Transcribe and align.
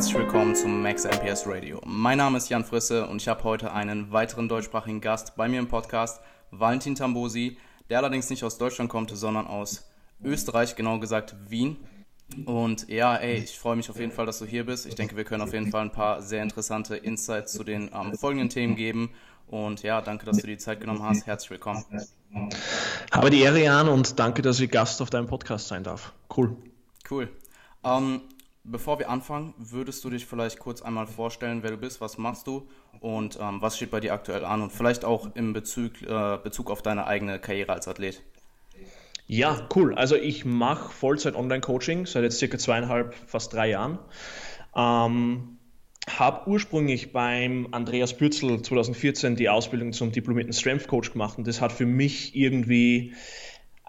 herzlich 0.00 0.16
willkommen 0.16 0.54
zum 0.54 0.80
Max 0.80 1.04
MPS 1.04 1.46
Radio. 1.46 1.78
Mein 1.84 2.16
Name 2.16 2.38
ist 2.38 2.48
Jan 2.48 2.64
Frisse 2.64 3.06
und 3.06 3.20
ich 3.20 3.28
habe 3.28 3.44
heute 3.44 3.70
einen 3.74 4.10
weiteren 4.10 4.48
deutschsprachigen 4.48 5.02
Gast 5.02 5.36
bei 5.36 5.46
mir 5.46 5.58
im 5.58 5.68
Podcast, 5.68 6.22
Valentin 6.50 6.94
Tambosi, 6.94 7.58
der 7.90 7.98
allerdings 7.98 8.30
nicht 8.30 8.42
aus 8.42 8.56
Deutschland 8.56 8.88
kommt, 8.88 9.10
sondern 9.10 9.46
aus 9.46 9.90
Österreich, 10.24 10.74
genau 10.74 10.98
gesagt 11.00 11.36
Wien. 11.50 11.76
Und 12.46 12.88
ja, 12.88 13.14
ey, 13.14 13.40
ich 13.40 13.58
freue 13.58 13.76
mich 13.76 13.90
auf 13.90 14.00
jeden 14.00 14.10
Fall, 14.10 14.24
dass 14.24 14.38
du 14.38 14.46
hier 14.46 14.64
bist. 14.64 14.86
Ich 14.86 14.94
denke, 14.94 15.18
wir 15.18 15.24
können 15.24 15.42
auf 15.42 15.52
jeden 15.52 15.70
Fall 15.70 15.82
ein 15.82 15.92
paar 15.92 16.22
sehr 16.22 16.42
interessante 16.42 16.96
Insights 16.96 17.52
zu 17.52 17.62
den 17.62 17.90
ähm, 17.94 18.16
folgenden 18.16 18.48
Themen 18.48 18.76
geben. 18.76 19.10
Und 19.48 19.82
ja, 19.82 20.00
danke, 20.00 20.24
dass 20.24 20.38
du 20.38 20.46
die 20.46 20.56
Zeit 20.56 20.80
genommen 20.80 21.02
hast. 21.02 21.26
Herzlich 21.26 21.50
willkommen. 21.50 21.84
Habe 23.12 23.28
die 23.28 23.42
Ehre, 23.42 23.62
Jan, 23.62 23.86
und 23.86 24.18
danke, 24.18 24.40
dass 24.40 24.60
ich 24.60 24.70
Gast 24.70 25.02
auf 25.02 25.10
deinem 25.10 25.26
Podcast 25.26 25.68
sein 25.68 25.84
darf. 25.84 26.14
Cool. 26.34 26.56
Cool. 27.10 27.28
Ähm, 27.84 28.22
bevor 28.70 28.98
wir 28.98 29.10
anfangen, 29.10 29.54
würdest 29.58 30.04
du 30.04 30.10
dich 30.10 30.26
vielleicht 30.26 30.58
kurz 30.58 30.82
einmal 30.82 31.06
vorstellen, 31.06 31.62
wer 31.62 31.70
du 31.70 31.76
bist, 31.76 32.00
was 32.00 32.18
machst 32.18 32.46
du 32.46 32.68
und 33.00 33.38
ähm, 33.40 33.60
was 33.60 33.76
steht 33.76 33.90
bei 33.90 34.00
dir 34.00 34.12
aktuell 34.12 34.44
an 34.44 34.62
und 34.62 34.72
vielleicht 34.72 35.04
auch 35.04 35.34
im 35.34 35.52
Bezug, 35.52 36.02
äh, 36.02 36.38
Bezug 36.42 36.70
auf 36.70 36.82
deine 36.82 37.06
eigene 37.06 37.38
Karriere 37.38 37.72
als 37.72 37.88
Athlet? 37.88 38.22
Ja, 39.26 39.68
cool. 39.76 39.94
Also 39.94 40.16
ich 40.16 40.44
mache 40.44 40.92
Vollzeit 40.92 41.36
Online-Coaching 41.36 42.06
seit 42.06 42.24
jetzt 42.24 42.38
circa 42.38 42.58
zweieinhalb, 42.58 43.14
fast 43.14 43.52
drei 43.52 43.70
Jahren. 43.70 43.98
Ähm, 44.74 45.58
habe 46.08 46.50
ursprünglich 46.50 47.12
beim 47.12 47.68
Andreas 47.70 48.16
Bürzel 48.16 48.62
2014 48.62 49.36
die 49.36 49.48
Ausbildung 49.48 49.92
zum 49.92 50.12
diplomierten 50.12 50.52
Strength 50.52 50.88
Coach 50.88 51.12
gemacht 51.12 51.38
und 51.38 51.46
das 51.46 51.60
hat 51.60 51.72
für 51.72 51.86
mich 51.86 52.34
irgendwie 52.34 53.14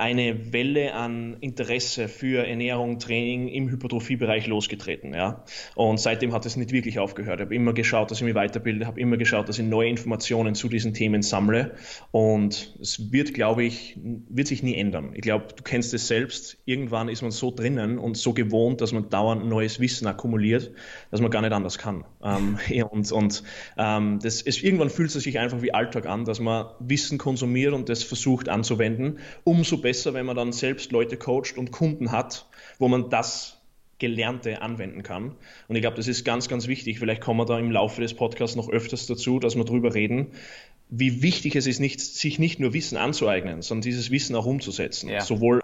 eine 0.01 0.51
Welle 0.51 0.95
an 0.95 1.37
Interesse 1.41 2.07
für 2.07 2.47
Ernährung, 2.47 2.97
Training 2.97 3.47
im 3.49 3.69
Hypertrophiebereich 3.69 4.47
losgetreten. 4.47 5.13
Ja? 5.13 5.45
Und 5.75 5.99
seitdem 5.99 6.33
hat 6.33 6.43
es 6.47 6.55
nicht 6.55 6.71
wirklich 6.71 6.97
aufgehört. 6.97 7.39
Ich 7.39 7.45
habe 7.45 7.53
immer 7.53 7.73
geschaut, 7.73 8.09
dass 8.09 8.17
ich 8.17 8.23
mich 8.23 8.33
weiterbilde, 8.33 8.87
habe 8.87 8.99
immer 8.99 9.17
geschaut, 9.17 9.47
dass 9.47 9.59
ich 9.59 9.65
neue 9.65 9.89
Informationen 9.89 10.55
zu 10.55 10.69
diesen 10.69 10.95
Themen 10.95 11.21
sammle. 11.21 11.75
Und 12.09 12.75
es 12.81 13.11
wird, 13.11 13.35
glaube 13.35 13.63
ich, 13.63 13.99
wird 14.01 14.47
sich 14.47 14.63
nie 14.63 14.73
ändern. 14.73 15.11
Ich 15.13 15.21
glaube, 15.21 15.45
du 15.55 15.61
kennst 15.61 15.93
es 15.93 16.07
selbst. 16.07 16.57
Irgendwann 16.65 17.07
ist 17.07 17.21
man 17.21 17.29
so 17.29 17.51
drinnen 17.51 17.99
und 17.99 18.17
so 18.17 18.33
gewohnt, 18.33 18.81
dass 18.81 18.93
man 18.93 19.07
dauernd 19.09 19.45
neues 19.45 19.79
Wissen 19.79 20.07
akkumuliert, 20.07 20.71
dass 21.11 21.21
man 21.21 21.29
gar 21.29 21.43
nicht 21.43 21.53
anders 21.53 21.77
kann. 21.77 22.05
Ähm, 22.23 22.57
und 22.89 23.11
und 23.11 23.43
ähm, 23.77 24.17
das 24.23 24.41
ist, 24.41 24.63
irgendwann 24.63 24.89
fühlt 24.89 25.13
es 25.13 25.21
sich 25.21 25.37
einfach 25.37 25.61
wie 25.61 25.75
Alltag 25.75 26.07
an, 26.07 26.25
dass 26.25 26.39
man 26.39 26.65
Wissen 26.79 27.19
konsumiert 27.19 27.73
und 27.73 27.87
das 27.87 28.01
versucht 28.01 28.49
anzuwenden. 28.49 29.19
Umso 29.43 29.77
besser 29.77 29.90
besser, 29.91 30.13
wenn 30.13 30.25
man 30.25 30.37
dann 30.37 30.53
selbst 30.53 30.93
Leute 30.93 31.17
coacht 31.17 31.57
und 31.57 31.73
Kunden 31.73 32.13
hat, 32.13 32.45
wo 32.79 32.87
man 32.87 33.09
das 33.09 33.57
Gelernte 33.99 34.61
anwenden 34.61 35.03
kann. 35.03 35.35
Und 35.67 35.75
ich 35.75 35.81
glaube, 35.81 35.97
das 35.97 36.07
ist 36.07 36.23
ganz, 36.23 36.47
ganz 36.47 36.67
wichtig. 36.67 36.97
Vielleicht 36.97 37.19
kommen 37.19 37.41
wir 37.41 37.45
da 37.45 37.59
im 37.59 37.71
Laufe 37.71 37.99
des 37.99 38.13
Podcasts 38.13 38.55
noch 38.55 38.69
öfters 38.69 39.05
dazu, 39.05 39.37
dass 39.37 39.57
wir 39.57 39.65
darüber 39.65 39.93
reden, 39.93 40.27
wie 40.87 41.21
wichtig 41.21 41.57
es 41.57 41.67
ist, 41.67 41.81
nicht, 41.81 41.99
sich 41.99 42.39
nicht 42.39 42.57
nur 42.57 42.71
Wissen 42.71 42.97
anzueignen, 42.97 43.61
sondern 43.61 43.81
dieses 43.81 44.11
Wissen 44.11 44.33
auch 44.37 44.45
umzusetzen. 44.45 45.09
Ja. 45.09 45.19
Sowohl 45.19 45.59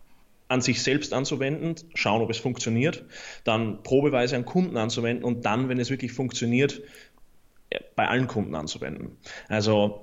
an 0.50 0.60
sich 0.60 0.84
selbst 0.84 1.14
anzuwenden, 1.14 1.76
schauen, 1.94 2.22
ob 2.22 2.30
es 2.30 2.38
funktioniert, 2.38 3.06
dann 3.46 3.82
probeweise 3.82 4.36
an 4.36 4.44
Kunden 4.44 4.76
anzuwenden 4.76 5.24
und 5.24 5.46
dann, 5.46 5.70
wenn 5.70 5.80
es 5.80 5.90
wirklich 5.90 6.12
funktioniert, 6.12 6.82
bei 7.96 8.10
allen 8.10 8.28
Kunden 8.28 8.56
anzuwenden. 8.56 9.16
Also 9.48 10.02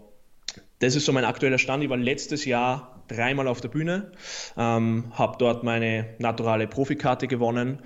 das 0.78 0.96
ist 0.96 1.04
so 1.04 1.12
mein 1.12 1.26
aktueller 1.26 1.58
Stand. 1.58 1.84
Ich 1.84 1.90
war 1.90 1.98
letztes 1.98 2.46
Jahr 2.46 2.93
dreimal 3.08 3.48
auf 3.48 3.60
der 3.60 3.68
Bühne, 3.68 4.12
ähm, 4.56 5.12
habe 5.12 5.36
dort 5.38 5.64
meine 5.64 6.06
naturale 6.18 6.66
Profikarte 6.66 7.28
gewonnen 7.28 7.80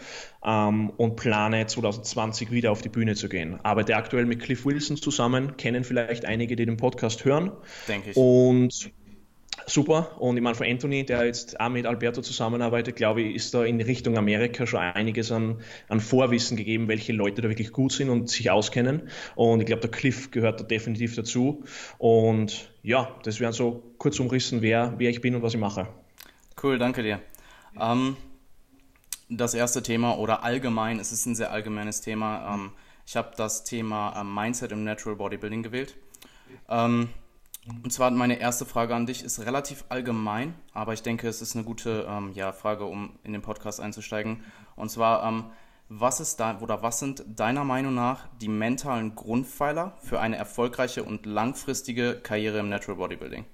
ähm, 0.44 0.90
und 0.90 1.16
plane 1.16 1.66
2020 1.66 2.50
wieder 2.50 2.72
auf 2.72 2.82
die 2.82 2.88
Bühne 2.88 3.14
zu 3.14 3.28
gehen. 3.28 3.58
Arbeite 3.62 3.96
aktuell 3.96 4.26
mit 4.26 4.40
Cliff 4.40 4.64
Wilson 4.64 4.96
zusammen, 4.96 5.56
kennen 5.56 5.84
vielleicht 5.84 6.24
einige, 6.24 6.56
die 6.56 6.66
den 6.66 6.76
Podcast 6.76 7.24
hören. 7.24 7.52
Denke 7.86 8.10
ich. 8.10 8.16
Und 8.16 8.92
super. 9.66 10.20
Und 10.20 10.36
ich 10.36 10.42
meine, 10.42 10.54
für 10.54 10.66
Anthony, 10.66 11.04
der 11.04 11.24
jetzt 11.24 11.60
auch 11.60 11.68
mit 11.68 11.86
Alberto 11.86 12.22
zusammenarbeitet, 12.22 12.96
glaube 12.96 13.22
ich, 13.22 13.36
ist 13.36 13.54
da 13.54 13.64
in 13.64 13.80
Richtung 13.80 14.16
Amerika 14.16 14.66
schon 14.66 14.80
einiges 14.80 15.32
an, 15.32 15.60
an 15.88 16.00
Vorwissen 16.00 16.56
gegeben, 16.56 16.88
welche 16.88 17.12
Leute 17.12 17.42
da 17.42 17.48
wirklich 17.48 17.72
gut 17.72 17.92
sind 17.92 18.10
und 18.10 18.28
sich 18.28 18.50
auskennen. 18.50 19.08
Und 19.34 19.60
ich 19.60 19.66
glaube, 19.66 19.82
der 19.82 19.90
Cliff 19.90 20.30
gehört 20.30 20.60
da 20.60 20.64
definitiv 20.64 21.14
dazu. 21.14 21.64
Und 21.98 22.70
ja, 22.82 23.16
das 23.22 23.40
wären 23.40 23.52
so 23.52 23.94
kurz 23.98 24.18
umrissen, 24.20 24.62
wer, 24.62 24.94
wer 24.98 25.10
ich 25.10 25.20
bin 25.20 25.34
und 25.34 25.42
was 25.42 25.54
ich 25.54 25.60
mache. 25.60 25.88
Cool, 26.62 26.78
danke 26.78 27.02
dir. 27.02 27.20
Ähm, 27.80 28.16
das 29.28 29.54
erste 29.54 29.82
Thema 29.82 30.18
oder 30.18 30.42
allgemein, 30.42 30.98
es 30.98 31.12
ist 31.12 31.26
ein 31.26 31.34
sehr 31.34 31.52
allgemeines 31.52 32.00
Thema. 32.00 32.54
Ähm, 32.54 32.70
ich 33.06 33.16
habe 33.16 33.32
das 33.36 33.64
Thema 33.64 34.20
äh, 34.20 34.24
Mindset 34.24 34.72
im 34.72 34.84
Natural 34.84 35.16
Bodybuilding 35.16 35.62
gewählt. 35.62 35.96
Ähm, 36.68 37.08
und 37.82 37.92
zwar 37.92 38.10
meine 38.10 38.38
erste 38.38 38.64
Frage 38.64 38.94
an 38.94 39.06
dich 39.06 39.22
ist 39.22 39.40
relativ 39.40 39.84
allgemein, 39.88 40.54
aber 40.72 40.92
ich 40.92 41.02
denke, 41.02 41.28
es 41.28 41.42
ist 41.42 41.54
eine 41.54 41.64
gute 41.64 42.06
ähm, 42.08 42.32
ja, 42.34 42.52
Frage, 42.52 42.84
um 42.84 43.18
in 43.24 43.32
den 43.32 43.42
Podcast 43.42 43.80
einzusteigen. 43.80 44.42
Und 44.76 44.90
zwar, 44.90 45.26
ähm, 45.26 45.44
was 45.88 46.20
ist 46.20 46.36
da 46.36 46.58
oder 46.60 46.82
was 46.82 46.98
sind 46.98 47.24
deiner 47.26 47.64
Meinung 47.64 47.94
nach 47.94 48.28
die 48.40 48.48
mentalen 48.48 49.14
Grundpfeiler 49.14 49.96
für 50.02 50.20
eine 50.20 50.36
erfolgreiche 50.36 51.02
und 51.02 51.26
langfristige 51.26 52.20
Karriere 52.22 52.58
im 52.58 52.68
Natural 52.68 52.96
Bodybuilding? 52.96 53.44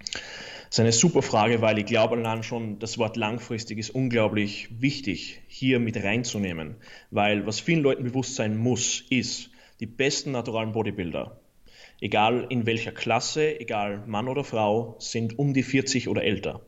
Das 0.00 0.76
ist 0.76 0.80
eine 0.80 0.92
super 0.92 1.22
Frage, 1.22 1.62
weil 1.62 1.78
ich 1.78 1.86
glaube 1.86 2.16
allein 2.16 2.42
schon, 2.42 2.78
das 2.78 2.98
Wort 2.98 3.16
langfristig 3.16 3.78
ist 3.78 3.90
unglaublich 3.90 4.68
wichtig 4.80 5.40
hier 5.46 5.78
mit 5.78 5.96
reinzunehmen. 5.96 6.76
Weil 7.10 7.46
was 7.46 7.60
vielen 7.60 7.82
Leuten 7.82 8.04
bewusst 8.04 8.34
sein 8.34 8.56
muss, 8.56 9.02
ist, 9.08 9.50
die 9.80 9.86
besten 9.86 10.32
naturalen 10.32 10.72
Bodybuilder, 10.72 11.38
egal 12.00 12.46
in 12.48 12.66
welcher 12.66 12.92
Klasse, 12.92 13.60
egal 13.60 14.04
Mann 14.06 14.28
oder 14.28 14.44
Frau, 14.44 14.96
sind 14.98 15.38
um 15.38 15.54
die 15.54 15.62
40 15.62 16.08
oder 16.08 16.22
älter. 16.22 16.60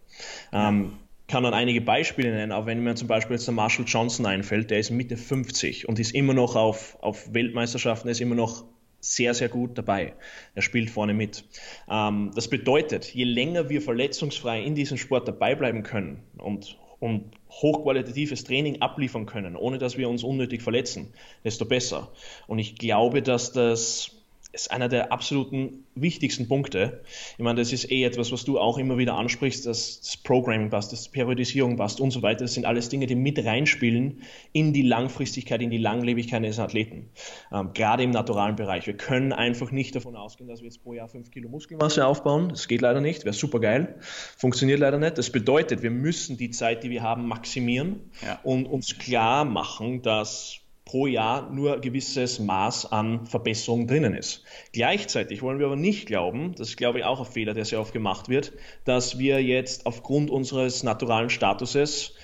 Ähm, 0.52 0.92
kann 1.28 1.44
dann 1.44 1.54
einige 1.54 1.80
Beispiele 1.80 2.32
nennen, 2.32 2.50
aber 2.50 2.66
wenn 2.66 2.82
mir 2.82 2.96
zum 2.96 3.06
Beispiel 3.06 3.36
jetzt 3.36 3.46
der 3.46 3.54
Marshall 3.54 3.84
Johnson 3.86 4.26
einfällt, 4.26 4.70
der 4.70 4.80
ist 4.80 4.90
Mitte 4.90 5.16
50 5.16 5.88
und 5.88 6.00
ist 6.00 6.12
immer 6.12 6.34
noch 6.34 6.56
auf, 6.56 6.98
auf 7.00 7.32
Weltmeisterschaften, 7.32 8.08
ist 8.08 8.20
immer 8.20 8.34
noch 8.34 8.64
sehr, 9.00 9.32
sehr 9.32 9.48
gut 9.48 9.78
dabei. 9.78 10.14
Er 10.54 10.62
spielt 10.62 10.90
vorne 10.90 11.14
mit. 11.14 11.44
Ähm, 11.88 12.32
das 12.34 12.48
bedeutet, 12.48 13.06
je 13.14 13.24
länger 13.24 13.68
wir 13.70 13.80
verletzungsfrei 13.80 14.62
in 14.62 14.74
diesem 14.74 14.98
Sport 14.98 15.28
dabei 15.28 15.54
bleiben 15.54 15.84
können 15.84 16.24
und, 16.36 16.76
und 16.98 17.30
hochqualitatives 17.48 18.44
Training 18.44 18.82
abliefern 18.82 19.26
können, 19.26 19.56
ohne 19.56 19.78
dass 19.78 19.96
wir 19.96 20.08
uns 20.08 20.24
unnötig 20.24 20.62
verletzen, 20.62 21.14
desto 21.44 21.64
besser. 21.64 22.10
Und 22.48 22.58
ich 22.58 22.74
glaube, 22.74 23.22
dass 23.22 23.52
das 23.52 24.19
ist 24.52 24.70
einer 24.70 24.88
der 24.88 25.12
absoluten 25.12 25.84
wichtigsten 25.94 26.48
Punkte. 26.48 27.02
Ich 27.38 27.44
meine, 27.44 27.60
das 27.60 27.72
ist 27.72 27.90
eh 27.90 28.04
etwas, 28.04 28.32
was 28.32 28.44
du 28.44 28.58
auch 28.58 28.78
immer 28.78 28.98
wieder 28.98 29.14
ansprichst, 29.14 29.66
dass 29.66 30.00
das 30.00 30.16
Programming 30.16 30.70
passt, 30.70 30.92
dass 30.92 31.08
Periodisierung 31.08 31.76
passt 31.76 32.00
und 32.00 32.10
so 32.10 32.22
weiter. 32.22 32.44
Das 32.44 32.54
sind 32.54 32.64
alles 32.64 32.88
Dinge, 32.88 33.06
die 33.06 33.14
mit 33.14 33.44
reinspielen 33.44 34.22
in 34.52 34.72
die 34.72 34.82
Langfristigkeit, 34.82 35.62
in 35.62 35.70
die 35.70 35.78
Langlebigkeit 35.78 36.42
des 36.44 36.58
Athleten. 36.58 37.10
Ähm, 37.52 37.70
gerade 37.74 38.02
im 38.02 38.10
naturalen 38.10 38.56
Bereich. 38.56 38.86
Wir 38.86 38.96
können 38.96 39.32
einfach 39.32 39.70
nicht 39.70 39.94
davon 39.94 40.16
ausgehen, 40.16 40.48
dass 40.48 40.60
wir 40.60 40.66
jetzt 40.66 40.82
pro 40.82 40.94
Jahr 40.94 41.08
fünf 41.08 41.30
Kilo 41.30 41.48
Muskelmasse 41.48 42.06
aufbauen. 42.06 42.48
Das 42.48 42.66
geht 42.66 42.80
leider 42.80 43.00
nicht. 43.00 43.24
Wäre 43.24 43.34
super 43.34 43.60
geil. 43.60 43.96
Funktioniert 44.36 44.80
leider 44.80 44.98
nicht. 44.98 45.18
Das 45.18 45.30
bedeutet, 45.30 45.82
wir 45.82 45.90
müssen 45.90 46.36
die 46.36 46.50
Zeit, 46.50 46.82
die 46.82 46.90
wir 46.90 47.02
haben, 47.02 47.26
maximieren 47.26 48.10
ja. 48.24 48.40
und 48.42 48.66
uns 48.66 48.98
klar 48.98 49.44
machen, 49.44 50.02
dass 50.02 50.60
pro 50.90 51.06
Jahr 51.06 51.48
nur 51.52 51.74
ein 51.74 51.80
gewisses 51.80 52.40
Maß 52.40 52.90
an 52.90 53.24
Verbesserung 53.24 53.86
drinnen 53.86 54.12
ist. 54.12 54.42
Gleichzeitig 54.72 55.40
wollen 55.40 55.60
wir 55.60 55.66
aber 55.66 55.76
nicht 55.76 56.06
glauben, 56.06 56.52
das 56.56 56.70
ist 56.70 56.76
glaube 56.76 56.98
ich 56.98 57.04
auch 57.04 57.20
ein 57.20 57.32
Fehler, 57.32 57.54
der 57.54 57.64
sehr 57.64 57.80
oft 57.80 57.92
gemacht 57.92 58.28
wird, 58.28 58.52
dass 58.84 59.16
wir 59.16 59.40
jetzt 59.40 59.86
aufgrund 59.86 60.30
unseres 60.30 60.82
naturalen 60.82 61.30
Statuses 61.30 62.14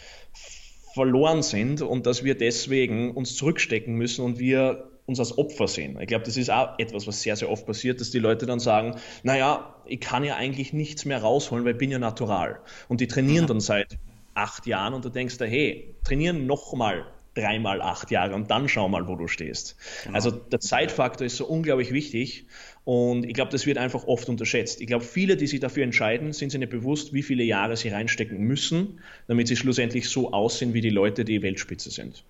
verloren 0.94 1.44
sind 1.44 1.80
und 1.80 2.06
dass 2.06 2.24
wir 2.24 2.36
deswegen 2.36 3.12
uns 3.12 3.36
zurückstecken 3.36 3.94
müssen 3.94 4.24
und 4.24 4.40
wir 4.40 4.90
uns 5.06 5.20
als 5.20 5.38
Opfer 5.38 5.68
sehen. 5.68 5.96
Ich 6.00 6.08
glaube, 6.08 6.24
das 6.24 6.36
ist 6.36 6.50
auch 6.50 6.76
etwas, 6.80 7.06
was 7.06 7.22
sehr, 7.22 7.36
sehr 7.36 7.48
oft 7.48 7.66
passiert, 7.66 8.00
dass 8.00 8.10
die 8.10 8.18
Leute 8.18 8.46
dann 8.46 8.58
sagen, 8.58 8.96
naja, 9.22 9.76
ich 9.84 10.00
kann 10.00 10.24
ja 10.24 10.34
eigentlich 10.34 10.72
nichts 10.72 11.04
mehr 11.04 11.22
rausholen, 11.22 11.64
weil 11.64 11.74
ich 11.74 11.78
bin 11.78 11.92
ja 11.92 12.00
natural. 12.00 12.58
Und 12.88 13.00
die 13.00 13.06
trainieren 13.06 13.46
dann 13.46 13.60
seit 13.60 13.96
acht 14.34 14.66
Jahren 14.66 14.92
und 14.92 15.04
du 15.04 15.08
denkst 15.08 15.38
da, 15.38 15.44
hey, 15.44 15.94
trainieren 16.02 16.46
nochmal 16.46 17.06
dreimal 17.36 17.82
acht 17.82 18.10
Jahre 18.10 18.34
und 18.34 18.50
dann 18.50 18.68
schau 18.68 18.88
mal, 18.88 19.06
wo 19.06 19.14
du 19.14 19.28
stehst. 19.28 19.76
Genau. 20.04 20.14
Also 20.14 20.30
der 20.30 20.60
Zeitfaktor 20.60 21.26
ist 21.26 21.36
so 21.36 21.46
unglaublich 21.46 21.92
wichtig 21.92 22.46
und 22.84 23.24
ich 23.24 23.34
glaube, 23.34 23.52
das 23.52 23.66
wird 23.66 23.78
einfach 23.78 24.04
oft 24.04 24.28
unterschätzt. 24.28 24.80
Ich 24.80 24.86
glaube, 24.86 25.04
viele, 25.04 25.36
die 25.36 25.46
sich 25.46 25.60
dafür 25.60 25.84
entscheiden, 25.84 26.32
sind 26.32 26.50
sich 26.50 26.58
nicht 26.58 26.70
bewusst, 26.70 27.12
wie 27.12 27.22
viele 27.22 27.44
Jahre 27.44 27.76
sie 27.76 27.90
reinstecken 27.90 28.38
müssen, 28.38 29.00
damit 29.28 29.48
sie 29.48 29.56
schlussendlich 29.56 30.08
so 30.08 30.32
aussehen 30.32 30.74
wie 30.74 30.80
die 30.80 30.90
Leute, 30.90 31.24
die 31.24 31.42
Weltspitze 31.42 31.90
sind. 31.90 32.24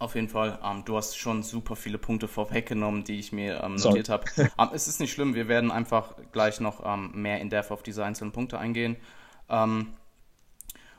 Auf 0.00 0.14
jeden 0.14 0.28
Fall. 0.28 0.58
Ähm, 0.64 0.84
du 0.84 0.96
hast 0.96 1.18
schon 1.18 1.42
super 1.42 1.74
viele 1.74 1.98
Punkte 1.98 2.28
vorweggenommen, 2.28 3.02
die 3.04 3.18
ich 3.18 3.32
mir 3.32 3.62
ähm, 3.62 3.74
notiert 3.74 4.08
habe. 4.08 4.24
ähm, 4.36 4.68
es 4.72 4.86
ist 4.86 5.00
nicht 5.00 5.12
schlimm, 5.12 5.34
wir 5.34 5.48
werden 5.48 5.70
einfach 5.70 6.14
gleich 6.32 6.60
noch 6.60 6.84
ähm, 6.84 7.10
mehr 7.14 7.40
in 7.40 7.50
Depth 7.50 7.72
auf 7.72 7.82
diese 7.82 8.04
einzelnen 8.04 8.32
Punkte 8.32 8.58
eingehen. 8.58 8.96
Ähm, 9.48 9.88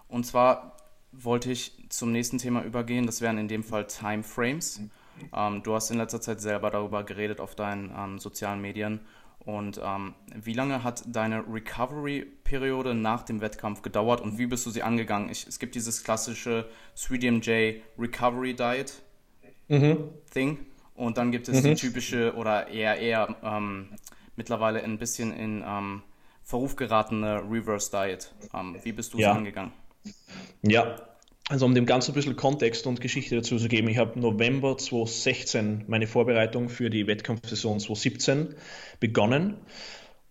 und 0.09 0.25
zwar 0.25 0.75
wollte 1.11 1.51
ich 1.51 1.73
zum 1.89 2.11
nächsten 2.11 2.37
Thema 2.37 2.63
übergehen. 2.63 3.05
Das 3.05 3.21
wären 3.21 3.37
in 3.37 3.47
dem 3.47 3.63
Fall 3.63 3.87
Timeframes. 3.87 4.81
Ähm, 5.33 5.63
du 5.63 5.73
hast 5.73 5.91
in 5.91 5.97
letzter 5.97 6.21
Zeit 6.21 6.41
selber 6.41 6.69
darüber 6.69 7.03
geredet 7.03 7.39
auf 7.39 7.55
deinen 7.55 7.91
ähm, 7.97 8.19
sozialen 8.19 8.61
Medien. 8.61 9.01
Und 9.39 9.79
ähm, 9.83 10.13
wie 10.35 10.53
lange 10.53 10.83
hat 10.83 11.03
deine 11.07 11.43
Recovery-Periode 11.47 12.93
nach 12.93 13.23
dem 13.23 13.41
Wettkampf 13.41 13.81
gedauert 13.81 14.21
und 14.21 14.37
wie 14.37 14.47
bist 14.47 14.65
du 14.65 14.69
sie 14.69 14.83
angegangen? 14.83 15.29
Ich, 15.29 15.47
es 15.47 15.59
gibt 15.59 15.75
dieses 15.75 16.03
klassische 16.03 16.69
3DMJ 16.97 17.81
Recovery 17.97 18.53
Diet 18.53 19.01
mhm. 19.69 20.09
Thing 20.31 20.59
und 20.93 21.17
dann 21.17 21.31
gibt 21.31 21.47
es 21.47 21.63
mhm. 21.63 21.69
die 21.69 21.75
typische 21.75 22.35
oder 22.35 22.67
eher 22.67 22.97
eher 22.99 23.35
ähm, 23.41 23.89
mittlerweile 24.35 24.83
ein 24.83 24.97
bisschen 24.97 25.33
in 25.33 25.63
ähm, 25.65 26.03
Verruf 26.43 26.75
geratene 26.75 27.41
Reverse 27.49 27.89
Diet. 27.91 28.33
Ähm, 28.53 28.77
wie 28.83 28.91
bist 28.91 29.13
du 29.13 29.19
ja. 29.19 29.31
sie 29.31 29.37
angegangen? 29.37 29.71
Ja, 30.61 30.95
also 31.49 31.65
um 31.65 31.73
dem 31.73 31.85
Ganzen 31.85 32.11
ein 32.11 32.15
bisschen 32.15 32.35
Kontext 32.35 32.85
und 32.85 33.01
Geschichte 33.01 33.35
dazu 33.35 33.57
zu 33.57 33.67
geben, 33.67 33.87
ich 33.87 33.97
habe 33.97 34.19
November 34.19 34.77
2016 34.77 35.85
meine 35.87 36.05
Vorbereitung 36.05 36.69
für 36.69 36.89
die 36.89 37.07
Wettkampfsaison 37.07 37.79
2017 37.79 38.55
begonnen 38.99 39.57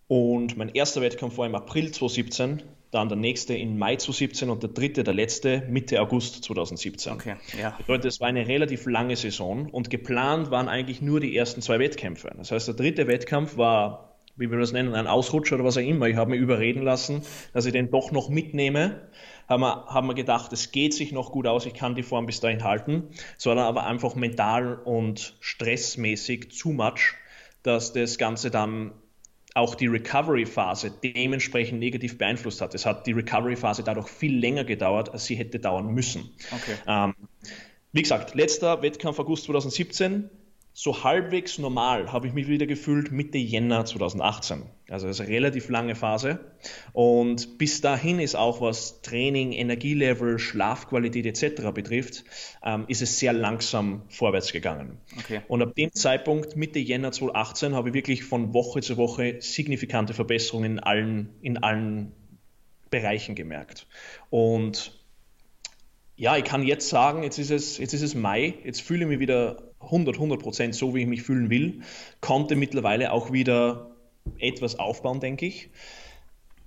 und 0.07 0.57
mein 0.57 0.69
erster 0.69 1.01
Wettkampf 1.01 1.37
war 1.37 1.45
im 1.45 1.55
April 1.55 1.91
2017, 1.91 2.63
dann 2.89 3.09
der 3.09 3.17
nächste 3.17 3.53
im 3.53 3.77
Mai 3.77 3.95
2017 3.95 4.49
und 4.49 4.63
der 4.63 4.71
dritte, 4.71 5.03
der 5.03 5.13
letzte, 5.13 5.63
Mitte 5.69 6.01
August 6.01 6.43
2017. 6.43 7.13
Okay, 7.13 7.35
ja. 7.59 7.71
Bedeutet, 7.77 8.05
es 8.05 8.19
war 8.19 8.27
eine 8.27 8.47
relativ 8.47 8.87
lange 8.87 9.15
Saison 9.15 9.69
und 9.69 9.91
geplant 9.91 10.49
waren 10.49 10.67
eigentlich 10.67 11.01
nur 11.01 11.19
die 11.19 11.35
ersten 11.37 11.61
zwei 11.61 11.77
Wettkämpfe. 11.77 12.31
Das 12.37 12.51
heißt, 12.51 12.69
der 12.69 12.75
dritte 12.75 13.05
Wettkampf 13.07 13.57
war, 13.57 14.08
wie 14.39 14.49
wir 14.49 14.57
das 14.57 14.71
nennen, 14.71 14.95
ein 14.95 15.07
Ausrutscher 15.07 15.55
oder 15.55 15.65
was 15.65 15.77
auch 15.77 15.81
immer. 15.81 16.07
Ich 16.07 16.15
habe 16.15 16.31
mich 16.31 16.39
überreden 16.39 16.83
lassen, 16.83 17.23
dass 17.53 17.65
ich 17.65 17.73
den 17.73 17.91
doch 17.91 18.11
noch 18.11 18.29
mitnehme 18.29 19.09
haben 19.49 19.61
wir, 19.61 19.85
haben 19.87 20.07
wir 20.07 20.13
gedacht, 20.13 20.53
es 20.53 20.71
geht 20.71 20.93
sich 20.93 21.11
noch 21.11 21.31
gut 21.31 21.47
aus, 21.47 21.65
ich 21.65 21.73
kann 21.73 21.95
die 21.95 22.03
Form 22.03 22.27
bis 22.27 22.39
dahin 22.39 22.63
halten, 22.63 23.09
sondern 23.37 23.65
aber 23.65 23.85
einfach 23.85 24.15
mental 24.15 24.75
und 24.75 25.35
stressmäßig 25.39 26.51
zu 26.51 26.69
much, 26.69 27.15
dass 27.63 27.91
das 27.91 28.17
Ganze 28.19 28.51
dann 28.51 28.93
auch 29.55 29.73
die 29.73 29.87
Recovery-Phase 29.87 30.91
dementsprechend 31.03 31.79
negativ 31.79 32.19
beeinflusst 32.19 32.61
hat. 32.61 32.75
Es 32.75 32.85
hat 32.85 33.07
die 33.07 33.13
Recovery-Phase 33.13 33.83
dadurch 33.83 34.07
viel 34.07 34.37
länger 34.37 34.63
gedauert, 34.63 35.11
als 35.11 35.25
sie 35.25 35.35
hätte 35.35 35.59
dauern 35.59 35.87
müssen. 35.87 36.29
Okay. 36.51 36.75
Ähm, 36.87 37.15
wie 37.91 38.03
gesagt, 38.03 38.35
letzter 38.35 38.83
Wettkampf 38.83 39.17
August 39.19 39.45
2017, 39.45 40.29
so 40.73 41.03
halbwegs 41.03 41.57
normal 41.57 42.11
habe 42.13 42.27
ich 42.27 42.33
mich 42.33 42.47
wieder 42.47 42.65
gefühlt 42.65 43.11
Mitte 43.11 43.37
Jänner 43.37 43.85
2018. 43.85 44.63
Also 44.89 45.07
das 45.07 45.19
ist 45.19 45.25
eine 45.25 45.29
relativ 45.29 45.67
lange 45.69 45.95
Phase. 45.95 46.39
Und 46.93 47.57
bis 47.57 47.81
dahin 47.81 48.19
ist 48.19 48.35
auch 48.35 48.61
was 48.61 49.01
Training, 49.01 49.51
Energielevel, 49.51 50.39
Schlafqualität 50.39 51.25
etc. 51.25 51.71
betrifft, 51.73 52.23
ähm, 52.63 52.85
ist 52.87 53.01
es 53.01 53.19
sehr 53.19 53.33
langsam 53.33 54.03
vorwärts 54.09 54.53
gegangen. 54.53 54.99
Okay. 55.17 55.41
Und 55.47 55.61
ab 55.61 55.75
dem 55.75 55.93
Zeitpunkt, 55.93 56.55
Mitte 56.55 56.79
Jänner 56.79 57.11
2018, 57.11 57.75
habe 57.75 57.89
ich 57.89 57.93
wirklich 57.93 58.23
von 58.23 58.53
Woche 58.53 58.81
zu 58.81 58.97
Woche 58.97 59.37
signifikante 59.41 60.13
Verbesserungen 60.13 60.73
in 60.73 60.79
allen, 60.79 61.29
in 61.41 61.57
allen 61.57 62.13
Bereichen 62.89 63.35
gemerkt. 63.35 63.87
Und 64.29 64.93
ja, 66.15 66.37
ich 66.37 66.43
kann 66.43 66.63
jetzt 66.63 66.89
sagen, 66.89 67.23
jetzt 67.23 67.37
ist 67.37 67.51
es, 67.51 67.77
jetzt 67.77 67.93
ist 67.93 68.01
es 68.01 68.15
Mai, 68.15 68.55
jetzt 68.63 68.81
fühle 68.81 69.03
ich 69.03 69.07
mich 69.07 69.19
wieder 69.19 69.68
100, 69.81 70.15
100 70.15 70.41
Prozent 70.41 70.75
so, 70.75 70.93
wie 70.95 71.01
ich 71.01 71.07
mich 71.07 71.21
fühlen 71.21 71.49
will, 71.49 71.81
konnte 72.21 72.55
mittlerweile 72.55 73.11
auch 73.11 73.31
wieder 73.31 73.91
etwas 74.39 74.77
aufbauen, 74.77 75.19
denke 75.19 75.45
ich. 75.45 75.69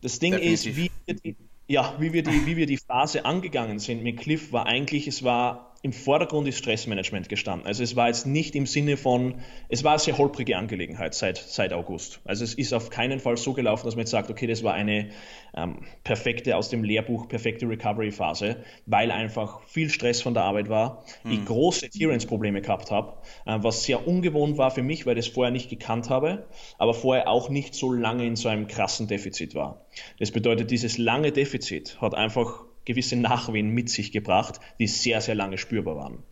Das 0.00 0.18
Ding 0.18 0.32
Definitiv. 0.32 0.66
ist, 0.66 0.76
wie 0.76 0.90
wir, 1.06 1.14
die, 1.14 1.36
ja, 1.68 1.94
wie, 1.98 2.12
wir 2.12 2.22
die, 2.22 2.46
wie 2.46 2.56
wir 2.56 2.66
die 2.66 2.78
Phase 2.78 3.24
angegangen 3.24 3.78
sind 3.78 4.02
mit 4.02 4.18
Cliff, 4.18 4.52
war 4.52 4.66
eigentlich, 4.66 5.06
es 5.06 5.22
war 5.22 5.71
im 5.84 5.92
Vordergrund 5.92 6.46
ist 6.46 6.58
Stressmanagement 6.58 7.28
gestanden. 7.28 7.66
Also 7.66 7.82
es 7.82 7.96
war 7.96 8.06
jetzt 8.06 8.24
nicht 8.24 8.54
im 8.54 8.66
Sinne 8.66 8.96
von, 8.96 9.34
es 9.68 9.82
war 9.82 9.92
eine 9.92 9.98
sehr 9.98 10.16
holprige 10.16 10.56
Angelegenheit 10.56 11.12
seit, 11.12 11.38
seit 11.38 11.72
August. 11.72 12.20
Also 12.24 12.44
es 12.44 12.54
ist 12.54 12.72
auf 12.72 12.88
keinen 12.88 13.18
Fall 13.18 13.36
so 13.36 13.52
gelaufen, 13.52 13.86
dass 13.86 13.96
man 13.96 14.02
jetzt 14.02 14.12
sagt, 14.12 14.30
okay, 14.30 14.46
das 14.46 14.62
war 14.62 14.74
eine 14.74 15.10
ähm, 15.56 15.80
perfekte, 16.04 16.56
aus 16.56 16.68
dem 16.68 16.84
Lehrbuch, 16.84 17.26
perfekte 17.26 17.68
Recovery-Phase, 17.68 18.58
weil 18.86 19.10
einfach 19.10 19.60
viel 19.66 19.90
Stress 19.90 20.22
von 20.22 20.34
der 20.34 20.44
Arbeit 20.44 20.68
war, 20.68 21.04
hm. 21.22 21.32
ich 21.32 21.44
große 21.44 21.86
Adherence-Probleme 21.86 22.62
gehabt 22.62 22.92
habe, 22.92 23.14
äh, 23.46 23.58
was 23.60 23.82
sehr 23.82 24.06
ungewohnt 24.06 24.58
war 24.58 24.70
für 24.70 24.84
mich, 24.84 25.04
weil 25.04 25.18
ich 25.18 25.26
das 25.26 25.34
vorher 25.34 25.50
nicht 25.50 25.68
gekannt 25.68 26.10
habe, 26.10 26.46
aber 26.78 26.94
vorher 26.94 27.28
auch 27.28 27.50
nicht 27.50 27.74
so 27.74 27.92
lange 27.92 28.24
in 28.24 28.36
so 28.36 28.48
einem 28.48 28.68
krassen 28.68 29.08
Defizit 29.08 29.56
war. 29.56 29.84
Das 30.20 30.30
bedeutet, 30.30 30.70
dieses 30.70 30.96
lange 30.96 31.32
Defizit 31.32 32.00
hat 32.00 32.14
einfach 32.14 32.66
gewisse 32.84 33.16
Nachwehen 33.16 33.70
mit 33.70 33.88
sich 33.88 34.12
gebracht, 34.12 34.60
die 34.78 34.86
sehr, 34.86 35.20
sehr 35.20 35.34
lange 35.34 35.58
spürbar 35.58 35.96
waren. 35.96 36.22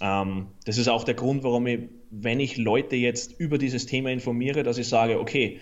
Ähm, 0.00 0.46
das 0.64 0.78
ist 0.78 0.88
auch 0.88 1.04
der 1.04 1.14
Grund, 1.14 1.42
warum 1.44 1.66
ich, 1.66 1.80
wenn 2.10 2.40
ich 2.40 2.56
Leute 2.56 2.96
jetzt 2.96 3.38
über 3.38 3.58
dieses 3.58 3.86
Thema 3.86 4.10
informiere, 4.10 4.62
dass 4.62 4.78
ich 4.78 4.88
sage, 4.88 5.18
okay, 5.18 5.60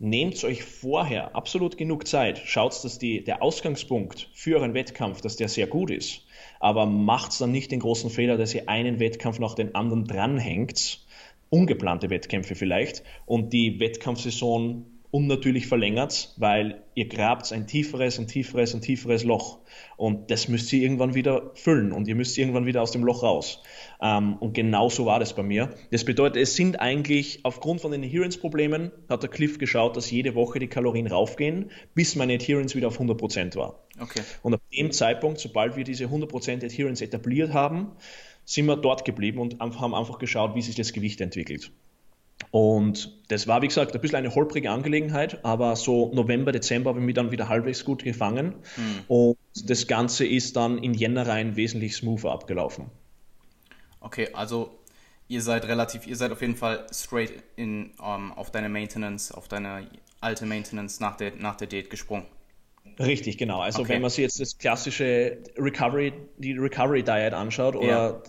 nehmt 0.00 0.42
euch 0.44 0.64
vorher 0.64 1.36
absolut 1.36 1.76
genug 1.76 2.08
Zeit, 2.08 2.38
schaut, 2.44 2.72
dass 2.84 2.98
die, 2.98 3.22
der 3.22 3.42
Ausgangspunkt 3.42 4.30
für 4.32 4.56
euren 4.56 4.74
Wettkampf, 4.74 5.20
dass 5.20 5.36
der 5.36 5.48
sehr 5.48 5.66
gut 5.66 5.90
ist, 5.90 6.24
aber 6.58 6.86
macht 6.86 7.38
dann 7.40 7.52
nicht 7.52 7.70
den 7.70 7.80
großen 7.80 8.10
Fehler, 8.10 8.38
dass 8.38 8.54
ihr 8.54 8.68
einen 8.68 8.98
Wettkampf 8.98 9.38
nach 9.38 9.54
den 9.54 9.74
anderen 9.74 10.06
dranhängt, 10.06 11.06
ungeplante 11.50 12.08
Wettkämpfe 12.08 12.54
vielleicht, 12.54 13.02
und 13.26 13.52
die 13.52 13.78
Wettkampfsaison 13.78 14.86
unnatürlich 15.10 15.66
verlängert, 15.66 16.34
weil 16.36 16.82
ihr 16.94 17.08
grabt 17.08 17.52
ein 17.52 17.66
tieferes, 17.66 18.18
ein 18.18 18.28
tieferes, 18.28 18.74
ein 18.74 18.80
tieferes 18.80 19.24
Loch. 19.24 19.58
Und 19.96 20.30
das 20.30 20.48
müsst 20.48 20.72
ihr 20.72 20.82
irgendwann 20.82 21.14
wieder 21.14 21.50
füllen 21.54 21.92
und 21.92 22.06
ihr 22.06 22.14
müsst 22.14 22.38
irgendwann 22.38 22.66
wieder 22.66 22.80
aus 22.80 22.92
dem 22.92 23.02
Loch 23.02 23.22
raus. 23.22 23.60
Ähm, 24.00 24.36
und 24.38 24.52
genau 24.52 24.88
so 24.88 25.06
war 25.06 25.18
das 25.18 25.34
bei 25.34 25.42
mir. 25.42 25.74
Das 25.90 26.04
bedeutet, 26.04 26.40
es 26.40 26.54
sind 26.54 26.80
eigentlich 26.80 27.40
aufgrund 27.44 27.80
von 27.80 27.90
den 27.90 28.04
Adherence-Problemen, 28.04 28.92
hat 29.08 29.22
der 29.22 29.30
Cliff 29.30 29.58
geschaut, 29.58 29.96
dass 29.96 30.10
jede 30.10 30.34
Woche 30.36 30.60
die 30.60 30.68
Kalorien 30.68 31.08
raufgehen, 31.08 31.70
bis 31.94 32.14
meine 32.14 32.34
Adherence 32.34 32.76
wieder 32.76 32.88
auf 32.88 33.00
100% 33.00 33.56
war. 33.56 33.80
Okay. 33.98 34.22
Und 34.42 34.54
ab 34.54 34.60
dem 34.72 34.92
Zeitpunkt, 34.92 35.40
sobald 35.40 35.76
wir 35.76 35.84
diese 35.84 36.06
100% 36.06 36.64
Adherence 36.64 37.00
etabliert 37.00 37.52
haben, 37.52 37.90
sind 38.44 38.66
wir 38.66 38.76
dort 38.76 39.04
geblieben 39.04 39.38
und 39.38 39.60
haben 39.60 39.94
einfach 39.94 40.18
geschaut, 40.18 40.54
wie 40.54 40.62
sich 40.62 40.76
das 40.76 40.92
Gewicht 40.92 41.20
entwickelt. 41.20 41.72
Und 42.50 43.22
das 43.28 43.46
war, 43.46 43.62
wie 43.62 43.68
gesagt, 43.68 43.94
ein 43.94 44.00
bisschen 44.00 44.18
eine 44.18 44.34
holprige 44.34 44.70
Angelegenheit, 44.70 45.44
aber 45.44 45.76
so 45.76 46.12
November, 46.12 46.50
Dezember 46.50 46.90
habe 46.90 46.98
ich 46.98 47.06
mich 47.06 47.14
dann 47.14 47.30
wieder 47.30 47.48
halbwegs 47.48 47.84
gut 47.84 48.02
gefangen. 48.02 48.56
Mhm. 48.76 49.04
Und 49.06 49.38
das 49.66 49.86
Ganze 49.86 50.26
ist 50.26 50.56
dann 50.56 50.78
in 50.78 50.94
Jänner 50.94 51.28
rein 51.28 51.54
wesentlich 51.54 51.94
smoother 51.94 52.32
abgelaufen. 52.32 52.86
Okay, 54.00 54.30
also 54.32 54.78
ihr 55.28 55.42
seid 55.42 55.66
relativ, 55.66 56.08
ihr 56.08 56.16
seid 56.16 56.32
auf 56.32 56.40
jeden 56.40 56.56
Fall 56.56 56.86
straight 56.92 57.34
in, 57.54 57.92
um, 57.98 58.06
ähm, 58.06 58.32
auf 58.32 58.50
deine 58.50 58.68
Maintenance, 58.68 59.30
auf 59.30 59.46
deine 59.46 59.88
alte 60.20 60.44
Maintenance 60.44 60.98
nach 60.98 61.16
der, 61.16 61.36
nach 61.36 61.56
der 61.56 61.68
Date 61.68 61.88
gesprungen. 61.88 62.26
Richtig, 62.98 63.38
genau. 63.38 63.60
Also 63.60 63.82
okay. 63.82 63.94
wenn 63.94 64.02
man 64.02 64.10
sich 64.10 64.18
jetzt 64.18 64.40
das 64.40 64.58
klassische 64.58 65.38
Recovery, 65.56 66.12
die 66.38 66.52
Recovery 66.52 67.04
Diet 67.04 67.32
anschaut 67.32 67.76
oder 67.76 67.86
ja 67.86 68.22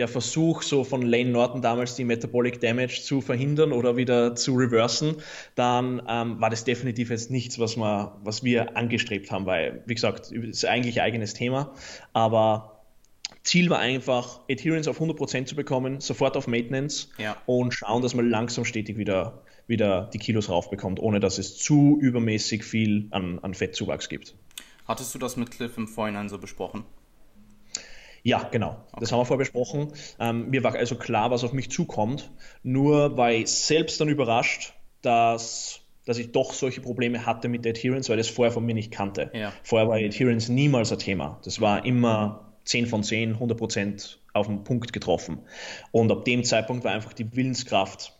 der 0.00 0.08
Versuch 0.08 0.62
so 0.62 0.82
von 0.82 1.02
Lane 1.02 1.30
Norton 1.30 1.62
damals 1.62 1.94
die 1.94 2.04
Metabolic 2.04 2.60
Damage 2.60 3.02
zu 3.02 3.20
verhindern 3.20 3.72
oder 3.72 3.96
wieder 3.96 4.34
zu 4.34 4.54
reversen, 4.54 5.16
dann 5.54 6.02
ähm, 6.08 6.40
war 6.40 6.50
das 6.50 6.64
definitiv 6.64 7.10
jetzt 7.10 7.30
nichts, 7.30 7.58
was, 7.58 7.76
wir, 7.76 8.16
was 8.24 8.42
wir 8.42 8.76
angestrebt 8.76 9.30
haben, 9.30 9.46
weil, 9.46 9.82
wie 9.86 9.94
gesagt, 9.94 10.32
ist 10.32 10.64
eigentlich 10.64 11.00
ein 11.00 11.06
eigenes 11.06 11.34
Thema, 11.34 11.72
aber 12.14 12.80
Ziel 13.42 13.70
war 13.70 13.78
einfach, 13.78 14.40
Adherence 14.50 14.88
auf 14.88 15.00
100% 15.00 15.46
zu 15.46 15.54
bekommen, 15.54 16.00
sofort 16.00 16.36
auf 16.36 16.46
Maintenance 16.46 17.08
ja. 17.18 17.36
und 17.46 17.72
schauen, 17.72 18.02
dass 18.02 18.14
man 18.14 18.28
langsam 18.28 18.64
stetig 18.64 18.96
wieder, 18.96 19.42
wieder 19.66 20.10
die 20.12 20.18
Kilos 20.18 20.48
raufbekommt, 20.48 20.98
ohne 20.98 21.20
dass 21.20 21.38
es 21.38 21.58
zu 21.58 21.98
übermäßig 22.00 22.64
viel 22.64 23.08
an, 23.10 23.38
an 23.38 23.54
Fettzuwachs 23.54 24.08
gibt. 24.08 24.34
Hattest 24.86 25.14
du 25.14 25.18
das 25.18 25.36
mit 25.36 25.50
Cliff 25.50 25.76
im 25.76 25.88
Vorhinein 25.88 26.28
so 26.28 26.38
besprochen? 26.38 26.84
Ja, 28.22 28.48
genau. 28.50 28.76
Okay. 28.88 29.00
Das 29.00 29.12
haben 29.12 29.20
wir 29.20 29.24
vorher 29.24 29.44
besprochen. 29.44 29.92
Ähm, 30.18 30.50
mir 30.50 30.62
war 30.64 30.74
also 30.74 30.96
klar, 30.96 31.30
was 31.30 31.44
auf 31.44 31.52
mich 31.52 31.70
zukommt. 31.70 32.30
Nur 32.62 33.16
war 33.16 33.32
ich 33.32 33.48
selbst 33.48 34.00
dann 34.00 34.08
überrascht, 34.08 34.74
dass, 35.02 35.80
dass 36.04 36.18
ich 36.18 36.32
doch 36.32 36.52
solche 36.52 36.80
Probleme 36.80 37.26
hatte 37.26 37.48
mit 37.48 37.64
der 37.64 37.72
Adherence, 37.72 38.08
weil 38.08 38.18
ich 38.18 38.26
das 38.26 38.34
vorher 38.34 38.52
von 38.52 38.64
mir 38.64 38.74
nicht 38.74 38.90
kannte. 38.90 39.30
Ja. 39.32 39.52
Vorher 39.62 39.88
war 39.88 39.96
Adherence 39.96 40.48
niemals 40.48 40.92
ein 40.92 40.98
Thema. 40.98 41.40
Das 41.44 41.60
war 41.60 41.84
immer 41.84 42.52
10 42.64 42.86
von 42.86 43.02
10, 43.02 43.34
100 43.34 43.56
Prozent 43.56 44.20
auf 44.32 44.46
den 44.46 44.64
Punkt 44.64 44.92
getroffen. 44.92 45.40
Und 45.90 46.12
ab 46.12 46.24
dem 46.24 46.44
Zeitpunkt 46.44 46.84
war 46.84 46.92
einfach 46.92 47.12
die 47.12 47.34
Willenskraft 47.34 48.19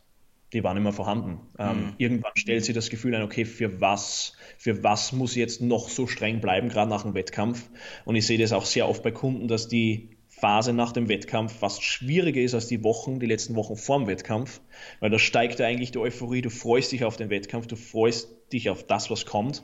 die 0.52 0.64
waren 0.64 0.76
immer 0.76 0.92
vorhanden. 0.92 1.40
Ähm, 1.59 1.76
mhm. 1.76 1.92
Irgendwann 1.99 2.33
stellt 2.35 2.64
sich 2.64 2.75
das 2.75 2.90
Gefühl 2.90 3.14
ein, 3.14 3.23
okay, 3.23 3.45
für 3.45 3.80
was, 3.80 4.35
für 4.59 4.83
was 4.83 5.12
muss 5.12 5.33
ich 5.33 5.38
jetzt 5.38 5.61
noch 5.61 5.88
so 5.88 6.07
streng 6.07 6.40
bleiben, 6.40 6.69
gerade 6.69 6.90
nach 6.90 7.02
dem 7.02 7.14
Wettkampf? 7.14 7.71
Und 8.04 8.16
ich 8.16 8.26
sehe 8.26 8.38
das 8.38 8.52
auch 8.52 8.64
sehr 8.64 8.88
oft 8.88 9.02
bei 9.02 9.11
Kunden, 9.11 9.49
dass 9.49 9.69
die 9.69 10.11
Phase 10.28 10.73
nach 10.73 10.92
dem 10.92 11.09
Wettkampf 11.09 11.52
fast 11.59 11.83
schwieriger 11.83 12.40
ist 12.40 12.54
als 12.54 12.66
die 12.66 12.83
Wochen, 12.83 13.21
die 13.21 13.26
letzten 13.26 13.57
Wochen 13.57 13.76
vorm 13.76 14.07
Wettkampf, 14.07 14.61
weil 15.00 15.11
da 15.11 15.19
steigt 15.19 15.59
ja 15.59 15.66
eigentlich 15.66 15.92
die 15.92 15.99
Euphorie, 15.99 16.40
du 16.40 16.50
freust 16.50 16.92
dich 16.92 17.04
auf 17.04 17.16
den 17.16 17.28
Wettkampf, 17.30 17.66
du 17.66 17.76
freust 17.76 18.30
dich 18.52 18.71
auf 18.71 18.85
das, 18.85 19.11
was 19.11 19.26
kommt. 19.26 19.62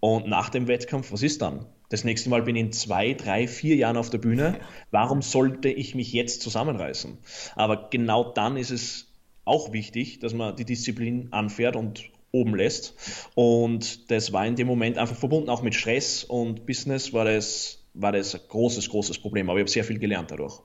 Und 0.00 0.28
nach 0.28 0.50
dem 0.50 0.68
Wettkampf, 0.68 1.10
was 1.12 1.22
ist 1.22 1.42
dann? 1.42 1.66
Das 1.88 2.04
nächste 2.04 2.28
Mal 2.28 2.42
bin 2.42 2.54
ich 2.54 2.62
in 2.62 2.72
zwei, 2.72 3.14
drei, 3.14 3.48
vier 3.48 3.74
Jahren 3.76 3.96
auf 3.96 4.10
der 4.10 4.18
Bühne. 4.18 4.60
Warum 4.90 5.22
sollte 5.22 5.70
ich 5.70 5.94
mich 5.94 6.12
jetzt 6.12 6.42
zusammenreißen? 6.42 7.18
Aber 7.56 7.88
genau 7.90 8.30
dann 8.32 8.56
ist 8.56 8.70
es 8.70 9.07
auch 9.48 9.72
wichtig, 9.72 10.18
dass 10.20 10.34
man 10.34 10.56
die 10.56 10.64
Disziplin 10.64 11.28
anfährt 11.32 11.76
und 11.76 12.10
oben 12.32 12.54
lässt. 12.54 12.94
Und 13.34 14.10
das 14.10 14.32
war 14.32 14.46
in 14.46 14.56
dem 14.56 14.66
Moment 14.66 14.98
einfach 14.98 15.16
verbunden 15.16 15.48
auch 15.48 15.62
mit 15.62 15.74
Stress 15.74 16.24
und 16.24 16.66
Business 16.66 17.12
war 17.12 17.24
das, 17.24 17.82
war 17.94 18.12
das 18.12 18.34
ein 18.34 18.40
großes, 18.48 18.88
großes 18.90 19.18
Problem. 19.18 19.48
Aber 19.48 19.58
ich 19.58 19.62
habe 19.62 19.70
sehr 19.70 19.84
viel 19.84 19.98
gelernt 19.98 20.30
dadurch. 20.30 20.60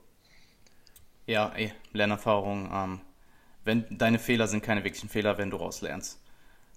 Ja, 1.26 1.52
ey, 1.56 1.72
Lernerfahrung. 1.92 2.70
Ähm, 2.72 3.00
wenn, 3.64 3.86
deine 3.90 4.18
Fehler 4.18 4.46
sind 4.46 4.62
keine 4.62 4.84
wirklichen 4.84 5.08
Fehler, 5.08 5.38
wenn 5.38 5.50
du 5.50 5.56
rauslernst. 5.56 6.20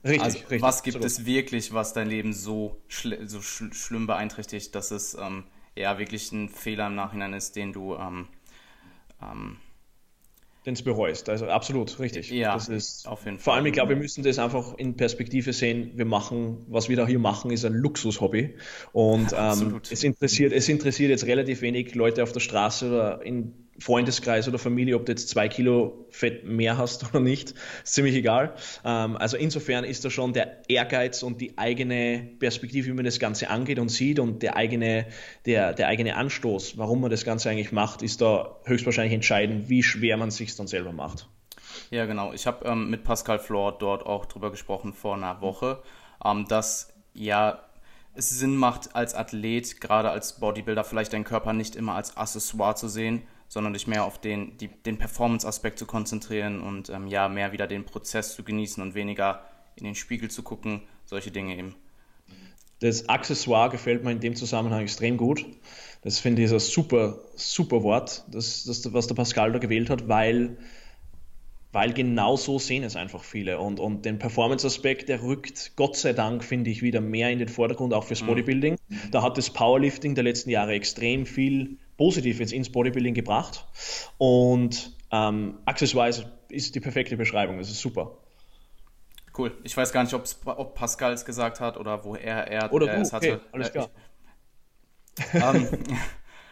Richtig, 0.04 0.22
also, 0.22 0.38
richtig. 0.40 0.62
Was 0.62 0.84
gibt 0.84 0.98
absolut. 0.98 1.20
es 1.20 1.26
wirklich, 1.26 1.74
was 1.74 1.92
dein 1.94 2.08
Leben 2.08 2.32
so, 2.32 2.78
schl 2.88 3.28
so 3.28 3.42
schl 3.42 3.74
schlimm 3.74 4.08
beeinträchtigt, 4.08 4.74
dass 4.74 4.92
es 4.92 5.16
ähm, 5.16 5.44
ja 5.76 6.00
wirklich 6.00 6.32
ein 6.32 6.50
Fehler 6.50 6.88
im 6.88 6.96
Nachhinein 6.96 7.34
ist, 7.34 7.56
den 7.56 7.74
du 7.74 7.96
ähm, 7.96 8.28
ähm, 9.22 9.58
den 10.68 10.74
es 10.74 10.84
bereust. 10.84 11.30
Also 11.30 11.48
absolut 11.48 11.98
richtig. 12.00 12.30
Ja, 12.30 12.54
das 12.54 12.68
ist, 12.68 13.08
auf 13.08 13.26
jeden 13.26 13.40
Fall. 13.40 13.44
Vor 13.44 13.54
allem, 13.54 13.66
ich 13.66 13.74
glaube, 13.74 13.90
wir 13.90 13.96
müssen 13.96 14.24
das 14.24 14.38
einfach 14.38 14.78
in 14.78 14.98
Perspektive 14.98 15.54
sehen. 15.54 15.94
Wir 15.96 16.06
machen, 16.06 16.66
was 16.68 16.90
wir 16.90 16.98
da 16.98 17.08
hier 17.08 17.20
machen, 17.20 17.52
ist 17.52 17.66
ein 17.66 17.74
Luxushobby. 17.74 18.56
Und 18.92 19.34
ähm, 19.36 19.80
es, 19.90 20.04
interessiert, 20.04 20.52
es 20.52 20.68
interessiert 20.68 21.10
jetzt 21.10 21.26
relativ 21.26 21.62
wenig 21.62 21.96
Leute 21.96 22.22
auf 22.22 22.34
der 22.34 22.42
Straße 22.42 22.88
oder 22.88 23.22
in 23.24 23.67
Freundeskreis 23.80 24.48
oder 24.48 24.58
Familie, 24.58 24.96
ob 24.96 25.06
du 25.06 25.12
jetzt 25.12 25.30
zwei 25.30 25.48
Kilo 25.48 26.06
Fett 26.10 26.46
mehr 26.46 26.78
hast 26.78 27.08
oder 27.10 27.20
nicht, 27.20 27.54
ist 27.84 27.94
ziemlich 27.94 28.16
egal. 28.16 28.56
Ähm, 28.84 29.18
also 29.18 29.38
insofern 29.38 29.84
ist 29.84 30.04
da 30.04 30.10
schon 30.10 30.34
der 30.34 30.70
Ehrgeiz 30.70 31.24
und 31.24 31.42
die 31.42 31.58
eigene 31.58 32.28
Perspektive, 32.40 32.88
wie 32.88 32.94
man 32.94 33.06
das 33.06 33.20
Ganze 33.20 33.50
angeht 33.50 33.80
und 33.80 33.90
sieht 33.90 34.20
und 34.20 34.42
der 34.42 34.56
eigene, 34.56 35.08
der, 35.46 35.74
der 35.74 35.88
eigene 35.88 36.16
Anstoß, 36.16 36.78
warum 36.78 37.02
man 37.02 37.12
das 37.12 37.24
Ganze 37.24 37.50
eigentlich 37.50 37.72
macht, 37.72 38.02
ist 38.02 38.22
da 38.22 38.58
höchstwahrscheinlich 38.66 39.14
entscheidend, 39.14 39.70
wie 39.70 39.84
schwer 39.84 40.18
man 40.18 40.32
sich 40.32 40.56
dann 40.56 40.68
selber 40.68 40.92
macht. 40.92 41.28
Ja, 41.92 42.06
genau. 42.06 42.34
Ich 42.34 42.48
habe 42.48 42.66
ähm, 42.66 42.90
mit 42.90 43.04
Pascal 43.04 43.40
Flor 43.40 43.78
dort 43.78 44.06
auch 44.06 44.26
drüber 44.26 44.52
gesprochen 44.52 44.94
vor 44.94 45.16
einer 45.16 45.42
Woche, 45.42 45.82
ähm, 46.26 46.46
dass 46.48 46.94
ja 47.14 47.64
es 48.16 48.32
Sinn 48.32 48.56
macht, 48.56 48.96
als 48.96 49.14
Athlet, 49.14 49.80
gerade 49.80 50.10
als 50.10 50.40
Bodybuilder, 50.40 50.84
vielleicht 50.84 51.14
deinen 51.14 51.24
Körper 51.24 51.54
nicht 51.54 51.76
immer 51.76 51.94
als 51.94 52.18
Accessoire 52.18 52.76
zu 52.76 52.88
sehen, 52.88 53.22
sondern 53.48 53.74
dich 53.74 53.88
mehr 53.88 54.04
auf 54.04 54.20
den, 54.20 54.58
die, 54.58 54.68
den 54.68 54.98
Performance-Aspekt 54.98 55.80
zu 55.80 55.86
konzentrieren 55.86 56.62
und 56.62 56.90
ähm, 56.90 57.08
ja, 57.08 57.30
mehr 57.30 57.52
wieder 57.52 57.68
den 57.68 57.86
Prozess 57.86 58.36
zu 58.36 58.44
genießen 58.44 58.82
und 58.84 58.94
weniger 58.94 59.46
in 59.76 59.86
den 59.86 59.96
Spiegel 59.96 60.30
zu 60.30 60.44
gucken, 60.44 60.82
solche 61.06 61.32
Dinge 61.32 61.56
eben. 61.58 61.76
Das 62.80 63.10
Accessoire 63.10 63.70
gefällt 63.70 64.04
mir 64.04 64.12
in 64.12 64.20
dem 64.20 64.36
Zusammenhang 64.36 64.82
extrem 64.82 65.18
gut. 65.18 65.46
Das 66.02 66.20
finde 66.20 66.44
ich 66.44 66.52
ein 66.52 66.60
super, 66.60 67.20
super 67.36 67.82
Wort, 67.84 68.24
das, 68.30 68.66
das, 68.66 68.94
was 68.94 69.08
der 69.08 69.16
Pascal 69.16 69.52
da 69.52 69.60
gewählt 69.60 69.90
hat, 69.90 70.08
weil, 70.08 70.58
weil 71.72 71.94
genau 71.94 72.36
so 72.36 72.60
sehen 72.60 72.84
es 72.84 72.96
einfach 72.96 73.24
viele. 73.24 73.60
Und, 73.60 73.80
und 73.80 74.06
den 74.06 74.20
Performance-Aspekt, 74.20 75.10
der 75.10 75.24
rückt 75.24 75.72
Gott 75.76 75.96
sei 75.96 76.14
Dank, 76.14 76.44
finde 76.44 76.70
ich, 76.70 76.84
wieder 76.84 77.02
mehr 77.02 77.32
in 77.32 77.40
den 77.40 77.50
Vordergrund, 77.50 77.94
auch 77.94 78.04
fürs 78.04 78.22
mhm. 78.22 78.28
Bodybuilding. 78.28 78.78
Mhm. 78.90 79.00
Da 79.12 79.24
hat 79.24 79.38
das 79.38 79.50
Powerlifting 79.50 80.14
der 80.14 80.24
letzten 80.24 80.52
Jahre 80.52 80.74
extrem 80.74 81.26
viel 81.26 81.78
positiv 81.98 82.40
jetzt 82.40 82.54
ins 82.54 82.72
Bodybuilding 82.72 83.14
gebracht. 83.14 83.66
Und 84.18 84.94
ähm, 85.12 85.60
Accesswise 85.66 86.32
ist 86.50 86.76
die 86.76 86.80
perfekte 86.80 87.18
Beschreibung. 87.18 87.58
Das 87.58 87.70
ist 87.70 87.82
super. 87.82 88.18
Cool. 89.38 89.56
Ich 89.64 89.76
weiß 89.78 89.92
gar 89.92 90.04
nicht, 90.04 90.14
ob 90.14 90.76
Pascal 90.76 91.14
es 91.14 91.26
gesagt 91.26 91.60
hat 91.60 91.78
oder 91.78 92.04
wo 92.04 92.16
er, 92.16 92.48
er, 92.48 92.74
oder 92.74 92.90
er 92.90 93.02
es 93.02 93.14
hatte. 93.14 93.34
Okay, 93.34 93.46
alles 93.52 93.72
klar. 93.72 93.90
Ich, 95.18 95.34
ähm, 95.34 95.68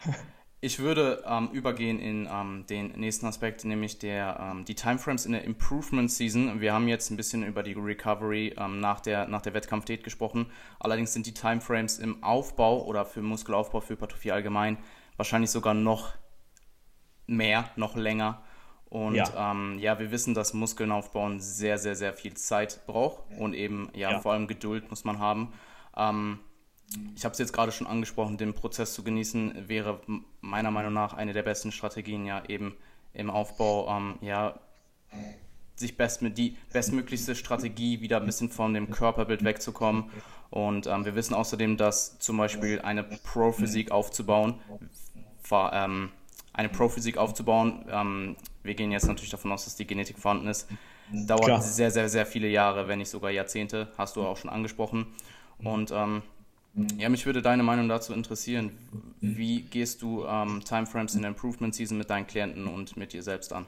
ich 0.60 0.78
würde 0.78 1.24
ähm, 1.26 1.48
übergehen 1.52 1.98
in 1.98 2.28
ähm, 2.30 2.64
den 2.68 2.92
nächsten 2.92 3.26
Aspekt, 3.26 3.64
nämlich 3.64 3.98
der, 3.98 4.38
ähm, 4.40 4.64
die 4.64 4.74
Timeframes 4.74 5.26
in 5.26 5.32
der 5.32 5.44
Improvement 5.44 6.10
Season. 6.10 6.60
Wir 6.60 6.72
haben 6.72 6.86
jetzt 6.86 7.10
ein 7.10 7.16
bisschen 7.16 7.44
über 7.44 7.64
die 7.64 7.72
Recovery 7.72 8.54
ähm, 8.56 8.78
nach 8.78 9.00
der, 9.00 9.26
nach 9.26 9.42
der 9.42 9.54
Wettkampfdiät 9.54 10.04
gesprochen. 10.04 10.46
Allerdings 10.78 11.12
sind 11.12 11.26
die 11.26 11.34
Timeframes 11.34 11.98
im 11.98 12.22
Aufbau 12.22 12.84
oder 12.84 13.04
für 13.04 13.20
Muskelaufbau, 13.20 13.80
für 13.80 13.94
Hypertrophie 13.94 14.30
allgemein 14.30 14.78
wahrscheinlich 15.16 15.50
sogar 15.50 15.74
noch 15.74 16.12
mehr, 17.26 17.70
noch 17.76 17.96
länger. 17.96 18.42
Und 18.88 19.16
ja. 19.16 19.50
Ähm, 19.50 19.78
ja, 19.78 19.98
wir 19.98 20.10
wissen, 20.10 20.34
dass 20.34 20.54
Muskeln 20.54 20.92
aufbauen 20.92 21.40
sehr, 21.40 21.78
sehr, 21.78 21.96
sehr 21.96 22.14
viel 22.14 22.34
Zeit 22.34 22.86
braucht 22.86 23.24
und 23.38 23.52
eben, 23.52 23.90
ja, 23.94 24.12
ja. 24.12 24.20
vor 24.20 24.32
allem 24.32 24.46
Geduld 24.46 24.88
muss 24.90 25.04
man 25.04 25.18
haben. 25.18 25.52
Ähm, 25.96 26.38
ich 27.16 27.24
habe 27.24 27.32
es 27.32 27.38
jetzt 27.38 27.52
gerade 27.52 27.72
schon 27.72 27.88
angesprochen, 27.88 28.36
den 28.36 28.54
Prozess 28.54 28.94
zu 28.94 29.02
genießen 29.02 29.68
wäre 29.68 30.00
meiner 30.40 30.70
Meinung 30.70 30.92
nach 30.92 31.14
eine 31.14 31.32
der 31.32 31.42
besten 31.42 31.72
Strategien, 31.72 32.26
ja, 32.26 32.44
eben 32.46 32.76
im 33.12 33.28
Aufbau, 33.28 33.88
ähm, 33.88 34.18
ja, 34.20 34.58
sich 35.74 35.96
best, 35.96 36.20
die 36.22 36.56
bestmöglichste 36.72 37.34
Strategie 37.34 38.00
wieder 38.00 38.18
ein 38.18 38.26
bisschen 38.26 38.50
von 38.50 38.72
dem 38.72 38.90
Körperbild 38.90 39.44
wegzukommen. 39.44 40.10
Und 40.50 40.86
ähm, 40.86 41.04
wir 41.04 41.14
wissen 41.16 41.34
außerdem, 41.34 41.76
dass 41.76 42.18
zum 42.18 42.36
Beispiel 42.36 42.80
eine 42.80 43.02
Pro-Physik 43.02 43.90
aufzubauen 43.90 44.60
ähm, 45.52 46.10
eine 46.52 46.68
Pro-Physik 46.68 47.18
aufzubauen. 47.18 47.84
Ähm, 47.90 48.36
wir 48.62 48.74
gehen 48.74 48.92
jetzt 48.92 49.06
natürlich 49.06 49.30
davon 49.30 49.52
aus, 49.52 49.64
dass 49.64 49.76
die 49.76 49.86
Genetik 49.86 50.18
vorhanden 50.18 50.48
ist. 50.48 50.68
Dauert 51.12 51.44
Klar. 51.44 51.62
sehr, 51.62 51.90
sehr, 51.90 52.08
sehr 52.08 52.26
viele 52.26 52.48
Jahre, 52.48 52.88
wenn 52.88 52.98
nicht 52.98 53.10
sogar 53.10 53.30
Jahrzehnte, 53.30 53.88
hast 53.96 54.16
du 54.16 54.22
auch 54.22 54.36
schon 54.36 54.50
angesprochen. 54.50 55.06
Und 55.58 55.92
ähm, 55.92 56.22
ja, 56.98 57.08
mich 57.08 57.24
würde 57.24 57.42
deine 57.42 57.62
Meinung 57.62 57.88
dazu 57.88 58.12
interessieren. 58.12 58.72
Wie 59.20 59.62
gehst 59.62 60.02
du 60.02 60.26
ähm, 60.26 60.62
Timeframes 60.64 61.14
in 61.14 61.22
der 61.22 61.30
Improvement 61.30 61.74
Season 61.74 61.96
mit 61.96 62.10
deinen 62.10 62.26
Klienten 62.26 62.66
und 62.66 62.96
mit 62.96 63.12
dir 63.12 63.22
selbst 63.22 63.52
an? 63.52 63.66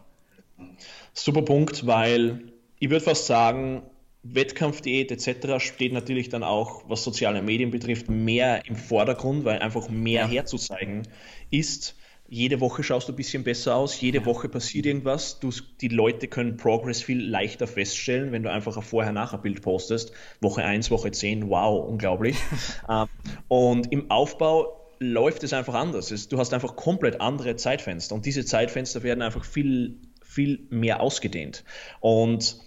Super 1.14 1.42
Punkt, 1.42 1.86
weil 1.86 2.52
ich 2.80 2.90
würde 2.90 3.04
fast 3.04 3.26
sagen, 3.26 3.82
Wettkampfdiät 4.22 5.10
etc. 5.12 5.64
steht 5.64 5.92
natürlich 5.92 6.28
dann 6.28 6.42
auch, 6.42 6.88
was 6.88 7.04
soziale 7.04 7.42
Medien 7.42 7.70
betrifft, 7.70 8.08
mehr 8.08 8.66
im 8.66 8.76
Vordergrund, 8.76 9.44
weil 9.44 9.60
einfach 9.60 9.88
mehr 9.88 10.26
herzuzeigen 10.26 11.06
ist. 11.50 11.94
Jede 12.30 12.60
Woche 12.60 12.82
schaust 12.82 13.08
du 13.08 13.14
ein 13.14 13.16
bisschen 13.16 13.42
besser 13.42 13.74
aus, 13.74 13.98
jede 14.02 14.26
Woche 14.26 14.50
passiert 14.50 14.84
irgendwas. 14.84 15.40
Du, 15.40 15.50
die 15.80 15.88
Leute 15.88 16.28
können 16.28 16.58
Progress 16.58 17.00
viel 17.00 17.26
leichter 17.26 17.66
feststellen, 17.66 18.32
wenn 18.32 18.42
du 18.42 18.50
einfach 18.50 18.76
ein 18.76 18.82
Vorher-Nachher-Bild 18.82 19.62
postest. 19.62 20.12
Woche 20.42 20.62
1, 20.62 20.90
Woche 20.90 21.10
10, 21.10 21.48
wow, 21.48 21.88
unglaublich. 21.88 22.36
Ähm, 22.90 23.06
und 23.48 23.92
im 23.92 24.10
Aufbau 24.10 24.78
läuft 24.98 25.42
es 25.42 25.52
einfach 25.52 25.74
anders. 25.74 26.28
Du 26.28 26.38
hast 26.38 26.54
einfach 26.54 26.76
komplett 26.76 27.20
andere 27.20 27.56
Zeitfenster 27.56 28.14
und 28.14 28.24
diese 28.24 28.44
Zeitfenster 28.44 29.02
werden 29.02 29.22
einfach 29.22 29.44
viel, 29.44 30.00
viel 30.22 30.66
mehr 30.70 31.00
ausgedehnt. 31.00 31.64
Und 32.00 32.58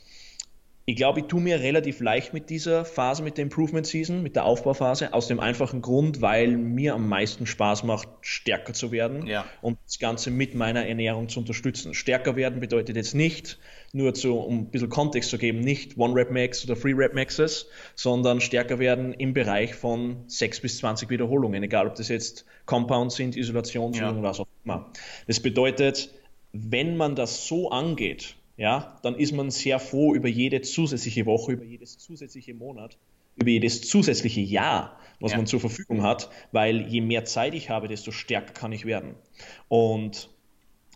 ich 0.91 0.97
glaube, 0.97 1.21
ich 1.21 1.27
tue 1.27 1.39
mir 1.39 1.61
relativ 1.61 2.01
leicht 2.01 2.33
mit 2.33 2.49
dieser 2.49 2.83
Phase, 2.83 3.23
mit 3.23 3.37
der 3.37 3.43
Improvement 3.43 3.87
Season, 3.87 4.21
mit 4.21 4.35
der 4.35 4.43
Aufbauphase, 4.43 5.13
aus 5.13 5.27
dem 5.27 5.39
einfachen 5.39 5.81
Grund, 5.81 6.21
weil 6.21 6.57
mir 6.57 6.95
am 6.95 7.07
meisten 7.07 7.45
Spaß 7.45 7.85
macht, 7.85 8.09
stärker 8.19 8.73
zu 8.73 8.91
werden 8.91 9.25
ja. 9.25 9.45
und 9.61 9.77
das 9.85 9.99
Ganze 9.99 10.31
mit 10.31 10.53
meiner 10.53 10.85
Ernährung 10.85 11.29
zu 11.29 11.39
unterstützen. 11.39 11.93
Stärker 11.93 12.35
werden 12.35 12.59
bedeutet 12.59 12.97
jetzt 12.97 13.15
nicht, 13.15 13.57
nur 13.93 14.13
zu, 14.13 14.37
um 14.37 14.59
ein 14.59 14.65
bisschen 14.69 14.89
Kontext 14.89 15.29
zu 15.29 15.37
geben, 15.37 15.61
nicht 15.61 15.97
One-Rep-Max 15.97 16.65
oder 16.65 16.77
Three-Rep-Maxes, 16.77 17.69
sondern 17.95 18.41
stärker 18.41 18.77
werden 18.77 19.13
im 19.13 19.33
Bereich 19.33 19.75
von 19.75 20.25
6 20.27 20.59
bis 20.59 20.79
20 20.79 21.09
Wiederholungen, 21.09 21.63
egal 21.63 21.87
ob 21.87 21.95
das 21.95 22.09
jetzt 22.09 22.45
Compounds 22.65 23.15
sind, 23.15 23.37
Isolationsübungen, 23.37 24.23
ja. 24.23 24.29
was 24.29 24.41
auch 24.41 24.47
immer. 24.65 24.91
Das 25.27 25.39
bedeutet, 25.39 26.09
wenn 26.51 26.97
man 26.97 27.15
das 27.15 27.47
so 27.47 27.69
angeht, 27.71 28.35
ja, 28.61 28.95
dann 29.01 29.15
ist 29.15 29.31
man 29.31 29.49
sehr 29.49 29.79
froh 29.79 30.13
über 30.13 30.27
jede 30.27 30.61
zusätzliche 30.61 31.25
Woche, 31.25 31.53
über 31.53 31.63
jedes 31.63 31.97
zusätzliche 31.97 32.53
Monat, 32.53 32.95
über 33.35 33.49
jedes 33.49 33.81
zusätzliche 33.81 34.41
Jahr, 34.41 34.99
was 35.19 35.31
ja. 35.31 35.37
man 35.37 35.47
zur 35.47 35.59
Verfügung 35.59 36.03
hat, 36.03 36.29
weil 36.51 36.87
je 36.87 37.01
mehr 37.01 37.25
Zeit 37.25 37.55
ich 37.55 37.71
habe, 37.71 37.87
desto 37.87 38.11
stärker 38.11 38.53
kann 38.53 38.71
ich 38.71 38.85
werden. 38.85 39.15
Und 39.67 40.29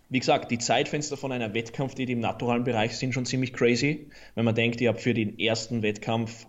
wie 0.09 0.19
gesagt, 0.19 0.51
die 0.51 0.59
Zeitfenster 0.59 1.17
von 1.17 1.31
einer 1.31 1.55
Wettkampf, 1.55 1.95
die 1.95 2.03
im 2.03 2.19
naturalen 2.19 2.65
Bereich 2.65 2.97
sind, 2.97 3.15
schon 3.15 3.25
ziemlich 3.25 3.51
crazy. 3.51 4.09
Wenn 4.35 4.45
man 4.45 4.53
denkt, 4.53 4.79
ich 4.79 4.87
habe 4.87 4.99
für 4.99 5.15
den 5.15 5.39
ersten 5.39 5.81
Wettkampf 5.81 6.45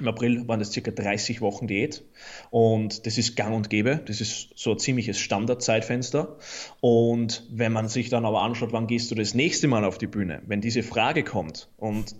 im 0.00 0.08
April 0.08 0.48
waren 0.48 0.58
das 0.58 0.72
circa 0.72 0.90
30 0.90 1.40
Wochen 1.40 1.66
Diät 1.66 2.04
und 2.50 3.06
das 3.06 3.18
ist 3.18 3.36
gang 3.36 3.54
und 3.54 3.70
gäbe. 3.70 4.00
Das 4.06 4.20
ist 4.20 4.50
so 4.56 4.72
ein 4.72 4.78
ziemliches 4.78 5.18
Standardzeitfenster. 5.18 6.36
Und 6.80 7.46
wenn 7.50 7.72
man 7.72 7.88
sich 7.88 8.08
dann 8.08 8.24
aber 8.24 8.42
anschaut, 8.42 8.72
wann 8.72 8.86
gehst 8.86 9.10
du 9.10 9.14
das 9.14 9.34
nächste 9.34 9.68
Mal 9.68 9.84
auf 9.84 9.98
die 9.98 10.06
Bühne, 10.06 10.42
wenn 10.46 10.60
diese 10.60 10.82
Frage 10.82 11.24
kommt 11.24 11.68
und 11.76 12.14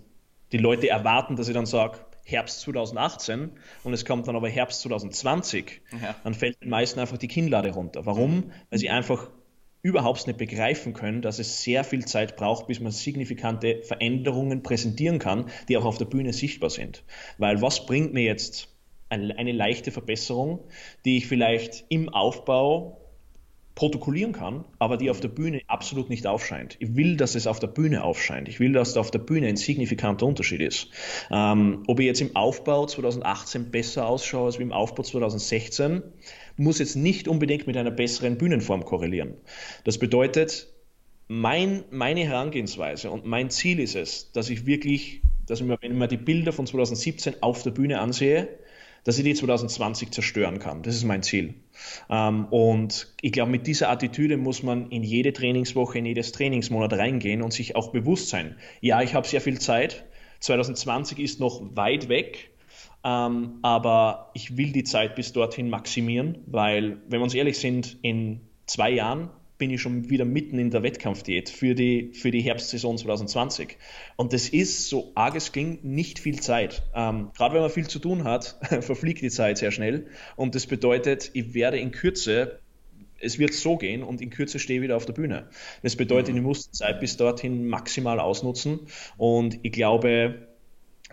die 0.51 0.57
Leute 0.57 0.89
erwarten, 0.89 1.35
dass 1.35 1.47
ich 1.47 1.53
dann 1.53 1.65
sage, 1.65 1.99
Herbst 2.23 2.61
2018 2.61 3.51
und 3.83 3.93
es 3.93 4.05
kommt 4.05 4.27
dann 4.27 4.35
aber 4.35 4.47
Herbst 4.47 4.81
2020, 4.81 5.81
ja. 6.01 6.15
dann 6.23 6.33
fällt 6.33 6.61
den 6.61 6.69
meisten 6.69 6.99
einfach 6.99 7.17
die 7.17 7.27
Kinnlade 7.27 7.71
runter. 7.71 8.05
Warum? 8.05 8.51
Weil 8.69 8.79
sie 8.79 8.89
einfach 8.89 9.29
überhaupt 9.83 10.27
nicht 10.27 10.37
begreifen 10.37 10.93
können, 10.93 11.21
dass 11.21 11.39
es 11.39 11.63
sehr 11.63 11.83
viel 11.83 12.05
Zeit 12.05 12.35
braucht, 12.35 12.67
bis 12.67 12.79
man 12.79 12.91
signifikante 12.91 13.81
Veränderungen 13.83 14.63
präsentieren 14.63 15.19
kann, 15.19 15.45
die 15.67 15.77
auch 15.77 15.85
auf 15.85 15.97
der 15.97 16.05
Bühne 16.05 16.33
sichtbar 16.33 16.69
sind. 16.69 17.03
Weil 17.37 17.61
was 17.61 17.85
bringt 17.85 18.13
mir 18.13 18.23
jetzt 18.23 18.69
eine, 19.09 19.51
leichte 19.51 19.91
Verbesserung, 19.91 20.59
die 21.03 21.17
ich 21.17 21.27
vielleicht 21.27 21.85
im 21.89 22.09
Aufbau 22.09 22.97
protokollieren 23.75 24.33
kann, 24.33 24.65
aber 24.79 24.97
die 24.97 25.09
auf 25.09 25.21
der 25.21 25.29
Bühne 25.29 25.61
absolut 25.67 26.09
nicht 26.09 26.27
aufscheint. 26.27 26.75
Ich 26.79 26.95
will, 26.95 27.15
dass 27.17 27.35
es 27.35 27.47
auf 27.47 27.59
der 27.59 27.67
Bühne 27.67 28.03
aufscheint. 28.03 28.49
Ich 28.49 28.59
will, 28.59 28.73
dass 28.73 28.93
da 28.93 28.99
auf 28.99 29.11
der 29.11 29.19
Bühne 29.19 29.47
ein 29.47 29.55
signifikanter 29.55 30.25
Unterschied 30.25 30.61
ist. 30.61 30.89
Ähm, 31.31 31.83
ob 31.87 31.99
ich 31.99 32.05
jetzt 32.05 32.21
im 32.21 32.35
Aufbau 32.35 32.85
2018 32.85 33.71
besser 33.71 34.07
ausschaue 34.07 34.47
als 34.47 34.57
im 34.57 34.71
Aufbau 34.73 35.03
2016, 35.03 36.03
muss 36.61 36.79
jetzt 36.79 36.95
nicht 36.95 37.27
unbedingt 37.27 37.67
mit 37.67 37.77
einer 37.77 37.91
besseren 37.91 38.37
Bühnenform 38.37 38.85
korrelieren. 38.85 39.33
Das 39.83 39.97
bedeutet, 39.97 40.67
mein, 41.27 41.83
meine 41.91 42.25
Herangehensweise 42.25 43.09
und 43.09 43.25
mein 43.25 43.49
Ziel 43.49 43.79
ist 43.79 43.95
es, 43.95 44.31
dass 44.31 44.49
ich 44.49 44.65
wirklich, 44.65 45.21
dass 45.45 45.61
ich 45.61 45.65
mir, 45.65 45.77
wenn 45.81 45.91
ich 45.91 45.97
mir 45.97 46.07
die 46.07 46.17
Bilder 46.17 46.51
von 46.51 46.67
2017 46.67 47.35
auf 47.41 47.63
der 47.63 47.71
Bühne 47.71 47.99
ansehe, 47.99 48.49
dass 49.03 49.17
ich 49.17 49.23
die 49.23 49.33
2020 49.33 50.11
zerstören 50.11 50.59
kann. 50.59 50.83
Das 50.83 50.95
ist 50.95 51.03
mein 51.03 51.23
Ziel. 51.23 51.55
Ähm, 52.09 52.45
und 52.45 53.13
ich 53.21 53.31
glaube, 53.31 53.49
mit 53.49 53.65
dieser 53.65 53.89
Attitüde 53.89 54.37
muss 54.37 54.61
man 54.61 54.91
in 54.91 55.03
jede 55.03 55.33
Trainingswoche, 55.33 55.97
in 55.97 56.05
jedes 56.05 56.31
Trainingsmonat 56.31 56.93
reingehen 56.93 57.41
und 57.41 57.53
sich 57.53 57.75
auch 57.75 57.91
bewusst 57.91 58.29
sein. 58.29 58.57
Ja, 58.79 59.01
ich 59.01 59.15
habe 59.15 59.27
sehr 59.27 59.41
viel 59.41 59.59
Zeit. 59.59 60.03
2020 60.41 61.19
ist 61.19 61.39
noch 61.39 61.61
weit 61.75 62.09
weg. 62.09 62.51
Ähm, 63.03 63.59
aber 63.61 64.31
ich 64.33 64.57
will 64.57 64.71
die 64.71 64.83
Zeit 64.83 65.15
bis 65.15 65.33
dorthin 65.33 65.69
maximieren, 65.69 66.39
weil, 66.45 66.97
wenn 67.07 67.19
wir 67.19 67.23
uns 67.23 67.33
ehrlich 67.33 67.57
sind, 67.57 67.97
in 68.01 68.41
zwei 68.65 68.91
Jahren 68.91 69.29
bin 69.57 69.69
ich 69.69 69.81
schon 69.81 70.09
wieder 70.09 70.25
mitten 70.25 70.57
in 70.57 70.71
der 70.71 70.81
Wettkampfdiät 70.81 71.47
für 71.47 71.75
die, 71.75 72.13
für 72.13 72.31
die 72.31 72.41
Herbstsaison 72.41 72.97
2020. 72.97 73.77
Und 74.15 74.33
das 74.33 74.49
ist, 74.49 74.89
so 74.89 75.11
arg 75.13 75.35
es 75.35 75.51
klingt, 75.51 75.83
nicht 75.83 76.17
viel 76.17 76.39
Zeit. 76.39 76.81
Ähm, 76.95 77.29
Gerade 77.37 77.53
wenn 77.53 77.61
man 77.61 77.69
viel 77.69 77.87
zu 77.87 77.99
tun 77.99 78.23
hat, 78.23 78.57
verfliegt 78.81 79.21
die 79.21 79.29
Zeit 79.29 79.59
sehr 79.59 79.69
schnell. 79.69 80.07
Und 80.35 80.55
das 80.55 80.65
bedeutet, 80.65 81.29
ich 81.33 81.53
werde 81.53 81.77
in 81.77 81.91
Kürze 81.91 82.59
es 83.23 83.37
wird 83.37 83.53
so 83.53 83.77
gehen 83.77 84.01
und 84.01 84.19
in 84.19 84.31
Kürze 84.31 84.57
stehe 84.57 84.79
ich 84.79 84.83
wieder 84.83 84.97
auf 84.97 85.05
der 85.05 85.13
Bühne. 85.13 85.47
Das 85.83 85.95
bedeutet, 85.95 86.31
mhm. 86.31 86.37
ich 86.37 86.43
muss 86.43 86.71
die 86.71 86.71
Zeit 86.71 86.99
bis 86.99 87.17
dorthin 87.17 87.67
maximal 87.67 88.19
ausnutzen 88.19 88.79
und 89.17 89.59
ich 89.61 89.71
glaube, 89.71 90.47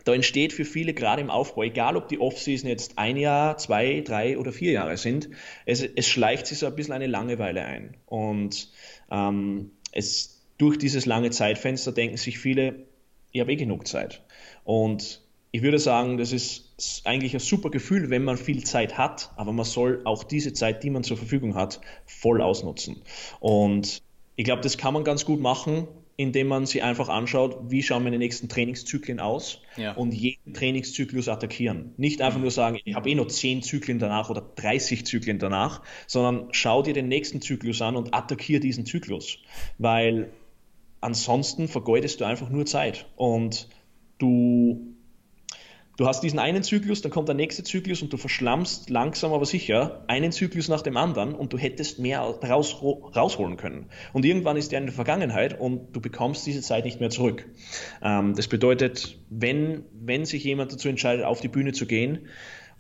da 0.05 0.15
entsteht 0.15 0.53
für 0.53 0.65
viele 0.65 0.95
gerade 0.95 1.21
im 1.21 1.31
Aufbau, 1.31 1.63
egal 1.63 1.97
ob 1.97 2.09
die 2.09 2.21
Offseason 2.21 2.69
jetzt 2.69 2.99
ein 2.99 3.17
Jahr, 3.17 3.59
zwei, 3.59 4.01
drei 4.01 4.39
oder 4.39 4.53
vier 4.53 4.73
Jahre 4.73 4.97
sind, 4.97 5.29
es, 5.67 5.83
es 5.83 6.07
schleicht 6.07 6.47
sich 6.47 6.59
so 6.59 6.67
ein 6.67 6.75
bisschen 6.75 6.95
eine 6.95 7.07
Langeweile 7.07 7.65
ein. 7.65 7.97
Und 8.07 8.71
ähm, 9.11 9.71
es, 9.93 10.43
durch 10.59 10.79
dieses 10.79 11.07
lange 11.07 11.31
Zeitfenster 11.31 11.93
denken 11.93 12.17
sich 12.17 12.39
viele, 12.39 12.87
ich 13.33 13.41
habe 13.41 13.53
eh 13.53 13.57
genug 13.57 13.87
Zeit. 13.87 14.23
Und 14.65 15.23
ich 15.51 15.63
würde 15.63 15.79
sagen, 15.79 16.19
das 16.19 16.33
ist 16.33 17.03
eigentlich 17.05 17.35
ein 17.35 17.41
super 17.41 17.71
Gefühl, 17.71 18.11
wenn 18.11 18.25
man 18.25 18.37
viel 18.37 18.65
Zeit 18.65 18.99
hat, 18.99 19.33
aber 19.37 19.53
man 19.53 19.65
soll 19.65 20.03
auch 20.05 20.25
diese 20.25 20.53
Zeit, 20.53 20.83
die 20.83 20.91
man 20.91 21.05
zur 21.05 21.17
Verfügung 21.17 21.55
hat, 21.55 21.81
voll 22.05 22.43
ausnutzen. 22.43 23.03
Und 23.41 24.03
ich 24.37 24.45
glaube, 24.45 24.63
das 24.63 24.79
kann 24.79 24.95
man 24.95 25.05
ganz 25.05 25.25
gut 25.25 25.41
machen, 25.41 25.89
indem 26.19 26.49
man 26.49 26.67
sich 26.67 26.83
einfach 26.83 27.09
anschaut, 27.09 27.71
wie 27.71 27.81
schauen 27.81 28.03
meine 28.03 28.19
nächsten 28.19 28.49
Trainingszyklen 28.49 29.21
aus 29.21 29.63
ja. 29.77 29.93
und 29.93 30.13
jeden 30.13 30.53
Trainingszyklus 30.53 31.29
attackieren. 31.29 31.95
Nicht 31.97 32.21
einfach 32.23 32.41
nur 32.41 32.51
sagen, 32.51 32.81
ich 32.85 32.97
habe 32.97 33.09
eh 33.09 33.15
noch 33.15 33.29
10 33.29 33.63
Zyklen 33.63 34.01
danach 34.01 34.29
oder 34.29 34.43
30 34.57 35.07
Zyklen 35.07 35.39
danach, 35.39 35.81
sondern 36.09 36.49
schau 36.51 36.83
dir 36.83 36.93
den 36.93 37.07
nächsten 37.07 37.41
Zyklus 37.41 37.81
an 37.83 37.95
und 37.95 38.15
attackiere 38.15 38.59
diesen 38.59 38.85
Zyklus. 38.85 39.39
Weil 39.79 40.31
ansonsten 41.01 41.69
vergeudest 41.69 42.21
du 42.21 42.25
einfach 42.25 42.51
nur 42.51 42.67
Zeit 42.67 43.07
und 43.15 43.69
du 44.19 44.88
Du 45.99 46.07
hast 46.07 46.21
diesen 46.21 46.39
einen 46.39 46.63
Zyklus, 46.63 47.03
dann 47.03 47.11
kommt 47.11 47.27
der 47.27 47.35
nächste 47.35 47.65
Zyklus 47.65 48.03
und 48.03 48.13
du 48.13 48.19
verschlammst 48.19 48.89
langsam 48.89 49.33
aber 49.33 49.45
sicher 49.45 50.05
einen 50.07 50.31
Zyklus 50.31 50.69
nach 50.69 50.81
dem 50.81 50.97
anderen 50.97 51.35
und 51.35 51.53
du 51.53 51.59
hättest 51.59 51.99
mehr 51.99 52.21
raus, 52.21 52.81
rausholen 52.81 53.57
können. 53.57 53.87
Und 54.13 54.25
irgendwann 54.25 54.57
ist 54.57 54.71
der 54.71 54.79
in 54.79 54.87
der 54.87 54.95
Vergangenheit 54.95 55.59
und 55.59 55.97
du 55.97 56.01
bekommst 56.01 56.47
diese 56.47 56.61
Zeit 56.63 56.85
nicht 56.85 57.01
mehr 57.01 57.11
zurück. 57.11 57.51
Ähm, 58.01 58.37
das 58.37 58.47
bedeutet, 58.47 59.19
wenn, 59.29 59.87
wenn 59.93 60.25
sich 60.25 60.45
jemand 60.45 60.73
dazu 60.73 60.89
entscheidet, 60.89 61.25
auf 61.25 61.41
die 61.41 61.49
Bühne 61.49 61.73
zu 61.73 61.85
gehen 61.85 62.29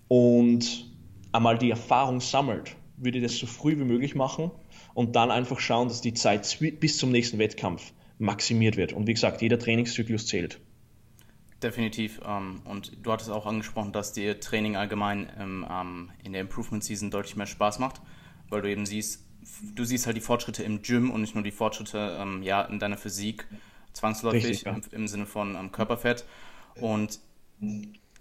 und 0.07 0.89
einmal 1.33 1.59
die 1.59 1.71
Erfahrung 1.71 2.21
sammelt, 2.21 2.77
würde 2.99 3.19
ich 3.19 3.25
das 3.25 3.37
so 3.37 3.49
früh 3.49 3.77
wie 3.81 3.85
möglich 3.85 4.15
machen 4.15 4.53
und 4.95 5.17
dann 5.17 5.33
einfach 5.33 5.59
schauen, 5.59 5.89
dass 5.89 6.01
die 6.01 6.15
Zeit 6.15 6.57
bis 6.79 6.99
zum 6.99 7.11
nächsten 7.11 7.41
Wettkampf 7.41 7.93
maximiert 8.21 8.77
wird. 8.77 8.93
Und 8.93 9.09
wie 9.09 9.15
gesagt, 9.15 9.43
jeder 9.43 9.59
Trainingszyklus 9.59 10.29
zählt. 10.29 10.61
Definitiv. 11.63 12.21
Ähm, 12.25 12.63
und 12.65 12.93
du 13.03 13.13
hattest 13.13 13.31
auch 13.31 13.47
angesprochen, 13.47 13.93
dass 13.93 14.13
dir 14.13 14.39
Training 14.39 14.77
allgemein 14.77 15.29
im, 15.41 15.67
ähm, 15.69 16.11
in 16.23 16.33
der 16.33 16.43
Improvement 16.43 16.85
Season 16.85 17.11
deutlich 17.11 17.37
mehr 17.37 17.47
Spaß 17.47 17.81
macht, 17.81 18.01
weil 18.49 18.63
du 18.63 18.71
eben 18.71 18.87
siehst, 18.87 19.25
du 19.75 19.85
siehst 19.85 20.07
halt 20.07 20.17
die 20.17 20.21
Fortschritte 20.21 20.63
im 20.63 20.83
Gym 20.83 21.11
und 21.11 21.21
nicht 21.21 21.35
nur 21.35 21.43
die 21.43 21.51
Fortschritte 21.51 22.17
ähm, 22.21 22.43
ja, 22.43 22.63
in 22.63 22.79
deiner 22.79 22.97
Physik, 22.97 23.47
zwangsläufig 23.93 24.45
Richtig, 24.45 24.67
ja. 24.67 24.73
im, 24.73 24.83
im, 24.93 25.09
Sinne 25.09 25.27
von 25.27 25.73
Körperfett. 25.73 26.25
Und 26.77 27.19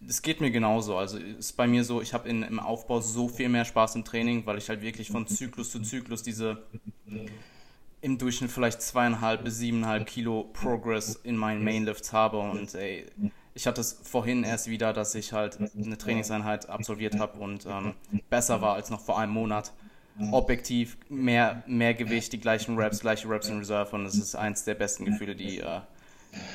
es 0.07 0.21
geht 0.23 0.41
mir 0.41 0.49
genauso. 0.49 0.97
Also 0.97 1.19
ist 1.19 1.53
bei 1.53 1.67
mir 1.67 1.83
so, 1.83 2.01
ich 2.01 2.15
habe 2.15 2.27
im 2.29 2.59
Aufbau 2.59 3.01
so 3.01 3.27
viel 3.27 3.49
mehr 3.49 3.65
Spaß 3.65 3.95
im 3.95 4.03
Training, 4.03 4.47
weil 4.47 4.57
ich 4.57 4.69
halt 4.69 4.81
wirklich 4.81 5.11
von 5.11 5.27
Zyklus 5.27 5.69
zu 5.69 5.81
Zyklus 5.81 6.23
diese 6.23 6.63
im 8.07 8.17
Durchschnitt 8.17 8.51
vielleicht 8.51 8.81
zweieinhalb 8.81 9.43
bis 9.43 9.57
siebeneinhalb 9.57 10.07
Kilo 10.07 10.45
Progress 10.53 11.19
in 11.23 11.35
meinen 11.35 11.61
Mainlifts 11.61 12.13
habe 12.13 12.39
und 12.39 12.73
ey, 12.73 13.05
ich 13.53 13.67
hatte 13.67 13.81
es 13.81 13.99
vorhin 14.01 14.45
erst 14.45 14.69
wieder, 14.69 14.93
dass 14.93 15.13
ich 15.13 15.33
halt 15.33 15.57
eine 15.59 15.97
Trainingseinheit 15.97 16.69
absolviert 16.69 17.19
habe 17.19 17.37
und 17.39 17.65
ähm, 17.65 17.95
besser 18.29 18.61
war 18.61 18.75
als 18.75 18.89
noch 18.89 19.01
vor 19.01 19.19
einem 19.19 19.33
Monat. 19.33 19.73
Objektiv 20.31 20.97
mehr, 21.09 21.63
mehr 21.67 21.93
Gewicht, 21.93 22.33
die 22.33 22.39
gleichen 22.39 22.77
Reps, 22.77 23.01
gleiche 23.01 23.29
Reps 23.29 23.49
in 23.49 23.59
Reserve 23.59 23.95
und 23.95 24.05
es 24.05 24.15
ist 24.15 24.35
eins 24.35 24.63
der 24.63 24.73
besten 24.73 25.05
Gefühle, 25.05 25.35
die 25.35 25.59
äh, 25.59 25.81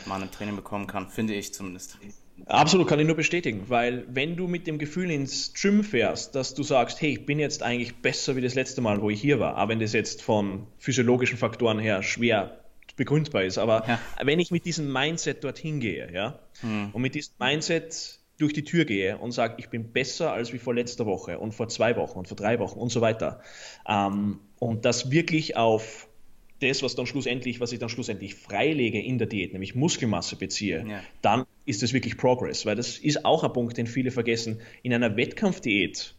man 0.07 0.23
im 0.23 0.31
Training 0.31 0.57
bekommen 0.57 0.87
kann, 0.87 1.09
finde 1.09 1.35
ich 1.35 1.53
zumindest. 1.53 1.99
Absolut, 2.47 2.89
kann 2.89 2.99
ich 2.99 3.07
nur 3.07 3.17
bestätigen, 3.17 3.65
weil 3.69 4.05
wenn 4.09 4.37
du 4.37 4.49
mit 4.49 4.67
dem 4.67 4.79
Gefühl 4.79 5.11
ins 5.11 5.53
Gym 5.55 5.85
fährst, 5.85 6.35
dass 6.35 6.55
du 6.55 6.63
sagst, 6.63 7.01
hey, 7.01 7.13
ich 7.13 7.27
bin 7.27 7.39
jetzt 7.39 7.63
eigentlich 7.63 7.97
besser 7.97 8.37
wie 8.37 8.41
das 8.41 8.55
letzte 8.55 8.81
Mal, 8.81 9.01
wo 9.01 9.11
ich 9.11 9.21
hier 9.21 9.39
war, 9.39 9.63
auch 9.63 9.69
wenn 9.69 9.79
das 9.79 9.93
jetzt 9.93 10.23
von 10.23 10.67
physiologischen 10.79 11.39
Faktoren 11.39 11.79
her 11.79 12.03
schwer 12.03 12.59
begründbar 12.97 13.45
ist, 13.45 13.59
aber 13.59 13.85
ja. 13.89 14.01
wenn 14.23 14.39
ich 14.41 14.51
mit 14.51 14.65
diesem 14.65 14.93
Mindset 14.93 15.45
dorthin 15.45 15.81
gehe, 15.81 16.13
ja, 16.13 16.39
hm. 16.61 16.91
und 16.93 17.01
mit 17.01 17.15
diesem 17.15 17.35
Mindset 17.39 18.19
durch 18.39 18.53
die 18.53 18.65
Tür 18.65 18.85
gehe 18.85 19.17
und 19.19 19.33
sage, 19.33 19.55
ich 19.59 19.71
bin 19.71 19.93
besser 19.93 20.33
als 20.33 20.53
wie 20.53 20.59
vor 20.59 20.75
letzter 20.75 21.07
Woche 21.07 21.39
und 21.39 21.53
vor 21.53 21.69
zwei 21.69 21.97
Wochen 21.97 22.19
und 22.19 22.29
vor 22.29 22.37
drei 22.37 22.59
Wochen 22.59 22.79
und 22.79 22.91
so 22.91 23.01
weiter, 23.01 23.41
ähm, 23.89 24.41
und 24.59 24.85
das 24.85 25.11
wirklich 25.11 25.57
auf 25.57 26.09
das, 26.63 26.83
was 26.83 26.95
dann 26.95 27.07
schlussendlich, 27.07 27.61
was 27.61 27.73
ich 27.73 27.79
dann 27.79 27.89
schlussendlich 27.89 28.35
freilege 28.35 29.01
in 29.01 29.19
der 29.19 29.27
Diät, 29.27 29.53
nämlich 29.53 29.75
Muskelmasse 29.75 30.37
beziehe, 30.37 30.85
ja. 30.87 31.01
dann 31.21 31.45
ist 31.65 31.83
das 31.83 31.93
wirklich 31.93 32.17
Progress, 32.17 32.67
weil 32.67 32.77
das 32.77 32.99
ist 32.99 33.25
auch 33.25 33.45
ein 33.45 33.53
Punkt, 33.53 33.77
den 33.77 33.87
viele 33.87 34.11
vergessen. 34.11 34.61
In 34.83 34.93
einer 34.95 35.17
Wettkampfdiät 35.17 36.15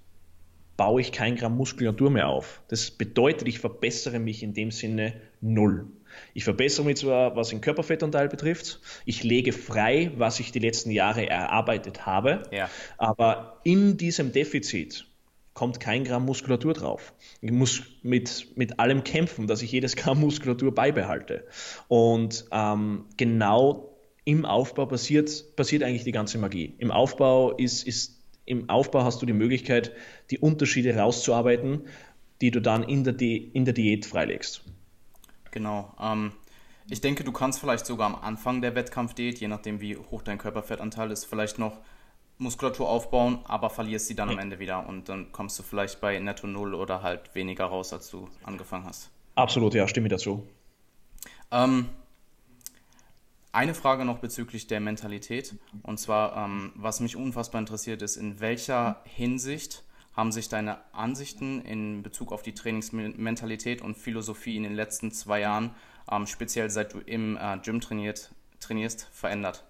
baue 0.78 1.02
ich 1.02 1.12
kein 1.12 1.36
Gramm 1.36 1.56
Muskulatur 1.56 2.10
mehr 2.10 2.28
auf. 2.28 2.62
Das 2.68 2.92
bedeutet, 2.92 3.48
ich 3.48 3.60
verbessere 3.60 4.20
mich 4.20 4.44
in 4.44 4.54
dem 4.54 4.72
Sinne 4.72 5.14
null. 5.42 5.88
Ich 6.34 6.44
verbessere 6.44 6.86
mich 6.86 6.98
zwar, 6.98 7.36
was 7.36 7.50
den 7.50 7.62
Körperfettanteil 7.62 8.30
betrifft, 8.30 8.80
ich 9.06 9.24
lege 9.24 9.52
frei, 9.52 10.12
was 10.16 10.40
ich 10.40 10.52
die 10.52 10.60
letzten 10.60 10.92
Jahre 10.92 11.28
erarbeitet 11.28 12.06
habe, 12.06 12.44
ja. 12.52 12.70
aber 12.98 13.60
in 13.64 13.98
diesem 13.98 14.32
Defizit 14.32 15.08
kommt 15.54 15.80
kein 15.80 16.04
Gramm 16.04 16.26
Muskulatur 16.26 16.74
drauf. 16.74 17.14
Ich 17.42 17.52
muss 17.52 17.84
mit, 18.02 18.48
mit 18.56 18.80
allem 18.80 19.04
kämpfen, 19.04 19.48
dass 19.48 19.62
ich 19.62 19.72
jedes 19.72 19.96
Gramm 19.96 20.20
Muskulatur 20.20 20.74
beibehalte. 20.74 21.46
Und 21.88 22.46
ähm, 22.52 23.06
genau 23.18 23.90
im 24.26 24.46
Aufbau 24.46 24.86
passiert, 24.86 25.56
passiert 25.56 25.84
eigentlich 25.84 26.04
die 26.04 26.12
ganze 26.12 26.38
Magie. 26.38 26.74
Im 26.78 26.92
Aufbau 26.92 27.52
ist, 27.52 27.86
ist 27.86 28.20
im 28.46 28.70
Aufbau 28.70 29.04
hast 29.04 29.22
du 29.22 29.26
die 29.26 29.34
Möglichkeit, 29.34 29.92
die 30.32 30.40
Unterschiede 30.40 30.96
rauszuarbeiten, 30.96 31.84
die 32.42 32.52
du 32.52 32.62
dann 32.62 32.84
in 32.84 33.04
der, 33.04 33.14
Di 33.14 33.38
in 33.38 33.66
der 33.66 33.74
Diät 33.74 34.06
freilegst. 34.06 34.64
Genau. 35.52 35.94
Ähm, 36.02 36.34
ich 36.90 37.00
denke, 37.00 37.24
du 37.24 37.32
kannst 37.32 37.60
vielleicht 37.60 37.86
sogar 37.86 38.08
am 38.08 38.16
Anfang 38.16 38.62
der 38.62 38.76
Wettkampfdiät, 38.76 39.40
je 39.40 39.48
nachdem 39.48 39.80
wie 39.80 39.96
hoch 39.96 40.22
dein 40.22 40.38
Körperfettanteil 40.38 41.12
ist, 41.12 41.26
vielleicht 41.26 41.60
noch 41.60 41.80
Muskulatur 42.38 42.90
aufbauen, 42.90 43.40
aber 43.46 43.70
verlierst 43.70 44.08
sie 44.08 44.16
dann 44.16 44.30
am 44.30 44.40
Ende 44.40 44.60
wieder 44.60 44.88
und 44.88 45.10
dann 45.10 45.32
kommst 45.32 45.58
du 45.60 45.64
vielleicht 45.64 46.02
bei 46.02 46.18
netto 46.20 46.48
null 46.48 46.74
oder 46.74 47.02
halt 47.02 47.34
weniger 47.36 47.66
raus, 47.66 47.94
als 47.94 48.10
du 48.10 48.28
angefangen 48.44 48.86
hast. 48.86 49.10
Absolut, 49.36 49.74
ja, 49.74 49.88
stimme 49.88 50.10
dazu. 50.10 50.48
Ähm, 51.52 51.90
eine 53.52 53.76
Frage 53.76 54.04
noch 54.04 54.18
bezüglich 54.18 54.68
der 54.68 54.80
Mentalität 54.80 55.56
und 55.84 56.00
zwar, 56.00 56.46
ähm, 56.46 56.72
was 56.76 57.00
mich 57.00 57.16
unfassbar 57.16 57.60
interessiert 57.60 58.02
ist, 58.02 58.18
in 58.18 58.40
welcher 58.40 59.02
Hinsicht 59.06 59.84
haben 60.16 60.32
sich 60.32 60.50
deine 60.50 60.78
Ansichten 60.94 61.62
in 61.62 62.04
Bezug 62.04 62.32
auf 62.32 62.42
die 62.42 62.54
Trainingsmentalität 62.54 63.82
und 63.82 63.98
Philosophie 63.98 64.58
in 64.58 64.64
den 64.64 64.76
letzten 64.76 65.12
zwei 65.12 65.42
Jahren, 65.42 65.72
ähm, 66.12 66.28
speziell 66.28 66.70
seit 66.70 66.94
du 66.94 67.00
im 67.00 67.38
äh, 67.38 67.58
Gym 67.64 67.82
trainiert, 67.82 68.32
trainierst, 68.60 69.08
verändert? 69.12 69.66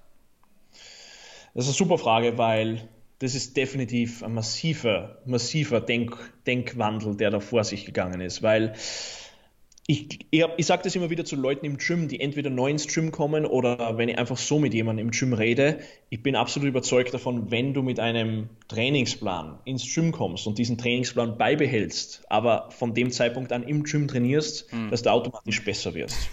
Das 1.53 1.65
ist 1.65 1.69
eine 1.69 1.77
super 1.77 1.97
Frage, 1.97 2.37
weil 2.37 2.89
das 3.19 3.35
ist 3.35 3.55
definitiv 3.55 4.23
ein 4.23 4.33
massiver, 4.33 5.21
massiver 5.25 5.79
Denk 5.81 6.17
Denkwandel, 6.45 7.15
der 7.15 7.29
da 7.29 7.39
vor 7.39 7.63
sich 7.63 7.85
gegangen 7.85 8.21
ist, 8.21 8.41
weil 8.41 8.73
ich, 9.85 10.19
ich, 10.31 10.45
ich 10.57 10.65
sage 10.65 10.83
das 10.83 10.95
immer 10.95 11.09
wieder 11.09 11.25
zu 11.25 11.35
Leuten 11.35 11.65
im 11.65 11.77
Gym, 11.77 12.07
die 12.07 12.21
entweder 12.21 12.49
neu 12.49 12.69
ins 12.69 12.87
Gym 12.87 13.11
kommen 13.11 13.45
oder 13.45 13.97
wenn 13.97 14.07
ich 14.07 14.17
einfach 14.17 14.37
so 14.37 14.57
mit 14.57 14.73
jemandem 14.73 15.07
im 15.07 15.11
Gym 15.11 15.33
rede. 15.33 15.79
Ich 16.09 16.23
bin 16.23 16.35
absolut 16.35 16.69
überzeugt 16.69 17.13
davon, 17.13 17.51
wenn 17.51 17.73
du 17.73 17.81
mit 17.81 17.99
einem 17.99 18.49
Trainingsplan 18.69 19.59
ins 19.65 19.93
Gym 19.93 20.13
kommst 20.13 20.47
und 20.47 20.57
diesen 20.57 20.77
Trainingsplan 20.77 21.37
beibehältst, 21.37 22.23
aber 22.29 22.71
von 22.71 22.93
dem 22.93 23.11
Zeitpunkt 23.11 23.51
an 23.51 23.63
im 23.63 23.83
Gym 23.83 24.07
trainierst, 24.07 24.71
hm. 24.71 24.89
dass 24.89 25.01
du 25.01 25.11
automatisch 25.11 25.63
besser 25.63 25.93
wirst. 25.93 26.29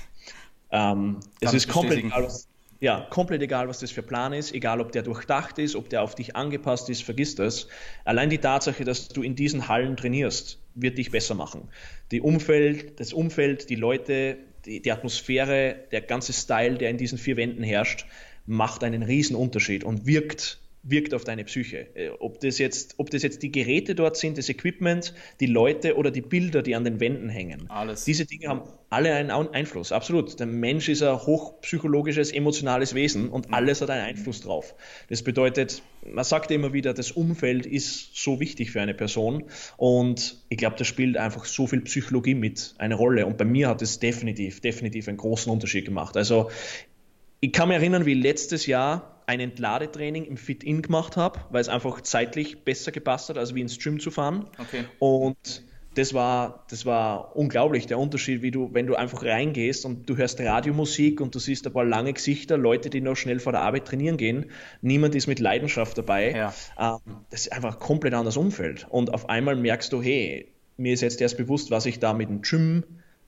Ähm, 0.71 1.19
es 1.41 1.53
ist 1.53 1.69
komplett 1.69 2.05
egal, 2.05 2.25
was, 2.25 2.47
ja, 2.81 3.07
komplett 3.11 3.43
egal, 3.43 3.69
was 3.69 3.81
das 3.81 3.91
für 3.91 4.03
Plan 4.03 4.33
ist, 4.33 4.55
egal 4.55 4.81
ob 4.81 4.91
der 4.93 5.03
durchdacht 5.03 5.59
ist, 5.59 5.77
ob 5.77 5.91
der 5.91 6.03
auf 6.03 6.15
dich 6.15 6.35
angepasst 6.35 6.89
ist, 6.89 7.03
vergiss 7.03 7.35
das. 7.35 7.69
Allein 8.05 8.31
die 8.31 8.39
Tatsache, 8.39 8.85
dass 8.85 9.09
du 9.09 9.23
in 9.23 9.37
diesen 9.37 9.69
Hallen 9.69 9.99
trainierst, 9.99 10.59
wird 10.75 10.97
dich 10.97 11.11
besser 11.11 11.35
machen. 11.35 11.69
Die 12.11 12.23
Umfeld, 12.23 12.99
das 12.99 13.13
Umfeld, 13.13 13.69
die 13.69 13.75
Leute, 13.75 14.39
die, 14.65 14.81
die 14.81 14.93
Atmosphäre, 14.93 15.77
der 15.93 16.01
ganze 16.01 16.33
Style, 16.33 16.79
der 16.79 16.89
in 16.89 16.97
diesen 16.97 17.19
vier 17.19 17.37
Wänden 17.37 17.63
herrscht, 17.63 18.07
macht 18.47 18.83
einen 18.83 19.03
riesen 19.03 19.37
Unterschied 19.37 19.85
und 19.85 20.07
wirkt 20.07 20.60
wirkt 20.83 21.13
auf 21.13 21.25
deine 21.25 21.45
Psyche. 21.45 21.95
Äh, 21.95 22.11
ob 22.19 22.41
das, 22.41 22.59
jetzt, 22.59 22.95
ob 22.99 23.11
das 23.11 23.23
jetzt 23.23 23.43
die 23.43 23.53
Geräte 23.53 23.95
dort 23.95 24.17
sind, 24.17 24.39
das 24.39 24.49
Equipment, 24.49 25.15
die 25.41 25.47
Leute 25.47 25.97
oder 25.97 26.11
die 26.11 26.23
Bilder, 26.23 26.63
die 26.63 26.75
an 26.75 26.85
den 26.85 27.01
Wänden 27.01 27.29
hängen. 27.29 27.69
Alles. 27.69 28.05
Diese 28.05 28.25
Dinge 28.25 28.49
haben 28.49 28.63
alle 28.89 29.15
einen 29.15 29.31
Einfluss, 29.31 29.93
absolut. 29.93 30.41
Der 30.41 30.47
Mensch 30.47 30.89
ist 30.89 31.03
ein 31.03 31.17
hochpsychologisches, 31.17 32.33
emotionales 32.33 32.95
Wesen 32.95 33.29
und 33.29 33.49
mhm. 33.49 33.55
alles 33.55 33.81
hat 33.83 33.91
einen 33.91 34.05
Einfluss 34.05 34.41
drauf. 34.41 34.75
Das 35.09 35.23
bedeutet, 35.23 35.83
man 36.03 36.25
sagt 36.25 36.51
immer 36.51 36.73
wieder, 36.73 36.95
das 36.95 37.13
Umfeld 37.13 37.67
ist 37.67 38.17
so 38.17 38.41
wichtig 38.41 38.71
für 38.71 38.81
eine 38.81 38.95
Person 38.95 39.45
und 39.77 40.43
ich 40.49 40.57
glaube, 40.57 40.77
das 40.77 40.87
spielt 40.87 41.17
einfach 41.19 41.45
so 41.45 41.67
viel 41.67 41.83
Psychologie 41.83 42.35
mit 42.35 42.75
eine 42.79 42.95
Rolle 42.95 43.27
und 43.27 43.37
bei 43.37 43.45
mir 43.45 43.69
hat 43.69 43.83
es 43.83 43.99
definitiv, 44.01 44.61
definitiv 44.61 45.09
einen 45.09 45.19
großen 45.19 45.53
Unterschied 45.53 45.85
gemacht. 45.85 46.17
Also 46.17 46.51
ich 47.41 47.53
kann 47.53 47.69
mich 47.69 47.77
erinnern, 47.77 48.07
wie 48.07 48.15
letztes 48.15 48.67
Jahr 48.67 49.20
ein 49.31 49.39
Entladetraining 49.39 50.25
im 50.25 50.37
Fit-In 50.37 50.83
gemacht 50.83 51.17
habe, 51.17 51.39
weil 51.51 51.61
es 51.61 51.69
einfach 51.69 52.01
zeitlich 52.01 52.65
besser 52.65 52.91
gepasst 52.91 53.29
hat, 53.29 53.39
als 53.39 53.55
wie 53.55 53.61
ins 53.61 53.79
Gym 53.79 54.01
zu 54.01 54.11
fahren. 54.11 54.47
Okay. 54.59 54.85
Und 54.99 55.63
das 55.95 56.15
war, 56.15 56.67
das 56.69 56.85
war 56.85 57.37
unglaublich, 57.37 57.87
der 57.87 58.01
Unterschied, 58.01 58.43
wie 58.43 58.51
du, 58.51 58.71
wenn 58.73 58.89
du 58.89 58.97
einfach 58.97 59.25
reingehst 59.25 59.85
und 59.85 60.09
du 60.09 60.17
hörst 60.17 60.41
Radiomusik 60.41 61.21
und 61.21 61.33
du 61.33 61.39
siehst 61.39 61.65
ein 61.65 61.73
paar 61.73 61.85
lange 61.85 62.13
Gesichter, 62.13 62.59
Leute, 62.59 62.91
die 62.91 63.01
noch 63.01 63.15
schnell 63.15 63.39
vor 63.39 63.53
der 63.53 63.63
Arbeit 63.63 63.87
trainieren 63.87 64.17
gehen, 64.17 64.47
niemand 64.83 65.15
ist 65.15 65.29
mit 65.29 65.39
Leidenschaft 65.39 65.97
dabei. 65.97 66.33
Ja. 66.33 66.55
Ähm, 66.77 67.19
das 67.31 67.43
ist 67.43 67.53
einfach 67.53 67.75
ein 67.75 67.81
komplett 67.81 68.15
anderes 68.15 68.37
Umfeld. 68.37 68.89
Und 68.91 69.15
auf 69.15 69.29
einmal 69.29 69.55
merkst 69.55 69.93
du, 69.93 70.03
hey, 70.03 70.49
mir 70.77 70.93
ist 70.95 71.03
jetzt 71.03 71.21
erst 71.21 71.37
bewusst, 71.37 71.71
was 71.71 71.87
ich 71.87 72.01
da 72.01 72.15
mit 72.15 72.29
dem 72.29 72.43
Gym 72.43 72.83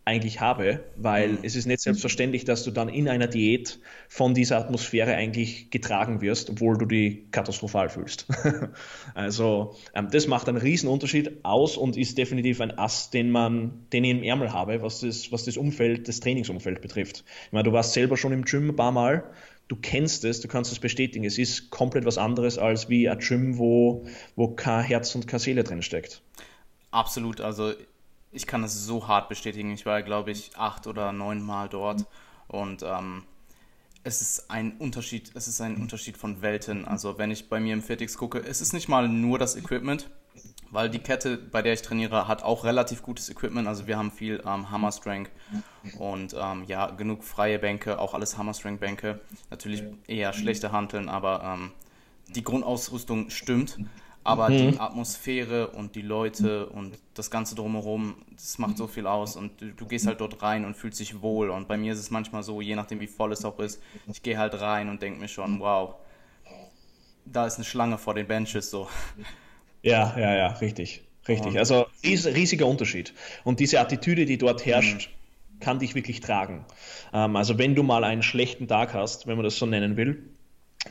eigentlich 0.05 0.41
habe, 0.41 0.81
weil 0.97 1.29
mhm. 1.29 1.39
es 1.43 1.55
ist 1.55 1.67
nicht 1.67 1.81
selbstverständlich, 1.81 2.45
dass 2.45 2.65
du 2.65 2.73
dann 2.73 2.89
in 2.89 3.09
einer 3.09 3.29
Diät 3.29 3.79
von 4.09 4.35
dieser 4.35 4.59
Atmosphäre 4.59 5.15
eigentlich 5.15 5.71
getragen 5.71 6.21
wirst, 6.21 6.51
obwohl 6.51 6.77
du 6.77 6.87
die 6.87 7.29
katastrophal 7.31 7.89
fühlst. 7.89 8.27
also 9.15 9.77
ähm, 9.95 10.09
das 10.11 10.27
macht 10.27 10.49
einen 10.49 10.59
riesen 10.59 10.89
Unterschied 10.89 11.45
aus 11.45 11.77
und 11.77 11.97
ist 11.97 12.19
definitiv 12.19 12.61
ein 12.61 12.77
Ass, 12.79 13.11
den 13.11 13.31
man, 13.31 13.87
den 13.93 14.03
ich 14.03 14.11
im 14.11 14.23
Ärmel 14.25 14.53
habe, 14.53 14.83
was 14.83 15.01
das, 15.01 15.31
was 15.31 15.45
das 15.45 15.57
Umfeld, 15.57 16.09
das 16.09 16.19
Trainingsumfeld 16.19 16.81
betrifft. 16.81 17.25
Ich 17.47 17.53
meine, 17.53 17.65
du 17.65 17.73
warst 17.73 17.93
selber 17.93 18.17
schon 18.17 18.33
im 18.33 18.45
Gym 18.45 18.71
ein 18.71 18.77
paar 18.77 18.93
Mal, 18.93 19.31
du 19.69 19.77
kennst 19.77 20.25
es, 20.25 20.41
du 20.41 20.49
kannst 20.49 20.73
es 20.73 20.81
bestätigen. 20.81 21.25
Es 21.25 21.39
ist 21.39 21.71
komplett 21.71 22.05
was 22.05 22.19
anderes 22.19 22.59
als 22.59 22.89
wie 22.89 23.09
ein 23.09 23.19
Gym, 23.21 23.57
wo, 23.57 24.05
wo 24.35 24.49
kein 24.49 24.83
Herz 24.85 25.15
und 25.15 25.29
keine 25.29 25.41
Seele 25.41 25.63
drin 25.63 25.83
steckt. 25.83 26.23
Absolut, 26.91 27.41
also 27.41 27.73
ich 28.33 28.47
kann 28.47 28.65
es 28.65 28.85
so 28.85 29.07
hart 29.07 29.29
bestätigen. 29.29 29.71
Ich 29.73 29.87
war, 29.87 30.03
glaube 30.03 30.31
ich, 30.31 30.57
acht 30.57 30.87
oder 30.87 31.13
neun 31.13 31.43
Mal 31.43 31.69
dort 31.69 32.07
und 32.49 32.83
ähm, 32.83 33.25
es 34.05 34.21
ist 34.21 34.51
ein 34.51 34.73
Unterschied, 34.79 35.31
es 35.35 35.47
ist 35.47 35.61
ein 35.61 35.77
Unterschied 35.77 36.17
von 36.17 36.43
Welten. 36.43 36.87
Also 36.87 37.19
wenn 37.19 37.31
ich 37.31 37.49
bei 37.49 37.61
mir 37.61 37.75
im 37.75 37.83
Fitix 37.83 38.17
gucke, 38.17 38.39
es 38.39 38.61
ist 38.61 38.73
nicht 38.73 38.89
mal 38.89 39.09
nur 39.09 39.39
das 39.39 39.55
Equipment, 39.55 40.11
weil 40.71 40.91
die 40.91 40.99
Kette, 40.99 41.37
bei 41.37 41.63
der 41.63 41.75
ich 41.75 41.83
trainiere, 41.83 42.27
hat 42.27 42.43
auch 42.43 42.65
relativ 42.65 43.03
gutes 43.03 43.29
Equipment. 43.29 43.69
Also 43.69 43.87
wir 43.87 43.99
haben 43.99 44.11
viel 44.11 44.43
ähm, 44.45 44.71
Hammer 44.71 44.91
Strength 44.91 45.31
und 45.99 46.35
ähm, 46.39 46.65
ja, 46.65 46.91
genug 46.91 47.23
freie 47.23 47.59
Bänke, 47.59 47.99
auch 47.99 48.15
alles 48.15 48.39
Hammer 48.39 48.55
Strength 48.55 48.81
Bänke. 48.81 49.21
Natürlich 49.51 49.85
eher 50.09 50.33
schlechte 50.33 50.73
Hanteln, 50.73 51.09
aber 51.09 51.45
ähm, 51.45 51.73
die 52.35 52.43
Grundausrüstung 52.43 53.31
stimmt. 53.31 53.79
Aber 54.25 54.51
mhm. 54.51 54.73
die 54.73 54.79
Atmosphäre 54.79 55.69
und 55.69 55.97
die 55.97 56.03
Leute 56.03 56.67
und 56.67 56.97
das 57.15 57.31
Ganze 57.31 57.55
drumherum, 57.55 58.17
das 58.31 58.59
macht 58.59 58.77
so 58.77 58.87
viel 58.87 59.07
aus 59.07 59.37
und 59.37 59.61
du, 59.61 59.73
du, 59.73 59.87
gehst 59.87 60.07
halt 60.07 60.21
dort 60.21 60.43
rein 60.43 60.65
und 60.65 60.77
fühlst 60.77 61.01
dich 61.01 61.23
wohl. 61.23 61.51
Und 61.51 61.67
bei 61.67 61.77
mir 61.77 61.93
ist 61.93 61.99
es 61.99 62.11
manchmal 62.11 62.43
so, 62.43 62.61
je 62.61 62.77
nachdem 62.77 63.01
wie 63.01 63.09
voll 63.09 63.33
es 63.33 63.45
auch 63.45 63.59
ist, 63.59 63.83
ich 64.07 64.23
gehe 64.23 64.39
halt 64.39 64.61
rein 64.61 64.89
und 64.89 65.03
denke 65.03 65.21
mir 65.21 65.29
schon, 65.29 65.59
wow, 65.59 65.97
da 67.25 67.47
ist 67.47 67.57
eine 67.57 67.65
Schlange 67.65 67.99
vor 67.99 68.15
den 68.15 68.27
Benches 68.27 68.71
so. 68.71 68.89
Ja, 69.83 70.17
ja, 70.17 70.35
ja, 70.35 70.47
richtig. 70.59 71.03
Richtig. 71.29 71.59
Also 71.59 71.87
ries, 72.05 72.27
riesiger 72.27 72.67
Unterschied. 72.67 73.15
Und 73.45 73.61
diese 73.61 73.81
Attitüde, 73.81 74.27
die 74.27 74.39
dort 74.39 74.67
herrscht, 74.67 75.11
mhm. 75.11 75.61
kann 75.61 75.79
dich 75.79 75.95
wirklich 75.95 76.21
tragen. 76.21 76.65
Ähm, 77.13 77.37
also 77.37 77.59
wenn 77.59 77.75
du 77.75 77.83
mal 77.83 78.05
einen 78.05 78.23
schlechten 78.23 78.69
Tag 78.69 78.95
hast, 78.95 79.27
wenn 79.27 79.37
man 79.37 79.45
das 79.45 79.57
so 79.57 79.67
nennen 79.67 79.97
will, 79.97 80.32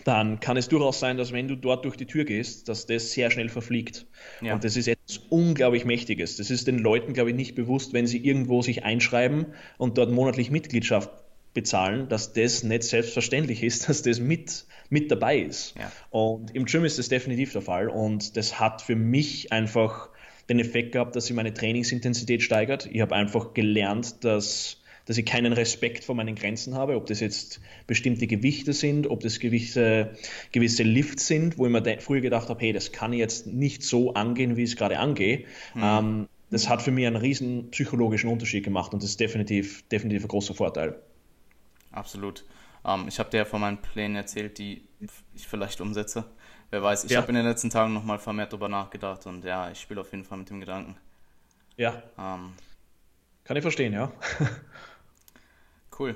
dann 0.03 0.39
kann 0.39 0.57
es 0.57 0.69
durchaus 0.69 0.99
sein, 0.99 1.17
dass 1.17 1.31
wenn 1.31 1.47
du 1.47 1.55
dort 1.55 1.85
durch 1.85 1.95
die 1.95 2.05
Tür 2.05 2.25
gehst, 2.25 2.69
dass 2.69 2.85
das 2.85 3.11
sehr 3.11 3.29
schnell 3.29 3.49
verfliegt. 3.49 4.05
Ja. 4.41 4.53
Und 4.53 4.63
das 4.63 4.77
ist 4.77 4.87
etwas 4.87 5.17
unglaublich 5.29 5.85
Mächtiges. 5.85 6.37
Das 6.37 6.49
ist 6.49 6.67
den 6.67 6.79
Leuten, 6.79 7.13
glaube 7.13 7.31
ich, 7.31 7.35
nicht 7.35 7.55
bewusst, 7.55 7.93
wenn 7.93 8.07
sie 8.07 8.17
irgendwo 8.17 8.61
sich 8.61 8.83
einschreiben 8.83 9.47
und 9.77 9.97
dort 9.97 10.11
monatlich 10.11 10.49
Mitgliedschaft 10.49 11.09
bezahlen, 11.53 12.07
dass 12.07 12.33
das 12.33 12.63
nicht 12.63 12.83
selbstverständlich 12.83 13.63
ist, 13.63 13.89
dass 13.89 14.01
das 14.01 14.19
mit, 14.19 14.65
mit 14.89 15.11
dabei 15.11 15.39
ist. 15.39 15.75
Ja. 15.77 15.91
Und 16.09 16.55
im 16.55 16.65
Gym 16.65 16.85
ist 16.85 16.97
das 16.97 17.09
definitiv 17.09 17.51
der 17.51 17.61
Fall. 17.61 17.89
Und 17.89 18.37
das 18.37 18.59
hat 18.59 18.81
für 18.81 18.95
mich 18.95 19.51
einfach 19.51 20.09
den 20.49 20.59
Effekt 20.59 20.93
gehabt, 20.93 21.15
dass 21.15 21.27
sich 21.27 21.35
meine 21.35 21.53
Trainingsintensität 21.53 22.41
steigert. 22.41 22.89
Ich 22.91 23.01
habe 23.01 23.15
einfach 23.15 23.53
gelernt, 23.53 24.23
dass 24.23 24.80
dass 25.05 25.17
ich 25.17 25.25
keinen 25.25 25.53
Respekt 25.53 26.03
vor 26.03 26.15
meinen 26.15 26.35
Grenzen 26.35 26.75
habe, 26.75 26.95
ob 26.95 27.05
das 27.07 27.19
jetzt 27.19 27.59
bestimmte 27.87 28.27
Gewichte 28.27 28.73
sind, 28.73 29.07
ob 29.07 29.21
das 29.21 29.39
gewisse, 29.39 30.11
gewisse 30.51 30.83
Lifts 30.83 31.27
sind, 31.27 31.57
wo 31.57 31.65
ich 31.65 31.71
mir 31.71 31.99
früher 31.99 32.21
gedacht 32.21 32.49
habe, 32.49 32.59
hey, 32.61 32.73
das 32.73 32.91
kann 32.91 33.13
ich 33.13 33.19
jetzt 33.19 33.47
nicht 33.47 33.83
so 33.83 34.13
angehen, 34.13 34.57
wie 34.57 34.63
ich 34.63 34.71
es 34.71 34.75
gerade 34.75 34.99
angehe. 34.99 35.45
Mhm. 35.73 35.81
Ähm, 35.83 36.27
das 36.49 36.67
hat 36.67 36.81
für 36.81 36.91
mich 36.91 37.07
einen 37.07 37.15
riesen 37.15 37.71
psychologischen 37.71 38.29
Unterschied 38.29 38.63
gemacht 38.63 38.93
und 38.93 39.01
das 39.01 39.11
ist 39.11 39.19
definitiv, 39.19 39.87
definitiv 39.87 40.23
ein 40.25 40.27
großer 40.27 40.53
Vorteil. 40.53 40.99
Absolut. 41.91 42.45
Ähm, 42.85 43.05
ich 43.07 43.19
habe 43.19 43.29
dir 43.29 43.37
ja 43.37 43.45
von 43.45 43.61
meinen 43.61 43.77
Plänen 43.77 44.15
erzählt, 44.15 44.57
die 44.57 44.83
ich 45.33 45.47
vielleicht 45.47 45.81
umsetze. 45.81 46.25
Wer 46.69 46.83
weiß, 46.83 47.05
ich 47.05 47.11
ja. 47.11 47.21
habe 47.21 47.29
in 47.29 47.35
den 47.35 47.45
letzten 47.45 47.69
Tagen 47.69 47.93
nochmal 47.93 48.19
vermehrt 48.19 48.53
darüber 48.53 48.69
nachgedacht 48.69 49.25
und 49.25 49.43
ja, 49.43 49.69
ich 49.71 49.79
spiele 49.79 50.01
auf 50.01 50.11
jeden 50.11 50.23
Fall 50.23 50.37
mit 50.37 50.49
dem 50.49 50.59
Gedanken. 50.59 50.95
Ja. 51.75 52.01
Ähm, 52.17 52.53
Kann 53.43 53.57
ich 53.57 53.61
verstehen, 53.61 53.93
ja. 53.93 54.11
Cool. 55.97 56.15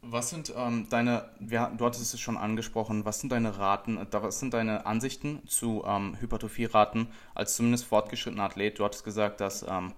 Was 0.00 0.30
sind 0.30 0.52
ähm, 0.56 0.86
deine, 0.90 1.28
ja, 1.50 1.70
du 1.70 1.84
hattest 1.84 2.14
es 2.14 2.20
schon 2.20 2.36
angesprochen, 2.36 3.04
was 3.04 3.20
sind 3.20 3.30
deine 3.32 3.58
Raten, 3.58 3.98
äh, 3.98 4.06
was 4.10 4.38
sind 4.38 4.54
deine 4.54 4.86
Ansichten 4.86 5.42
zu 5.46 5.84
ähm, 5.86 6.16
Hypertrophie-Raten 6.20 7.08
als 7.34 7.56
zumindest 7.56 7.84
fortgeschrittener 7.84 8.44
Athlet? 8.44 8.78
Du 8.78 8.84
hattest 8.84 9.04
gesagt, 9.04 9.40
dass 9.40 9.64
ähm, 9.68 9.92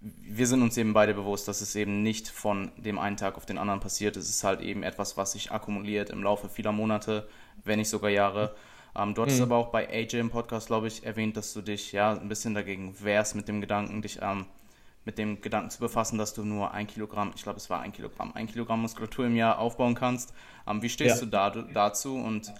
wir 0.00 0.46
sind 0.46 0.62
uns 0.62 0.76
eben 0.78 0.94
beide 0.94 1.14
bewusst, 1.14 1.46
dass 1.46 1.60
es 1.60 1.76
eben 1.76 2.02
nicht 2.02 2.28
von 2.28 2.72
dem 2.76 2.98
einen 2.98 3.16
Tag 3.16 3.36
auf 3.36 3.46
den 3.46 3.58
anderen 3.58 3.80
passiert. 3.80 4.16
Es 4.16 4.28
ist 4.28 4.42
halt 4.42 4.60
eben 4.62 4.82
etwas, 4.82 5.16
was 5.16 5.32
sich 5.32 5.52
akkumuliert 5.52 6.10
im 6.10 6.22
Laufe 6.22 6.48
vieler 6.48 6.72
Monate, 6.72 7.28
wenn 7.62 7.78
nicht 7.78 7.90
sogar 7.90 8.10
Jahre. 8.10 8.56
Ähm, 8.96 9.14
du 9.14 9.22
hattest 9.22 9.38
mhm. 9.38 9.44
aber 9.44 9.56
auch 9.56 9.68
bei 9.68 9.88
AJ 9.88 10.18
im 10.18 10.30
Podcast, 10.30 10.68
glaube 10.68 10.88
ich, 10.88 11.04
erwähnt, 11.04 11.36
dass 11.36 11.52
du 11.52 11.60
dich 11.60 11.92
ja 11.92 12.12
ein 12.12 12.28
bisschen 12.28 12.54
dagegen 12.54 12.96
wehrst 13.00 13.36
mit 13.36 13.48
dem 13.48 13.60
Gedanken, 13.60 14.02
dich 14.02 14.18
ähm, 14.20 14.46
mit 15.04 15.18
dem 15.18 15.40
Gedanken 15.40 15.70
zu 15.70 15.80
befassen, 15.80 16.18
dass 16.18 16.34
du 16.34 16.44
nur 16.44 16.72
ein 16.72 16.86
Kilogramm, 16.86 17.32
ich 17.34 17.42
glaube 17.42 17.58
es 17.58 17.68
war 17.70 17.80
ein 17.80 17.92
Kilogramm, 17.92 18.32
ein 18.34 18.46
Kilogramm 18.46 18.82
Muskulatur 18.82 19.26
im 19.26 19.36
Jahr 19.36 19.58
aufbauen 19.58 19.94
kannst. 19.94 20.32
Ähm, 20.66 20.82
wie 20.82 20.88
stehst 20.88 21.16
ja. 21.16 21.24
du 21.24 21.26
da, 21.26 21.50
dazu 21.50 22.14
und 22.14 22.52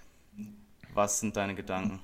was 0.94 1.20
sind 1.20 1.36
deine 1.36 1.54
Gedanken? 1.54 2.00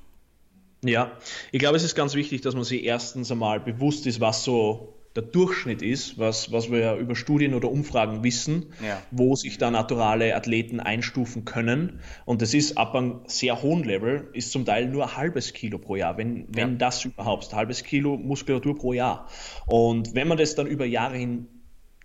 Ja, 0.84 1.10
ich 1.50 1.58
glaube, 1.58 1.76
es 1.76 1.82
ist 1.82 1.96
ganz 1.96 2.14
wichtig, 2.14 2.40
dass 2.42 2.54
man 2.54 2.62
sich 2.64 2.84
erstens 2.84 3.32
einmal 3.32 3.58
bewusst 3.58 4.06
ist, 4.06 4.20
was 4.20 4.44
so 4.44 4.94
der 5.18 5.26
Durchschnitt 5.26 5.82
ist, 5.82 6.16
was, 6.16 6.52
was 6.52 6.70
wir 6.70 6.78
ja 6.78 6.96
über 6.96 7.16
Studien 7.16 7.54
oder 7.54 7.72
Umfragen 7.72 8.22
wissen, 8.22 8.66
ja. 8.80 9.02
wo 9.10 9.34
sich 9.34 9.58
da 9.58 9.68
naturale 9.68 10.36
Athleten 10.36 10.78
einstufen 10.78 11.44
können. 11.44 11.98
Und 12.24 12.40
das 12.40 12.54
ist 12.54 12.78
ab 12.78 12.94
einem 12.94 13.22
sehr 13.26 13.60
hohen 13.60 13.82
Level, 13.82 14.28
ist 14.32 14.52
zum 14.52 14.64
Teil 14.64 14.86
nur 14.86 15.02
ein 15.02 15.16
halbes 15.16 15.54
Kilo 15.54 15.78
pro 15.78 15.96
Jahr, 15.96 16.16
wenn, 16.18 16.46
wenn 16.54 16.70
ja. 16.70 16.76
das 16.76 17.04
überhaupt, 17.04 17.52
ein 17.52 17.56
halbes 17.56 17.82
Kilo 17.82 18.16
Muskulatur 18.16 18.78
pro 18.78 18.92
Jahr. 18.92 19.26
Und 19.66 20.14
wenn 20.14 20.28
man 20.28 20.38
das 20.38 20.54
dann 20.54 20.68
über 20.68 20.86
Jahre 20.86 21.16
hin 21.16 21.48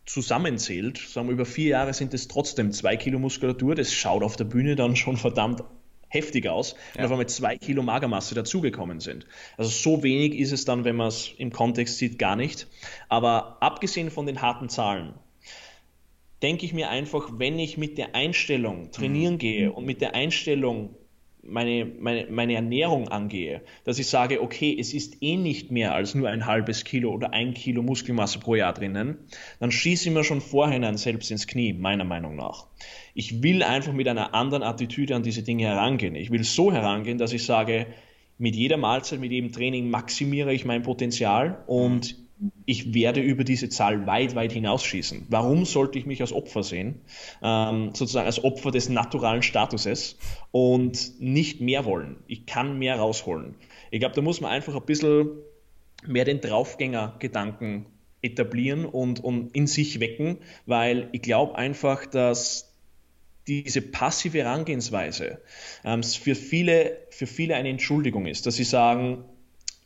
zusammenzählt, 0.08 0.97
sagen 0.97 1.28
wir 1.28 1.34
über 1.34 1.45
vier 1.45 1.69
Jahre 1.69 1.93
sind 1.93 2.15
es 2.15 2.28
trotzdem 2.28 2.71
zwei 2.71 2.97
Kilo 2.97 3.19
Muskulatur, 3.19 3.76
das 3.76 3.93
schaut 3.93 4.23
auf 4.23 4.38
der 4.38 4.45
Bühne 4.45 4.76
dann 4.76 4.95
schon 4.95 5.17
verdammt 5.17 5.63
heftig 6.13 6.47
aus 6.47 6.76
ja. 6.93 6.99
und 6.99 7.06
auf 7.06 7.12
einmal 7.12 7.28
zwei 7.28 7.58
Kilo 7.58 7.84
Magermasse 7.84 8.36
dazugekommen 8.36 8.99
sind. 8.99 9.26
Also 9.58 9.69
so 9.69 10.04
wenig 10.04 10.36
ist 10.36 10.52
es 10.52 10.65
dann, 10.65 10.86
wenn 10.86 10.95
man 10.95 11.08
es 11.08 11.32
im 11.38 11.52
Kontext 11.52 11.97
sieht, 11.97 12.19
gar 12.19 12.36
nicht. 12.36 12.67
Aber 13.10 13.58
abgesehen 13.62 14.12
von 14.12 14.26
den 14.26 14.41
harten 14.41 14.69
Zahlen, 14.69 15.13
denke 16.41 16.65
ich 16.65 16.73
mir 16.73 16.89
einfach, 16.89 17.30
wenn 17.38 17.58
ich 17.58 17.78
mit 17.78 17.97
der 17.97 18.15
Einstellung 18.15 18.91
trainieren 18.91 19.36
mhm. 19.36 19.39
gehe 19.39 19.71
und 19.71 19.86
mit 19.86 20.02
der 20.02 20.13
Einstellung 20.13 20.95
meine, 21.43 21.86
meine, 21.86 22.27
meine 22.29 22.53
Ernährung 22.56 23.10
angehe, 23.10 23.62
dass 23.84 23.99
ich 23.99 24.08
sage, 24.08 24.41
okay, 24.41 24.75
es 24.79 24.93
ist 24.93 25.21
eh 25.21 25.36
nicht 25.36 25.71
mehr 25.71 25.93
als 25.93 26.15
nur 26.15 26.29
ein 26.29 26.45
halbes 26.45 26.84
Kilo 26.86 27.12
oder 27.12 27.34
ein 27.34 27.53
Kilo 27.53 27.82
Muskelmasse 27.82 28.39
pro 28.39 28.56
Jahr 28.56 28.73
drinnen, 28.73 29.17
dann 29.60 29.71
schieße 29.71 30.10
ich 30.10 30.15
mir 30.15 30.23
schon 30.23 30.41
vorhinein 30.41 30.97
selbst 30.97 31.32
ins 31.32 31.47
Knie, 31.47 31.73
meiner 31.73 32.06
Meinung 32.06 32.36
nach. 32.36 32.67
Ich 33.13 33.43
will 33.43 33.62
einfach 33.62 33.93
mit 33.93 34.08
einer 34.08 34.34
anderen 34.34 34.63
Attitüde 34.63 35.15
an 35.15 35.23
diese 35.23 35.43
Dinge 35.43 35.65
herangehen. 35.65 36.15
Ich 36.15 36.32
will 36.32 36.43
so 36.43 36.71
herangehen, 36.71 37.17
dass 37.17 37.34
ich 37.34 37.45
sage, 37.45 37.88
mit 38.38 38.56
jeder 38.56 38.77
Mahlzeit, 38.77 39.19
mit 39.19 39.32
jedem 39.32 39.51
Training 39.51 39.89
maximiere 39.89 40.53
ich 40.53 40.65
mein 40.65 40.84
Potenzial 40.84 41.63
und 41.67 42.22
ich 42.65 42.93
werde 42.93 43.21
über 43.21 43.43
diese 43.43 43.69
Zahl 43.69 44.06
weit, 44.08 44.36
weit 44.36 44.51
hinausschießen. 44.51 45.27
Warum 45.29 45.65
sollte 45.65 45.97
ich 45.99 46.06
mich 46.06 46.21
als 46.21 46.34
Opfer 46.34 46.63
sehen? 46.63 47.01
Ähm, 47.41 47.91
sozusagen 47.93 48.25
als 48.25 48.43
Opfer 48.43 48.71
des 48.71 48.89
naturalen 48.89 49.41
Statuses 49.41 50.17
und 50.51 51.19
nicht 51.19 51.62
mehr 51.62 51.86
wollen. 51.86 52.17
Ich 52.27 52.45
kann 52.45 52.79
mehr 52.79 52.97
rausholen. 52.97 53.56
Ich 53.91 53.99
glaube, 53.99 54.15
da 54.15 54.21
muss 54.21 54.41
man 54.41 54.51
einfach 54.51 54.75
ein 54.75 54.86
bisschen 54.86 55.29
mehr 56.06 56.25
den 56.25 56.41
Draufgänger-Gedanken 56.41 57.86
etablieren 58.21 58.86
und, 58.86 59.23
und 59.23 59.56
in 59.56 59.67
sich 59.67 59.99
wecken, 59.99 60.38
weil 60.65 61.10
ich 61.12 61.21
glaube 61.21 61.56
einfach, 61.58 62.06
dass 62.06 62.73
diese 63.47 63.82
passive 63.82 64.39
Herangehensweise 64.39 65.41
ähm, 65.84 66.03
für, 66.03 66.36
viele, 66.36 66.97
für 67.10 67.27
viele 67.27 67.56
eine 67.56 67.69
Entschuldigung 67.69 68.25
ist, 68.25 68.45
dass 68.45 68.56
sie 68.56 68.63
sagen, 68.63 69.25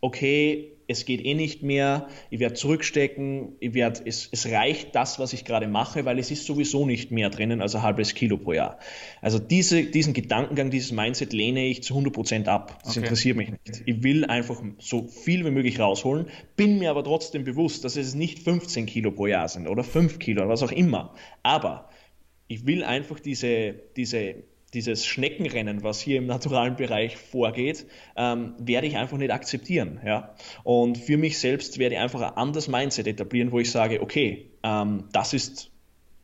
okay, 0.08 0.72
es 0.90 1.04
geht 1.04 1.24
eh 1.26 1.34
nicht 1.34 1.64
mehr, 1.64 2.08
ich 2.30 2.40
werde 2.40 2.56
zurückstecken, 2.56 3.58
ich 3.60 3.74
werd, 3.74 4.02
es, 4.06 4.30
es 4.32 4.50
reicht 4.50 4.96
das, 4.96 5.20
was 5.20 5.34
ich 5.34 5.44
gerade 5.44 5.68
mache, 5.68 6.06
weil 6.06 6.18
es 6.18 6.32
ist 6.32 6.46
sowieso 6.46 6.86
nicht 6.86 7.12
mehr 7.12 7.30
drinnen 7.30 7.62
als 7.62 7.76
ein 7.76 7.82
halbes 7.82 8.14
Kilo 8.14 8.38
pro 8.38 8.54
Jahr. 8.54 8.80
Also 9.22 9.38
diese, 9.38 9.84
diesen 9.84 10.14
Gedankengang, 10.14 10.72
dieses 10.72 10.94
Mindset 10.94 11.34
lehne 11.34 11.66
ich 11.66 11.84
zu 11.84 11.94
100% 11.94 12.48
ab. 12.48 12.80
Das 12.84 12.92
okay. 12.92 13.02
interessiert 13.02 13.36
mich 13.36 13.50
nicht. 13.50 13.84
Ich 13.86 14.02
will 14.02 14.24
einfach 14.26 14.64
so 14.80 15.08
viel 15.08 15.46
wie 15.46 15.52
möglich 15.52 15.78
rausholen, 15.78 16.28
bin 16.56 16.80
mir 16.80 16.90
aber 16.90 17.04
trotzdem 17.04 17.44
bewusst, 17.44 17.84
dass 17.84 17.98
es 17.98 18.16
nicht 18.16 18.40
15 18.40 18.86
Kilo 18.86 19.12
pro 19.12 19.28
Jahr 19.28 19.50
sind 19.50 19.68
oder 19.68 19.84
5 19.84 20.20
Kilo 20.20 20.44
oder 20.44 20.50
was 20.52 20.64
auch 20.64 20.72
immer. 20.72 21.14
Aber 21.44 21.90
ich 22.48 22.66
will 22.66 22.84
einfach 22.86 23.20
diese, 23.20 23.76
diese 23.98 24.36
dieses 24.78 25.08
Schneckenrennen, 25.08 25.82
was 25.82 26.00
hier 26.00 26.20
im 26.20 26.28
naturalen 26.28 26.76
Bereich 26.76 27.18
vorgeht, 27.18 27.88
ähm, 28.16 28.54
werde 28.60 28.86
ich 28.86 28.96
einfach 28.96 29.18
nicht 29.18 29.32
akzeptieren. 29.32 30.00
Ja? 30.06 30.36
Und 30.64 31.00
für 31.00 31.18
mich 31.18 31.40
selbst 31.40 31.80
werde 31.80 31.96
ich 31.96 32.02
einfach 32.02 32.22
ein 32.22 32.38
anderes 32.38 32.68
Mindset 32.68 33.08
etablieren, 33.08 33.52
wo 33.52 33.60
ich 33.60 33.72
sage, 33.72 34.04
okay, 34.04 34.52
ähm, 34.64 35.06
das 35.12 35.34
ist 35.34 35.72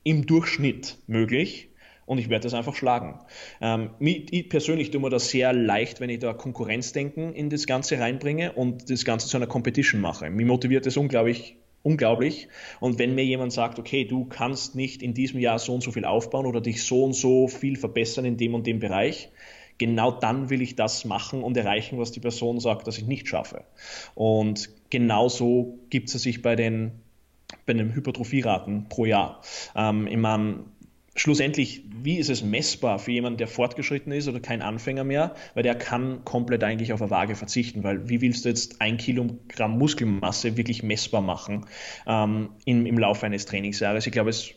im 0.04 0.28
Durchschnitt 0.28 1.00
möglich 1.08 1.70
und 2.06 2.20
ich 2.20 2.30
werde 2.30 2.44
das 2.44 2.54
einfach 2.54 2.76
schlagen. 2.76 3.20
Ähm, 3.60 3.89
ich 4.00 4.50
persönlich 4.50 4.92
tue 4.92 5.02
mir 5.02 5.10
das 5.10 5.30
sehr 5.30 5.52
leicht, 5.52 6.00
wenn 6.00 6.12
ich 6.12 6.20
da 6.20 6.34
Konkurrenzdenken 6.34 7.34
in 7.34 7.50
das 7.50 7.66
Ganze 7.66 7.98
reinbringe 7.98 8.52
und 8.52 8.92
das 8.92 9.04
Ganze 9.04 9.28
zu 9.28 9.38
einer 9.38 9.48
Competition 9.48 10.00
mache. 10.00 10.30
Mich 10.30 10.46
motiviert 10.46 10.86
das 10.86 10.96
unglaublich 10.96 11.58
unglaublich. 11.84 12.48
Und 12.80 12.98
wenn 12.98 13.13
mir 13.13 13.26
jemand 13.26 13.54
sagt, 13.54 13.78
okay, 13.78 14.06
du 14.06 14.26
kannst 14.26 14.76
nicht 14.76 15.04
in 15.04 15.13
diesem 15.13 15.39
Jahr 15.39 15.60
so 15.60 15.74
und 15.74 15.84
so 15.84 15.91
viel 15.91 16.06
aufbauen 16.06 16.46
oder 16.46 16.62
dich 16.62 16.84
so 16.84 17.04
und 17.04 17.13
so 17.13 17.48
viel 17.48 17.76
verbessern 17.76 18.26
in 18.26 18.38
dem 18.38 18.56
und 18.56 18.65
dem 18.65 18.80
Bereich, 18.80 19.30
genau 19.78 20.12
dann 20.12 20.50
will 20.50 20.62
ich 20.62 20.76
das 20.76 21.06
machen 21.06 21.43
und 21.43 21.58
erreichen, 21.58 22.00
was 22.00 22.12
die 22.12 22.19
Person 22.19 22.60
sagt, 22.60 22.88
dass 22.88 22.98
ich 22.98 23.06
nicht 23.06 23.28
schaffe. 23.28 23.65
Und 24.15 24.69
genauso 24.89 25.80
gibt 25.89 26.13
es 26.13 26.22
sich 26.22 26.41
bei 26.41 26.56
den 26.56 27.04
bei 27.65 27.74
den 27.74 27.93
Hypertrophieraten 27.93 28.89
pro 28.89 29.06
Jahr. 29.06 29.41
Ähm, 29.76 30.08
ich 30.08 30.17
meine, 30.17 30.65
schlussendlich, 31.15 31.84
wie 32.02 32.17
ist 32.17 32.30
es 32.30 32.43
messbar 32.43 32.99
für 32.99 33.12
jemanden, 33.12 33.38
der 33.38 33.47
fortgeschritten 33.47 34.12
ist 34.12 34.28
oder 34.28 34.39
kein 34.39 34.62
Anfänger 34.62 35.04
mehr, 35.04 35.36
weil 35.54 35.63
der 35.63 35.76
kann 35.76 36.26
komplett 36.26 36.63
eigentlich 36.63 36.93
auf 36.93 37.02
eine 37.02 37.12
Waage 37.12 37.36
verzichten, 37.36 37.84
weil 37.84 38.10
wie 38.10 38.21
willst 38.21 38.45
du 38.45 38.49
jetzt 38.49 38.82
ein 38.82 38.97
Kilogramm 38.97 39.78
Muskelmasse 39.78 40.58
wirklich 40.58 40.84
messbar 40.84 41.21
machen 41.21 41.65
ähm, 42.08 42.49
im, 42.65 42.86
im 42.86 42.97
Laufe 42.97 43.26
eines 43.26 43.45
Trainingsjahres? 43.45 44.08
Ich 44.08 44.12
glaube, 44.13 44.32
es 44.32 44.54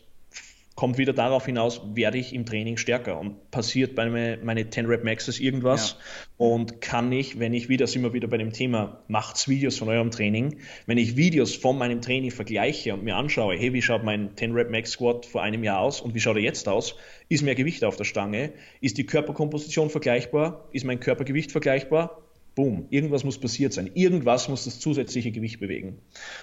kommt 0.77 0.99
wieder 0.99 1.15
darauf 1.15 1.47
hinaus, 1.47 1.81
werde 1.95 2.19
ich 2.19 2.35
im 2.35 2.45
Training 2.45 2.77
stärker 2.77 3.19
und 3.19 3.51
passiert 3.51 3.95
bei 3.95 4.09
meine, 4.09 4.39
meine 4.45 4.69
10 4.69 4.87
Rep 4.87 5.05
Maxes 5.05 5.41
irgendwas 5.41 5.97
ja. 5.99 6.47
und 6.47 6.83
kann 6.83 7.11
ich, 7.11 7.39
wenn 7.39 7.55
ich 7.55 7.71
wieder, 7.71 7.87
sind 7.87 8.03
wir 8.03 8.13
wieder 8.13 8.29
bei 8.29 8.37
dem 8.37 8.53
Thema, 8.53 9.03
macht's 9.09 9.49
Videos 9.49 9.79
von 9.79 9.89
eurem 9.89 10.11
Training, 10.11 10.59
wenn 10.85 10.99
ich 10.99 11.17
Videos 11.17 11.57
von 11.57 11.79
meinem 11.79 12.03
Training 12.03 12.31
vergleiche 12.31 12.93
und 12.93 13.03
mir 13.03 13.17
anschaue, 13.17 13.57
hey, 13.57 13.73
wie 13.73 13.81
schaut 13.81 14.05
mein 14.05 14.37
10 14.37 14.53
Rep 14.53 14.71
Max 14.71 14.91
Squat 14.91 15.25
vor 15.25 15.43
einem 15.43 15.65
Jahr 15.65 15.81
aus 15.81 16.03
und 16.03 16.15
wie 16.15 16.21
schaut 16.21 16.37
er 16.37 16.43
jetzt 16.43 16.69
aus, 16.69 16.95
ist 17.31 17.43
mehr 17.43 17.55
Gewicht 17.55 17.83
auf 17.83 17.97
der 17.97 18.05
Stange, 18.05 18.53
ist 18.83 18.99
die 18.99 19.07
Körperkomposition 19.07 19.89
vergleichbar, 19.89 20.69
ist 20.73 20.85
mein 20.85 21.01
Körpergewicht 21.01 21.53
vergleichbar, 21.53 22.26
Boom, 22.57 22.87
irgendwas 22.89 23.23
muss 23.23 23.39
passiert 23.39 23.75
sein. 23.75 23.91
Irgendwas 23.93 24.49
muss 24.49 24.65
das 24.65 24.81
zusätzliche 24.81 25.31
Gewicht 25.31 25.61
bewegen. 25.61 25.99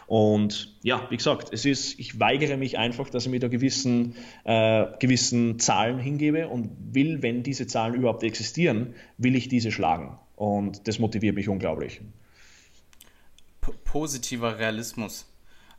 Und 0.06 0.78
ja, 0.84 1.08
wie 1.10 1.17
gesagt, 1.17 1.52
es 1.52 1.65
ist, 1.65 1.99
ich 1.99 2.19
weigere 2.19 2.56
mich 2.56 2.78
einfach, 2.78 3.10
dass 3.10 3.26
ich 3.26 3.32
mir 3.32 3.39
da 3.39 3.47
gewissen, 3.47 4.15
äh, 4.43 4.86
gewissen 4.99 5.58
Zahlen 5.58 5.97
hingebe 5.97 6.47
und 6.47 6.69
will, 6.91 7.23
wenn 7.23 7.41
diese 7.41 7.65
Zahlen 7.65 7.95
überhaupt 7.95 8.21
existieren, 8.21 8.93
will 9.17 9.36
ich 9.36 9.49
diese 9.49 9.71
schlagen. 9.71 10.19
Und 10.36 10.88
das 10.88 10.99
motiviert 10.99 11.36
mich 11.36 11.49
unglaublich. 11.49 12.02
P 13.62 13.71
positiver 13.84 14.60
Realismus. 14.60 15.26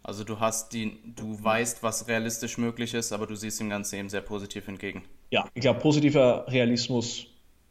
Also 0.03 0.25
du 0.25 0.41
hast 0.41 0.73
die, 0.73 0.99
du 1.15 1.43
weißt, 1.43 1.85
was 1.85 2.09
realistisch 2.09 2.59
möglich 2.59 2.93
ist, 2.93 3.13
aber 3.13 3.29
du 3.29 3.37
siehst 3.37 3.61
dem 3.61 3.71
Ganzen 3.71 4.01
eben 4.01 4.09
sehr 4.09 4.21
positiv 4.21 4.67
entgegen. 4.67 5.05
Ja, 5.31 5.49
ich 5.55 5.61
glaube, 5.61 5.79
positiver 5.79 6.45
Realismus 6.49 7.29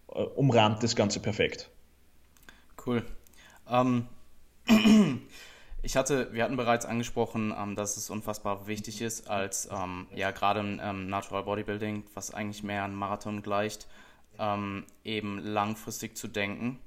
äh, 0.07 0.21
umrahmt 0.21 0.81
das 0.81 0.95
Ganze 0.95 1.19
perfekt. 1.19 1.69
Cool. 2.85 3.03
Ähm, 3.69 4.07
ich 5.81 5.95
hatte, 5.95 6.33
wir 6.33 6.43
hatten 6.43 6.57
bereits 6.57 6.85
angesprochen, 6.85 7.53
ähm, 7.57 7.75
dass 7.75 7.95
es 7.97 8.09
unfassbar 8.09 8.67
wichtig 8.67 9.01
ist, 9.01 9.29
als 9.29 9.69
ähm, 9.71 10.07
ja 10.13 10.31
gerade 10.31 10.59
im 10.59 10.79
ähm, 10.83 11.07
Natural 11.07 11.43
Bodybuilding, 11.43 12.03
was 12.13 12.33
eigentlich 12.33 12.63
mehr 12.63 12.83
an 12.83 12.93
Marathon 12.93 13.41
gleicht, 13.41 13.87
ähm, 14.37 14.85
eben 15.03 15.39
langfristig 15.39 16.17
zu 16.17 16.27
denken. 16.27 16.79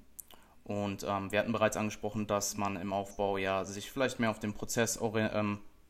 Und 0.64 1.04
ähm, 1.08 1.30
wir 1.30 1.38
hatten 1.38 1.52
bereits 1.52 1.76
angesprochen, 1.76 2.26
dass 2.26 2.56
man 2.56 2.76
im 2.76 2.92
Aufbau 2.92 3.38
ja 3.38 3.64
sich 3.64 3.90
vielleicht 3.90 4.18
mehr 4.18 4.30
auf 4.30 4.40
den 4.40 4.52
Prozess 4.52 4.98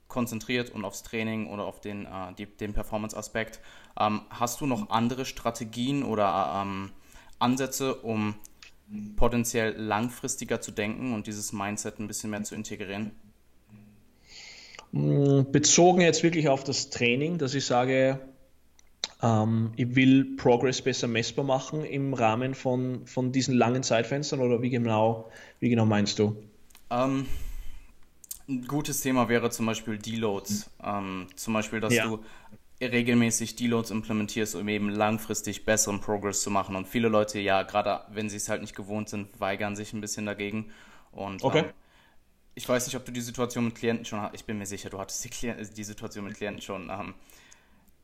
konzentriert 0.07 0.71
und 0.71 0.85
aufs 0.85 1.03
Training 1.03 1.49
oder 1.49 1.64
auf 1.64 1.81
den, 1.81 2.05
äh, 2.05 2.33
die, 2.37 2.47
den 2.47 2.75
Performance-Aspekt. 2.75 3.61
hast 3.97 4.61
du 4.61 4.66
noch 4.66 4.90
andere 4.90 5.25
Strategien 5.25 6.03
oder 6.05 6.66
Ansätze, 7.38 7.95
um 7.95 8.35
potenziell 9.16 9.77
langfristiger 9.77 10.61
zu 10.61 10.70
denken 10.70 11.12
und 11.14 11.27
dieses 11.27 11.53
Mindset 11.53 11.99
ein 11.99 12.07
bisschen 12.07 12.31
mehr 12.31 12.42
zu 12.44 12.55
integrieren? 12.55 13.12
Mm, 14.92 15.42
bezogen 15.51 16.01
jetzt 16.01 16.22
wirklich 16.22 16.49
auf 16.49 16.64
das 16.64 16.90
Training, 16.90 17.38
dass 17.38 17.55
ich 17.55 17.66
sage, 17.66 18.20
ähm, 19.22 19.72
ich 19.77 19.94
will 19.96 20.37
Progress 20.37 20.83
besser 20.83 21.09
messbar 21.09 21.44
machen 21.44 21.85
im 21.85 22.14
Rahmen 22.14 22.55
von, 22.55 23.07
von 23.07 23.33
diesen 23.33 23.55
langen 23.55 23.83
Zeitfenstern 23.83 24.40
oder 24.40 24.62
wie 24.62 24.70
genau, 24.70 25.31
wie 25.59 25.68
genau 25.68 25.87
meinst 25.87 26.18
du? 26.18 26.37
Ähm, 26.90 27.27
ein 28.49 28.66
gutes 28.66 29.01
Thema 29.01 29.29
wäre 29.29 29.51
zum 29.51 29.66
Beispiel 29.66 29.99
Deloads. 29.99 30.70
Ähm, 30.83 31.27
zum 31.35 31.55
Beispiel, 31.55 31.81
dass 31.81 31.94
ja. 31.94 32.07
du 32.07 32.20
regelmäßig 32.81 33.57
Deloads 33.57 33.91
implementierst, 33.91 34.55
um 34.55 34.69
eben 34.69 34.91
langfristig 34.91 35.65
besseren 35.65 36.01
Progress 36.01 36.43
zu 36.43 36.51
machen. 36.51 36.77
Und 36.77 36.87
viele 36.87 37.09
Leute, 37.09 37.39
ja, 37.39 37.62
gerade 37.62 38.03
wenn 38.11 38.29
sie 38.29 38.37
es 38.37 38.49
halt 38.49 38.61
nicht 38.61 38.77
gewohnt 38.77 39.09
sind, 39.09 39.41
weigern 39.41 39.77
sich 39.77 39.93
ein 39.93 40.01
bisschen 40.01 40.27
dagegen. 40.27 40.71
Und 41.11 41.43
okay. 41.43 41.61
ähm, 41.61 41.73
ich 42.55 42.69
weiß 42.69 42.87
nicht, 42.87 42.97
ob 42.97 43.05
du 43.05 43.12
die 43.12 43.21
Situation 43.21 43.65
mit 43.65 43.75
Klienten 43.75 44.05
schon 44.05 44.21
hast. 44.21 44.35
Ich 44.35 44.45
bin 44.45 44.59
mir 44.59 44.67
sicher, 44.67 44.91
du 44.91 44.99
hattest 44.99 45.25
die, 45.25 45.31
Klient 45.31 45.77
die 45.77 45.85
Situation 45.85 46.25
mit 46.25 46.37
Klienten 46.37 46.61
schon. 46.61 46.91
Ähm, 46.91 47.15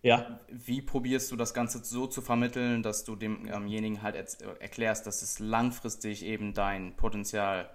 ja. 0.02 0.40
Wie 0.48 0.82
probierst 0.82 1.30
du 1.30 1.36
das 1.36 1.54
Ganze 1.54 1.84
so 1.84 2.06
zu 2.06 2.22
vermitteln, 2.22 2.82
dass 2.82 3.04
du 3.04 3.14
demjenigen 3.14 3.96
ähm, 3.96 4.02
halt 4.02 4.16
erklärst, 4.60 5.06
dass 5.06 5.22
es 5.22 5.38
langfristig 5.38 6.24
eben 6.24 6.54
dein 6.54 6.96
Potenzial 6.96 7.70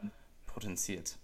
potenziert? 0.46 1.18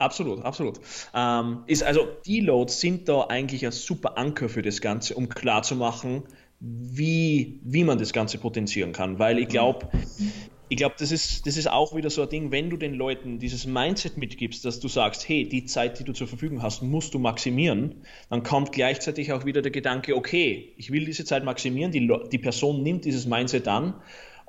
Absolut, 0.00 0.42
absolut. 0.46 0.80
Ähm, 1.14 1.58
ist 1.66 1.82
also 1.82 2.08
Deloads 2.26 2.80
sind 2.80 3.06
da 3.06 3.26
eigentlich 3.28 3.66
ein 3.66 3.72
super 3.72 4.16
Anker 4.16 4.48
für 4.48 4.62
das 4.62 4.80
Ganze, 4.80 5.14
um 5.14 5.28
klarzumachen, 5.28 6.22
wie, 6.58 7.60
wie 7.62 7.84
man 7.84 7.98
das 7.98 8.14
Ganze 8.14 8.38
potenzieren 8.38 8.92
kann. 8.92 9.18
Weil 9.18 9.38
ich 9.38 9.48
glaube, 9.48 9.90
ich 10.70 10.78
glaube, 10.78 10.94
das 10.98 11.12
ist, 11.12 11.46
das 11.46 11.58
ist 11.58 11.70
auch 11.70 11.94
wieder 11.94 12.08
so 12.08 12.22
ein 12.22 12.30
Ding, 12.30 12.50
wenn 12.50 12.70
du 12.70 12.78
den 12.78 12.94
Leuten 12.94 13.38
dieses 13.38 13.66
Mindset 13.66 14.16
mitgibst, 14.16 14.64
dass 14.64 14.80
du 14.80 14.88
sagst, 14.88 15.28
hey, 15.28 15.46
die 15.46 15.66
Zeit, 15.66 15.98
die 15.98 16.04
du 16.04 16.14
zur 16.14 16.28
Verfügung 16.28 16.62
hast, 16.62 16.80
musst 16.80 17.12
du 17.12 17.18
maximieren, 17.18 17.96
dann 18.30 18.42
kommt 18.42 18.72
gleichzeitig 18.72 19.34
auch 19.34 19.44
wieder 19.44 19.60
der 19.60 19.70
Gedanke, 19.70 20.16
okay, 20.16 20.72
ich 20.78 20.90
will 20.90 21.04
diese 21.04 21.26
Zeit 21.26 21.44
maximieren, 21.44 21.92
die, 21.92 22.10
die 22.32 22.38
Person 22.38 22.82
nimmt 22.82 23.04
dieses 23.04 23.26
Mindset 23.26 23.68
an 23.68 23.94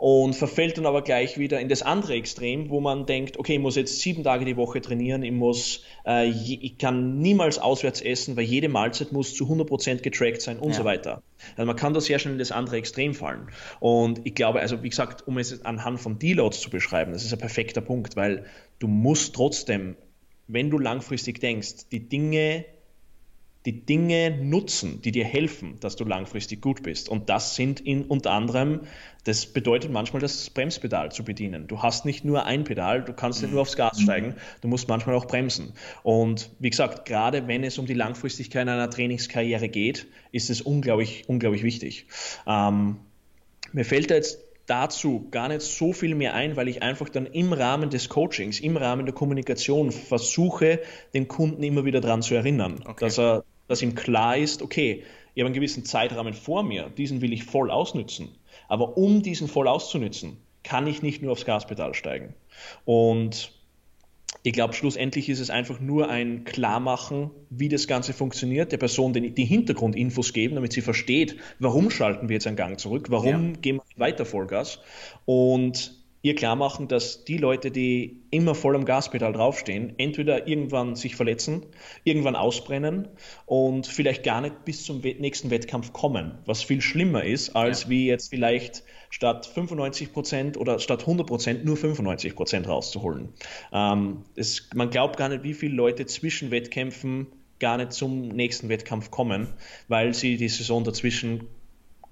und 0.02 0.34
verfällt 0.34 0.80
dann 0.80 0.88
aber 0.88 1.04
gleich 1.04 1.38
wieder 1.38 1.60
in 1.60 1.70
das 1.70 1.84
andere 1.84 2.16
Extrem, 2.16 2.72
wo 2.72 2.80
man 2.80 3.06
denkt, 3.06 3.38
okay, 3.38 3.54
ich 3.54 3.60
muss 3.60 3.76
jetzt 3.76 4.00
sieben 4.00 4.24
Tage 4.24 4.46
die 4.46 4.58
Woche 4.58 4.82
trainieren, 4.82 5.22
ich 5.22 5.32
muss, 5.32 5.84
äh, 6.08 6.28
ich 6.28 6.80
kann 6.80 7.20
niemals 7.20 7.60
auswärts 7.60 8.02
essen, 8.02 8.36
weil 8.36 8.46
jede 8.46 8.68
Mahlzeit 8.68 9.12
muss 9.12 9.36
zu 9.36 9.46
100% 9.46 10.02
getrackt 10.02 10.42
sein 10.42 10.58
und 10.58 10.70
ja. 10.70 10.78
so 10.78 10.86
weiter. 10.86 11.22
Also 11.56 11.68
man 11.68 11.76
kann 11.76 11.94
da 11.94 12.02
sehr 12.02 12.18
schnell 12.18 12.34
in 12.34 12.40
das 12.40 12.52
andere 12.52 12.78
Extrem 12.78 13.14
fallen. 13.14 13.50
Und 13.80 14.22
ich 14.24 14.34
glaube, 14.34 14.60
also 14.60 14.82
wie 14.82 14.90
gesagt, 14.90 15.28
um 15.28 15.38
es 15.38 15.64
anhand 15.64 16.00
von 16.00 16.18
Deloads 16.18 16.62
zu 16.62 16.72
beschreiben, 16.72 17.14
das 17.14 17.24
ist 17.24 17.32
ein 17.32 17.40
perfekter 17.40 17.82
Punkt, 17.82 18.16
weil 18.16 18.46
du 18.80 18.88
musst 18.88 19.36
trotzdem, 19.36 19.98
wenn 20.48 20.72
du 20.72 20.80
langfristig 20.80 21.42
denkst, 21.42 21.90
die 21.92 22.10
Dinge 22.10 22.66
die 23.66 23.86
Dinge 23.86 24.32
nutzen, 24.32 25.02
die 25.02 25.12
dir 25.12 25.26
helfen, 25.26 25.80
dass 25.80 25.96
du 25.96 26.04
langfristig 26.04 26.62
gut 26.62 26.82
bist. 26.82 27.10
Und 27.10 27.30
das 27.30 27.56
sind 27.56 27.80
in, 27.80 28.06
unter 28.06 28.32
anderem, 28.32 28.82
das 29.24 29.46
bedeutet 29.46 29.92
manchmal 29.92 30.22
das 30.22 30.50
Bremspedal 30.50 31.12
zu 31.12 31.24
bedienen. 31.24 31.68
Du 31.68 31.84
hast 31.84 32.06
nicht 32.06 32.26
nur 32.26 32.46
ein 32.46 32.64
Pedal, 32.64 33.04
du 33.04 33.14
kannst 33.14 33.42
nicht 33.44 33.52
nur 33.52 33.62
aufs 33.62 33.76
Gas 33.76 34.02
steigen, 34.02 34.36
du 34.62 34.68
musst 34.68 34.88
manchmal 34.88 35.16
auch 35.16 35.26
bremsen. 35.26 35.74
Und 36.02 36.50
wie 36.60 36.72
gesagt, 36.72 37.06
gerade 37.06 37.48
wenn 37.48 37.64
es 37.64 37.78
um 37.78 37.86
die 37.86 37.94
Langfristigkeit 37.94 38.68
einer 38.68 38.90
Trainingskarriere 38.90 39.70
geht, 39.70 40.08
ist 40.32 40.50
es 40.50 40.62
unglaublich, 40.62 41.26
unglaublich 41.28 41.62
wichtig. 41.64 42.08
Ähm, 42.48 42.98
mir 43.74 43.86
fällt 43.86 44.10
da 44.10 44.16
jetzt 44.16 44.40
dazu 44.66 45.28
gar 45.32 45.50
nicht 45.50 45.62
so 45.62 45.92
viel 45.92 46.16
mehr 46.16 46.34
ein, 46.34 46.56
weil 46.56 46.68
ich 46.68 46.82
einfach 46.82 47.10
dann 47.10 47.26
im 47.26 47.54
Rahmen 47.54 47.90
des 47.90 48.10
Coachings, 48.10 48.60
im 48.60 48.78
Rahmen 48.78 49.06
der 49.06 49.14
Kommunikation 49.14 49.92
versuche, 49.92 50.80
den 51.14 51.28
Kunden 51.28 51.62
immer 51.64 51.84
wieder 51.84 52.00
daran 52.00 52.22
zu 52.22 52.36
erinnern, 52.36 52.82
okay. 52.86 53.06
dass, 53.06 53.20
er, 53.20 53.44
dass 53.72 53.82
ihm 53.82 53.96
klar 53.96 54.38
ist, 54.38 54.62
okay, 54.62 55.04
ich 55.34 55.42
habe 55.42 55.48
einen 55.48 55.56
gewissen 55.56 55.86
Zeitrahmen 55.86 56.34
vor 56.34 56.62
mir, 56.62 56.90
diesen 56.90 57.22
will 57.22 57.32
ich 57.32 57.46
voll 57.46 57.72
ausnützen. 57.72 58.30
Aber 58.68 58.98
um 58.98 59.22
diesen 59.22 59.48
voll 59.48 59.68
auszunützen, 59.68 60.38
kann 60.64 60.88
ich 60.88 61.02
nicht 61.02 61.22
nur 61.22 61.32
aufs 61.32 61.46
Gaspedal 61.46 61.94
steigen. 61.94 62.34
Und 62.86 63.54
ich 64.44 64.54
glaube, 64.54 64.74
schlussendlich 64.74 65.30
ist 65.30 65.40
es 65.40 65.50
einfach 65.50 65.80
nur 65.80 66.10
ein 66.10 66.44
Klarmachen, 66.44 67.32
wie 67.50 67.70
das 67.70 67.88
Ganze 67.88 68.12
funktioniert, 68.12 68.72
der 68.72 68.78
Person 68.78 69.14
die, 69.14 69.46
Hintergrundinfos 69.46 70.34
geben, 70.34 70.56
damit 70.56 70.74
sie 70.74 70.82
versteht, 70.82 71.38
warum 71.60 71.90
schalten 71.90 72.28
wir 72.28 72.34
jetzt 72.36 72.48
einen 72.48 72.58
Gang 72.58 72.80
zurück, 72.80 73.08
warum 73.10 73.54
ja. 73.54 73.60
gehen 73.62 73.76
wir 73.78 74.00
weiter 74.00 74.26
Vollgas 74.26 74.80
und 75.26 76.01
ihr 76.22 76.36
klar 76.36 76.56
machen, 76.56 76.88
dass 76.88 77.24
die 77.24 77.38
Leute, 77.38 77.72
die 77.72 78.22
immer 78.30 78.54
voll 78.56 78.76
am 78.76 78.86
Gaspedal 78.86 79.34
draufstehen, 79.34 79.94
entweder 79.98 80.48
irgendwann 80.48 80.96
sich 80.96 81.16
verletzen, 81.16 81.66
irgendwann 82.04 82.36
ausbrennen 82.36 83.08
und 83.46 83.88
vielleicht 83.88 84.24
gar 84.24 84.42
nicht 84.42 84.66
bis 84.66 84.84
zum 84.84 85.02
nächsten 85.02 85.50
Wettkampf 85.50 85.94
kommen, 85.94 86.38
was 86.46 86.64
viel 86.64 86.82
schlimmer 86.82 87.24
ist, 87.24 87.56
als 87.56 87.84
ja. 87.84 87.90
wie 87.90 88.08
jetzt 88.08 88.30
vielleicht 88.30 88.84
statt 89.10 89.46
95 89.46 90.14
Prozent 90.14 90.58
oder 90.58 90.80
statt 90.80 91.02
100 91.02 91.28
Prozent 91.28 91.66
nur 91.66 91.78
95 91.78 92.36
Prozent 92.36 92.68
rauszuholen. 92.68 93.30
Ähm, 93.74 94.24
es, 94.36 94.70
man 94.76 94.90
glaubt 94.90 95.18
gar 95.18 95.30
nicht, 95.30 95.44
wie 95.44 95.54
viele 95.54 95.76
Leute 95.76 96.06
zwischen 96.06 96.52
Wettkämpfen 96.52 97.28
gar 97.60 97.78
nicht 97.78 97.94
zum 97.94 98.28
nächsten 98.28 98.70
Wettkampf 98.70 99.12
kommen, 99.12 99.48
weil 99.88 100.14
sie 100.14 100.38
die 100.38 100.50
Saison 100.50 100.84
dazwischen 100.84 101.48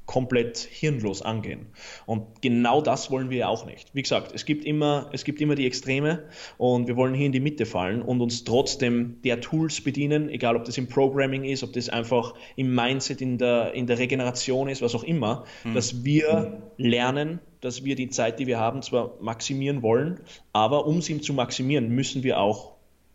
komplett 0.10 0.58
hirnlos 0.58 1.22
angehen. 1.22 1.68
Und 2.08 2.42
genau 2.42 2.82
das 2.82 3.12
wollen 3.12 3.30
wir 3.30 3.48
auch 3.48 3.68
nicht. 3.68 3.94
Wie 3.94 4.02
gesagt, 4.02 4.32
es 4.34 4.44
gibt 4.44 4.66
immer, 4.66 5.08
es 5.14 5.24
gibt 5.24 5.40
immer 5.40 5.54
die 5.54 5.68
Extreme 5.68 6.24
und 6.58 6.88
wir 6.88 6.96
wollen 6.96 7.14
hier 7.14 7.28
in 7.28 7.32
die 7.32 7.40
Mitte 7.40 7.68
fallen 7.68 8.02
und 8.02 8.20
uns 8.20 8.44
trotzdem 8.44 9.22
der 9.24 9.40
Tools 9.40 9.82
bedienen, 9.82 10.28
egal 10.30 10.56
ob 10.56 10.66
das 10.66 10.80
im 10.80 10.88
Programming 10.88 11.44
ist, 11.44 11.62
ob 11.62 11.74
das 11.74 11.90
einfach 11.90 12.34
im 12.56 12.74
Mindset, 12.74 13.22
in 13.22 13.38
der, 13.38 13.76
in 13.76 13.86
der 13.86 14.00
Regeneration 14.00 14.68
ist, 14.68 14.82
was 14.82 14.96
auch 14.96 15.04
immer, 15.04 15.46
mhm. 15.64 15.76
dass 15.76 16.04
wir 16.04 16.60
lernen, 16.78 17.40
dass 17.62 17.84
wir 17.84 17.96
die 17.96 18.10
Zeit, 18.10 18.40
die 18.40 18.48
wir 18.48 18.58
haben, 18.58 18.82
zwar 18.82 19.12
maximieren 19.22 19.84
wollen, 19.84 20.22
aber 20.54 20.88
um 20.88 21.04
sie 21.04 21.22
zu 21.22 21.34
maximieren, 21.34 21.88
müssen 21.90 22.24
wir 22.24 22.40
auch 22.40 22.72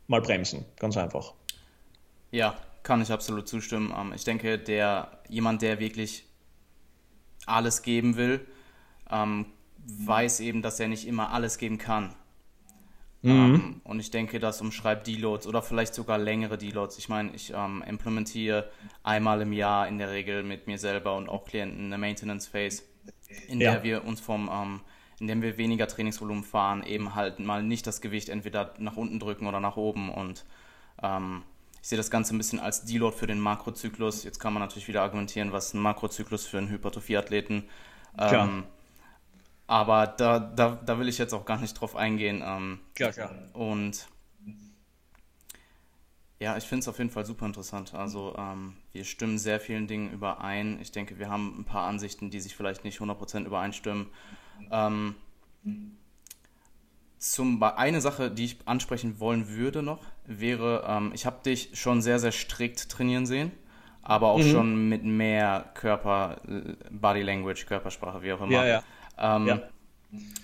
mal 0.07 0.20
bremsen. 0.20 0.64
Ganz 0.78 0.96
einfach. 0.96 1.35
Ja, 2.30 2.57
kann 2.85 3.02
ich 3.02 3.11
absolut 3.11 3.48
zustimmen. 3.48 3.92
Ähm, 3.98 4.12
ich 4.14 4.22
denke, 4.22 4.61
der 4.61 5.18
jemand, 5.28 5.61
der 5.61 5.80
wirklich 5.80 6.26
alles 7.46 7.83
geben 7.83 8.16
will, 8.16 8.46
ähm, 9.11 9.46
weiß 9.87 10.40
eben, 10.40 10.62
dass 10.62 10.80
er 10.80 10.88
nicht 10.88 11.07
immer 11.07 11.33
alles 11.33 11.59
geben 11.59 11.78
kann. 11.78 12.14
Mhm. 13.24 13.30
Ähm, 13.30 13.80
und 13.85 14.00
ich 14.00 14.11
denke, 14.11 14.38
das 14.38 14.61
umschreibt 14.61 15.07
Deloads 15.07 15.46
oder 15.46 15.62
vielleicht 15.62 15.94
sogar 15.94 16.18
längere 16.18 16.59
Deloads. 16.59 16.98
Ich 16.98 17.09
meine, 17.09 17.35
ich 17.35 17.54
ähm, 17.57 17.83
implementiere 17.87 18.70
einmal 19.02 19.40
im 19.40 19.54
Jahr 19.54 19.88
in 19.88 19.96
der 19.96 20.11
Regel 20.11 20.42
mit 20.42 20.66
mir 20.66 20.78
selber 20.78 21.16
und 21.16 21.30
auch 21.30 21.46
Klienten 21.46 21.87
eine 21.87 21.96
Maintenance 21.96 22.46
Phase, 22.46 22.83
in 23.48 23.62
ja. 23.62 23.72
der 23.72 23.83
wir 23.83 24.04
uns 24.04 24.20
vom, 24.20 24.50
ähm, 24.52 24.80
in 25.20 25.26
dem 25.26 25.40
wir 25.40 25.57
weniger 25.57 25.87
Trainingsvolumen 25.87 26.44
fahren, 26.44 26.83
eben 26.83 27.14
halt 27.14 27.38
mal 27.38 27.62
nicht 27.62 27.87
das 27.87 28.02
Gewicht 28.02 28.28
entweder 28.28 28.74
nach 28.78 28.98
unten 28.98 29.18
drücken 29.18 29.46
oder 29.46 29.61
nach 29.61 29.78
oben 29.78 30.11
und 30.11 30.44
ähm, 31.02 31.44
ich 31.84 31.90
sehe 31.90 31.98
das 31.98 32.10
Ganze 32.10 32.34
ein 32.34 32.38
bisschen 32.38 32.60
als 32.60 32.86
Deload 32.86 33.14
für 33.14 33.26
den 33.26 33.38
Makrozyklus. 33.38 34.24
Jetzt 34.24 34.38
kann 34.38 34.54
man 34.54 34.62
natürlich 34.62 34.88
wieder 34.88 35.02
argumentieren, 35.02 35.52
was 35.52 35.74
ein 35.74 35.80
Makrozyklus 35.80 36.46
für 36.46 36.56
einen 36.56 36.70
Hypertrophie-Athleten. 36.70 37.64
Ähm, 38.18 38.64
aber 39.66 40.06
da, 40.06 40.38
da, 40.38 40.76
da 40.76 40.98
will 40.98 41.10
ich 41.10 41.18
jetzt 41.18 41.34
auch 41.34 41.44
gar 41.44 41.60
nicht 41.60 41.74
drauf 41.74 41.94
eingehen. 41.94 42.42
Ähm, 42.42 42.80
klar, 42.94 43.12
klar. 43.12 43.34
Und 43.52 44.08
ja, 46.40 46.56
ich 46.56 46.64
finde 46.64 46.80
es 46.80 46.88
auf 46.88 46.96
jeden 46.96 47.10
Fall 47.10 47.26
super 47.26 47.44
interessant. 47.44 47.92
Also 47.92 48.34
ähm, 48.38 48.78
wir 48.92 49.04
stimmen 49.04 49.38
sehr 49.38 49.60
vielen 49.60 49.86
Dingen 49.86 50.10
überein. 50.10 50.80
Ich 50.80 50.90
denke, 50.90 51.18
wir 51.18 51.28
haben 51.28 51.54
ein 51.60 51.64
paar 51.66 51.86
Ansichten, 51.86 52.30
die 52.30 52.40
sich 52.40 52.56
vielleicht 52.56 52.84
nicht 52.84 52.98
100% 52.98 53.44
übereinstimmen. 53.44 54.06
Ähm, 54.70 55.16
zum, 57.18 57.62
eine 57.62 58.00
Sache, 58.00 58.30
die 58.30 58.46
ich 58.46 58.56
ansprechen 58.64 59.20
wollen 59.20 59.48
würde 59.48 59.82
noch, 59.82 60.13
wäre, 60.26 60.84
ähm, 60.88 61.12
ich 61.14 61.26
habe 61.26 61.42
dich 61.44 61.70
schon 61.74 62.02
sehr, 62.02 62.18
sehr 62.18 62.32
strikt 62.32 62.88
trainieren 62.88 63.26
sehen, 63.26 63.52
aber 64.02 64.28
auch 64.28 64.38
mhm. 64.38 64.50
schon 64.50 64.88
mit 64.88 65.04
mehr 65.04 65.70
Körper, 65.74 66.40
Body 66.90 67.22
Language, 67.22 67.66
Körpersprache, 67.66 68.22
wie 68.22 68.32
auch 68.32 68.40
immer. 68.40 68.52
Ja, 68.52 68.66
ja. 68.66 68.82
Ähm, 69.18 69.46
ja. 69.46 69.62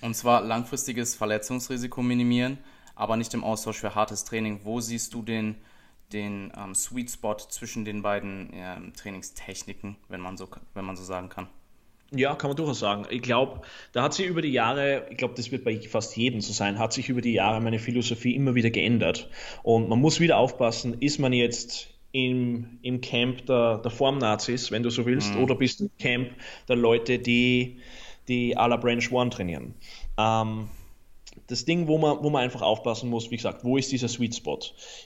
Und 0.00 0.14
zwar 0.14 0.42
langfristiges 0.42 1.14
Verletzungsrisiko 1.14 2.02
minimieren, 2.02 2.58
aber 2.94 3.16
nicht 3.16 3.32
im 3.34 3.44
Austausch 3.44 3.78
für 3.78 3.94
hartes 3.94 4.24
Training. 4.24 4.60
Wo 4.64 4.80
siehst 4.80 5.14
du 5.14 5.22
den, 5.22 5.56
den 6.12 6.52
ähm, 6.56 6.74
Sweet 6.74 7.10
Spot 7.10 7.36
zwischen 7.36 7.84
den 7.84 8.02
beiden 8.02 8.50
ähm, 8.52 8.92
Trainingstechniken, 8.94 9.96
wenn 10.08 10.20
man, 10.20 10.36
so, 10.36 10.48
wenn 10.74 10.84
man 10.84 10.96
so 10.96 11.04
sagen 11.04 11.28
kann? 11.28 11.46
Ja, 12.12 12.34
kann 12.34 12.50
man 12.50 12.56
durchaus 12.56 12.80
sagen. 12.80 13.06
Ich 13.10 13.22
glaube, 13.22 13.60
da 13.92 14.02
hat 14.02 14.14
sich 14.14 14.26
über 14.26 14.42
die 14.42 14.50
Jahre, 14.50 15.06
ich 15.10 15.16
glaube, 15.16 15.34
das 15.36 15.52
wird 15.52 15.64
bei 15.64 15.80
fast 15.80 16.16
jedem 16.16 16.40
so 16.40 16.52
sein, 16.52 16.78
hat 16.78 16.92
sich 16.92 17.08
über 17.08 17.20
die 17.20 17.32
Jahre 17.32 17.60
meine 17.60 17.78
Philosophie 17.78 18.34
immer 18.34 18.54
wieder 18.54 18.70
geändert. 18.70 19.28
Und 19.62 19.88
man 19.88 20.00
muss 20.00 20.18
wieder 20.18 20.38
aufpassen, 20.38 20.96
ist 21.00 21.18
man 21.18 21.32
jetzt 21.32 21.88
im, 22.12 22.78
im 22.82 23.00
Camp 23.00 23.46
der, 23.46 23.78
der 23.78 23.90
Formnazis, 23.90 24.72
wenn 24.72 24.82
du 24.82 24.90
so 24.90 25.06
willst, 25.06 25.34
mhm. 25.34 25.42
oder 25.42 25.54
bist 25.54 25.78
du 25.78 25.84
im 25.84 25.90
Camp 25.98 26.30
der 26.68 26.76
Leute, 26.76 27.20
die, 27.20 27.78
die 28.26 28.56
à 28.58 28.66
la 28.66 28.76
Branch 28.76 29.12
One 29.12 29.30
trainieren. 29.30 29.74
Ähm, 30.18 30.68
das 31.46 31.64
Ding, 31.64 31.86
wo 31.86 31.98
man, 31.98 32.22
wo 32.22 32.30
man 32.30 32.42
einfach 32.42 32.62
aufpassen 32.62 33.08
muss, 33.08 33.30
wie 33.30 33.36
gesagt, 33.36 33.64
wo 33.64 33.76
ist 33.76 33.92
dieser 33.92 34.08
Sweet 34.08 34.34
Spot? 34.34 34.58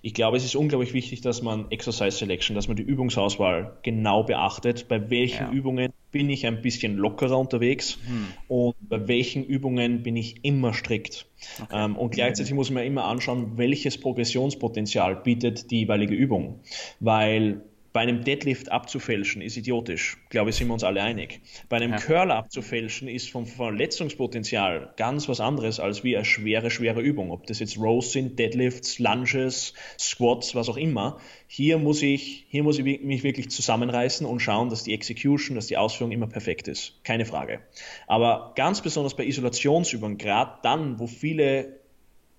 Ich 0.03 0.15
glaube, 0.15 0.37
es 0.37 0.45
ist 0.45 0.57
unglaublich 0.57 0.95
wichtig, 0.95 1.21
dass 1.21 1.43
man 1.43 1.71
Exercise 1.71 2.17
Selection, 2.17 2.55
dass 2.55 2.69
man 2.69 2.77
die 2.77 2.83
Übungsauswahl 2.83 3.77
genau 3.83 4.23
beachtet. 4.23 4.89
Bei 4.89 5.11
welchen 5.11 5.47
ja. 5.47 5.53
Übungen 5.53 5.93
bin 6.15 6.31
ich 6.31 6.47
ein 6.47 6.63
bisschen 6.63 6.97
lockerer 6.97 7.37
unterwegs 7.37 7.99
hm. 8.07 8.27
und 8.47 8.77
bei 8.89 9.09
welchen 9.09 9.45
Übungen 9.45 10.05
bin 10.05 10.17
ich 10.17 10.45
immer 10.45 10.73
strikt. 10.73 11.27
Okay. 11.61 11.85
Ähm, 11.87 11.97
und 11.97 12.13
gleichzeitig 12.13 12.55
muss 12.55 12.71
man 12.71 12.85
immer 12.85 13.05
anschauen, 13.07 13.59
welches 13.59 13.99
Progressionspotenzial 13.99 15.17
bietet 15.17 15.73
die 15.73 15.81
jeweilige 15.81 16.15
Übung. 16.15 16.61
Weil 17.01 17.63
bei 17.95 18.01
einem 18.01 18.25
Deadlift 18.25 18.73
abzufälschen 18.73 19.41
ist 19.41 19.57
idiotisch. 19.57 20.19
Glaube 20.29 20.51
ich, 20.51 20.57
sind 20.57 20.67
wir 20.67 20.75
uns 20.75 20.83
alle 20.83 21.01
einig. 21.01 21.41
Bei 21.69 21.77
einem 21.77 21.93
ja. 21.93 21.99
Curl 21.99 22.33
abzufälschen 22.33 23.07
ist 23.07 23.31
vom 23.31 23.47
Verletzungspotenzial 23.47 24.93
ganz 24.97 25.29
was 25.29 25.39
anderes 25.39 25.79
als 25.79 26.03
wie 26.03 26.17
eine 26.17 26.25
schwere, 26.25 26.73
schwere 26.73 27.01
Übung. 27.01 27.31
Ob 27.31 27.47
das 27.47 27.61
jetzt 27.61 27.79
Rows 27.79 28.11
sind, 28.11 28.37
Deadlifts, 28.37 28.99
Lunges, 28.99 29.75
Squats, 29.97 30.57
was 30.57 30.69
auch 30.69 30.77
immer. 30.77 31.21
Hier 31.47 31.79
muss 31.79 32.03
ich, 32.03 32.47
hier 32.49 32.65
muss 32.65 32.81
ich 32.81 32.85
mich 32.85 33.23
wirklich 33.23 33.49
zusammenreißen 33.51 34.27
und 34.27 34.41
schauen, 34.41 34.71
dass 34.71 34.83
die 34.83 34.93
Execution, 34.93 35.55
dass 35.55 35.69
die 35.69 35.77
Ausführung 35.77 36.11
immer 36.11 36.27
perfekt 36.27 36.67
ist. 36.67 36.99
Keine 37.05 37.25
Frage. 37.25 37.61
Aber 38.09 38.55
ganz 38.57 38.83
besonders 38.83 39.15
bei 39.15 39.25
Isolationsübungen, 39.25 40.19
gerade 40.19 40.59
dann, 40.65 40.99
wo 40.99 41.07
viele 41.07 41.84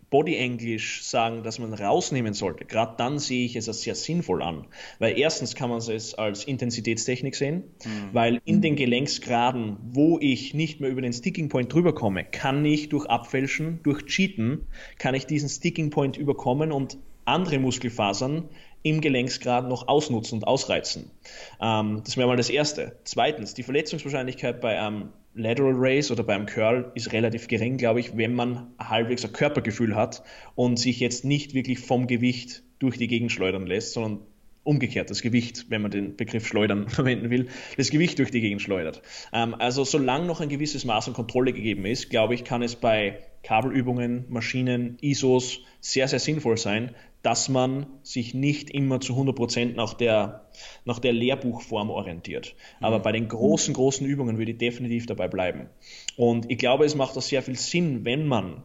Body 0.10 0.38
English 0.38 1.04
sagen, 1.04 1.44
dass 1.44 1.60
man 1.60 1.74
rausnehmen 1.74 2.34
sollte, 2.34 2.66
gerade 2.66 2.96
dann 2.98 3.20
sehe 3.20 3.46
ich 3.46 3.56
es 3.56 3.68
als 3.68 3.82
sehr 3.82 3.96
sinnvoll 3.96 4.42
an. 4.42 4.68
Weil 5.00 5.18
erstens 5.18 5.56
kann 5.56 5.70
man 5.70 5.80
es 5.80 6.14
als 6.16 6.44
Intensitätstechnik 6.44 7.36
sehen, 7.36 7.64
mhm. 7.84 8.10
weil 8.14 8.42
in 8.46 8.62
den 8.62 8.76
Gelenksgraden, 8.76 9.78
wo 9.82 10.20
ich 10.20 10.54
nicht 10.54 10.80
mehr 10.80 10.90
über 10.90 11.02
den 11.02 11.14
Sticking 11.14 11.50
Point 11.50 11.74
drüber 11.74 11.94
komme, 11.94 12.24
kann 12.24 12.64
ich 12.66 12.90
durch 12.90 13.06
Abfälschen, 13.08 13.80
durch 13.84 14.06
Cheaten, 14.06 14.68
kann 15.00 15.16
ich 15.16 15.26
diesen 15.26 15.50
Sticking 15.50 15.90
Point 15.90 16.18
überkommen 16.18 16.72
und 16.72 16.98
andere 17.26 17.60
Muskelfasern 17.60 18.50
im 18.84 19.02
Gelenksgrad 19.02 19.68
noch 19.68 19.88
ausnutzen 19.88 20.38
und 20.38 20.44
ausreizen. 20.44 21.10
Ähm, 21.60 22.04
das 22.06 22.18
wäre 22.18 22.28
mal 22.28 22.38
das 22.38 22.52
Erste. 22.52 23.00
Zweitens, 23.04 23.56
die 23.56 23.64
Verletzungswahrscheinlichkeit 23.64 24.62
bei 24.62 24.80
einem 24.80 25.10
Lateral 25.36 25.74
Race 25.76 26.12
oder 26.12 26.24
beim 26.24 26.46
Curl 26.46 26.92
ist 26.96 27.12
relativ 27.12 27.48
gering, 27.48 27.78
glaube 27.78 28.00
ich, 28.00 28.16
wenn 28.16 28.34
man 28.34 28.74
halbwegs 28.80 29.26
ein 29.26 29.34
Körpergefühl 29.34 29.94
hat 29.94 30.24
und 30.56 30.80
sich 30.80 31.02
jetzt 31.02 31.26
nicht 31.26 31.54
wirklich 31.54 31.80
vom 31.80 32.08
Gewicht 32.08 32.64
durch 32.80 32.98
die 32.98 33.08
Gegend 33.08 33.34
schleudern 33.34 33.68
lässt, 33.68 33.94
sondern 33.94 34.26
umgekehrt 34.66 35.10
das 35.10 35.22
Gewicht, 35.22 35.68
wenn 35.70 35.82
man 35.82 35.92
den 35.92 36.18
Begriff 36.18 36.46
schleudern 36.46 36.90
verwenden 36.90 37.30
will, 37.30 37.48
das 37.78 37.90
Gewicht 37.92 38.20
durch 38.20 38.32
die 38.32 38.42
Gegend 38.42 38.62
schleudert. 38.62 39.02
Ähm, 39.32 39.56
also 39.58 39.86
solange 39.86 40.26
noch 40.26 40.42
ein 40.42 40.50
gewisses 40.50 40.84
Maß 40.84 41.08
an 41.08 41.14
Kontrolle 41.14 41.54
gegeben 41.54 41.86
ist, 41.86 42.10
glaube 42.10 42.34
ich, 42.34 42.44
kann 42.44 42.62
es 42.62 42.76
bei 42.76 43.20
Kabelübungen, 43.44 44.26
Maschinen, 44.28 44.98
ISOs 45.02 45.60
sehr, 45.80 46.08
sehr 46.08 46.20
sinnvoll 46.20 46.58
sein, 46.58 46.96
dass 47.22 47.48
man 47.48 47.86
sich 48.04 48.34
nicht 48.34 48.70
immer 48.72 49.00
zu 49.00 49.14
100% 49.14 49.76
nach 49.76 49.94
der, 49.94 50.48
nach 50.84 51.00
der 51.00 51.14
Lehrbuchform 51.14 51.90
orientiert. 51.90 52.56
Aber 52.82 53.00
mhm. 53.00 53.04
bei 53.04 53.12
den 53.12 53.28
großen, 53.28 53.74
großen 53.74 54.06
Übungen 54.06 54.38
würde 54.38 54.52
ich 54.52 54.58
definitiv 54.58 55.06
dabei 55.06 55.28
bleiben. 55.28 55.70
Und 56.18 56.52
ich 56.52 56.58
glaube, 56.58 56.86
es 56.86 56.96
macht 56.96 57.18
auch 57.18 57.22
sehr 57.22 57.42
viel 57.42 57.56
Sinn, 57.56 58.04
wenn 58.04 58.28
man 58.28 58.64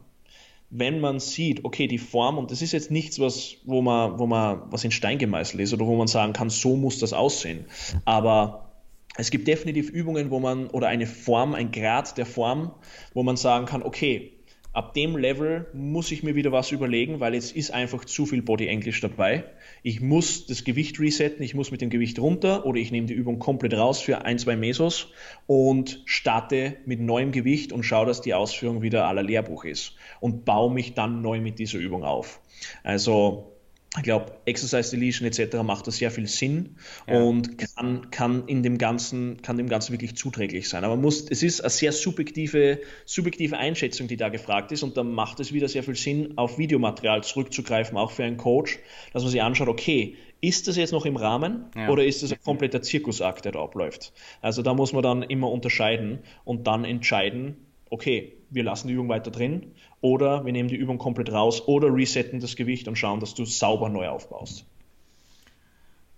wenn 0.70 1.00
man 1.00 1.18
sieht, 1.18 1.64
okay, 1.64 1.88
die 1.88 1.98
Form, 1.98 2.38
und 2.38 2.50
das 2.50 2.62
ist 2.62 2.72
jetzt 2.72 2.90
nichts, 2.90 3.18
was, 3.18 3.56
wo 3.64 3.82
man, 3.82 4.18
wo 4.18 4.26
man, 4.26 4.62
was 4.70 4.84
in 4.84 4.92
Stein 4.92 5.18
gemeißelt 5.18 5.60
ist 5.60 5.74
oder 5.74 5.86
wo 5.86 5.96
man 5.96 6.06
sagen 6.06 6.32
kann, 6.32 6.48
so 6.48 6.76
muss 6.76 6.98
das 7.00 7.12
aussehen. 7.12 7.66
Aber 8.04 8.70
es 9.16 9.30
gibt 9.30 9.48
definitiv 9.48 9.90
Übungen, 9.90 10.30
wo 10.30 10.38
man, 10.38 10.68
oder 10.68 10.86
eine 10.86 11.06
Form, 11.06 11.54
ein 11.54 11.72
Grad 11.72 12.16
der 12.16 12.26
Form, 12.26 12.70
wo 13.14 13.24
man 13.24 13.36
sagen 13.36 13.66
kann, 13.66 13.82
okay, 13.82 14.32
ab 14.72 14.94
dem 14.94 15.16
Level 15.16 15.66
muss 15.72 16.12
ich 16.12 16.22
mir 16.22 16.34
wieder 16.34 16.52
was 16.52 16.70
überlegen, 16.70 17.18
weil 17.20 17.34
jetzt 17.34 17.56
ist 17.56 17.72
einfach 17.72 18.04
zu 18.04 18.26
viel 18.26 18.42
Body 18.42 18.68
English 18.68 19.00
dabei. 19.00 19.44
Ich 19.82 20.00
muss 20.00 20.46
das 20.46 20.64
Gewicht 20.64 21.00
resetten, 21.00 21.42
ich 21.42 21.54
muss 21.54 21.70
mit 21.70 21.80
dem 21.80 21.90
Gewicht 21.90 22.18
runter 22.18 22.64
oder 22.66 22.78
ich 22.78 22.92
nehme 22.92 23.06
die 23.06 23.14
Übung 23.14 23.38
komplett 23.38 23.74
raus 23.74 24.00
für 24.00 24.24
ein, 24.24 24.38
zwei 24.38 24.56
Mesos 24.56 25.08
und 25.46 26.02
starte 26.04 26.76
mit 26.86 27.00
neuem 27.00 27.32
Gewicht 27.32 27.72
und 27.72 27.82
schaue, 27.82 28.06
dass 28.06 28.20
die 28.20 28.34
Ausführung 28.34 28.82
wieder 28.82 29.06
aller 29.06 29.22
Lehrbuch 29.22 29.64
ist 29.64 29.94
und 30.20 30.44
baue 30.44 30.72
mich 30.72 30.94
dann 30.94 31.22
neu 31.22 31.40
mit 31.40 31.58
dieser 31.58 31.78
Übung 31.78 32.04
auf. 32.04 32.40
Also 32.84 33.49
ich 33.96 34.04
glaube, 34.04 34.32
Exercise 34.44 34.96
Deletion 34.96 35.26
etc. 35.26 35.56
macht 35.64 35.88
da 35.88 35.90
sehr 35.90 36.12
viel 36.12 36.28
Sinn 36.28 36.76
ja. 37.08 37.20
und 37.20 37.58
kann, 37.58 38.10
kann 38.12 38.46
in 38.46 38.62
dem 38.62 38.78
Ganzen, 38.78 39.42
kann 39.42 39.56
dem 39.56 39.68
Ganzen 39.68 39.92
wirklich 39.92 40.16
zuträglich 40.16 40.68
sein. 40.68 40.84
Aber 40.84 40.96
muss, 40.96 41.28
es 41.28 41.42
ist 41.42 41.60
eine 41.60 41.70
sehr 41.70 41.90
subjektive, 41.90 42.80
subjektive 43.04 43.58
Einschätzung, 43.58 44.06
die 44.06 44.16
da 44.16 44.28
gefragt 44.28 44.70
ist 44.70 44.84
und 44.84 44.96
da 44.96 45.02
macht 45.02 45.40
es 45.40 45.52
wieder 45.52 45.68
sehr 45.68 45.82
viel 45.82 45.96
Sinn, 45.96 46.34
auf 46.38 46.56
Videomaterial 46.56 47.24
zurückzugreifen, 47.24 47.98
auch 47.98 48.12
für 48.12 48.22
einen 48.22 48.36
Coach, 48.36 48.78
dass 49.12 49.24
man 49.24 49.32
sich 49.32 49.42
anschaut, 49.42 49.68
okay, 49.68 50.16
ist 50.40 50.68
das 50.68 50.76
jetzt 50.76 50.92
noch 50.92 51.04
im 51.04 51.16
Rahmen 51.16 51.64
ja. 51.76 51.88
oder 51.88 52.04
ist 52.04 52.22
das 52.22 52.32
ein 52.32 52.40
kompletter 52.44 52.82
Zirkusakt, 52.82 53.44
der 53.44 53.52
da 53.52 53.60
abläuft? 53.60 54.12
Also 54.40 54.62
da 54.62 54.72
muss 54.72 54.92
man 54.92 55.02
dann 55.02 55.22
immer 55.24 55.50
unterscheiden 55.50 56.20
und 56.44 56.68
dann 56.68 56.84
entscheiden, 56.84 57.56
okay, 57.90 58.36
wir 58.50 58.62
lassen 58.62 58.88
die 58.88 58.94
Übung 58.94 59.08
weiter 59.08 59.32
drin 59.32 59.72
oder 60.00 60.44
wir 60.44 60.52
nehmen 60.52 60.68
die 60.68 60.76
Übung 60.76 60.98
komplett 60.98 61.30
raus 61.32 61.66
oder 61.66 61.92
resetten 61.92 62.40
das 62.40 62.56
Gewicht 62.56 62.88
und 62.88 62.96
schauen, 62.96 63.20
dass 63.20 63.34
du 63.34 63.44
sauber 63.44 63.88
neu 63.88 64.08
aufbaust. 64.08 64.64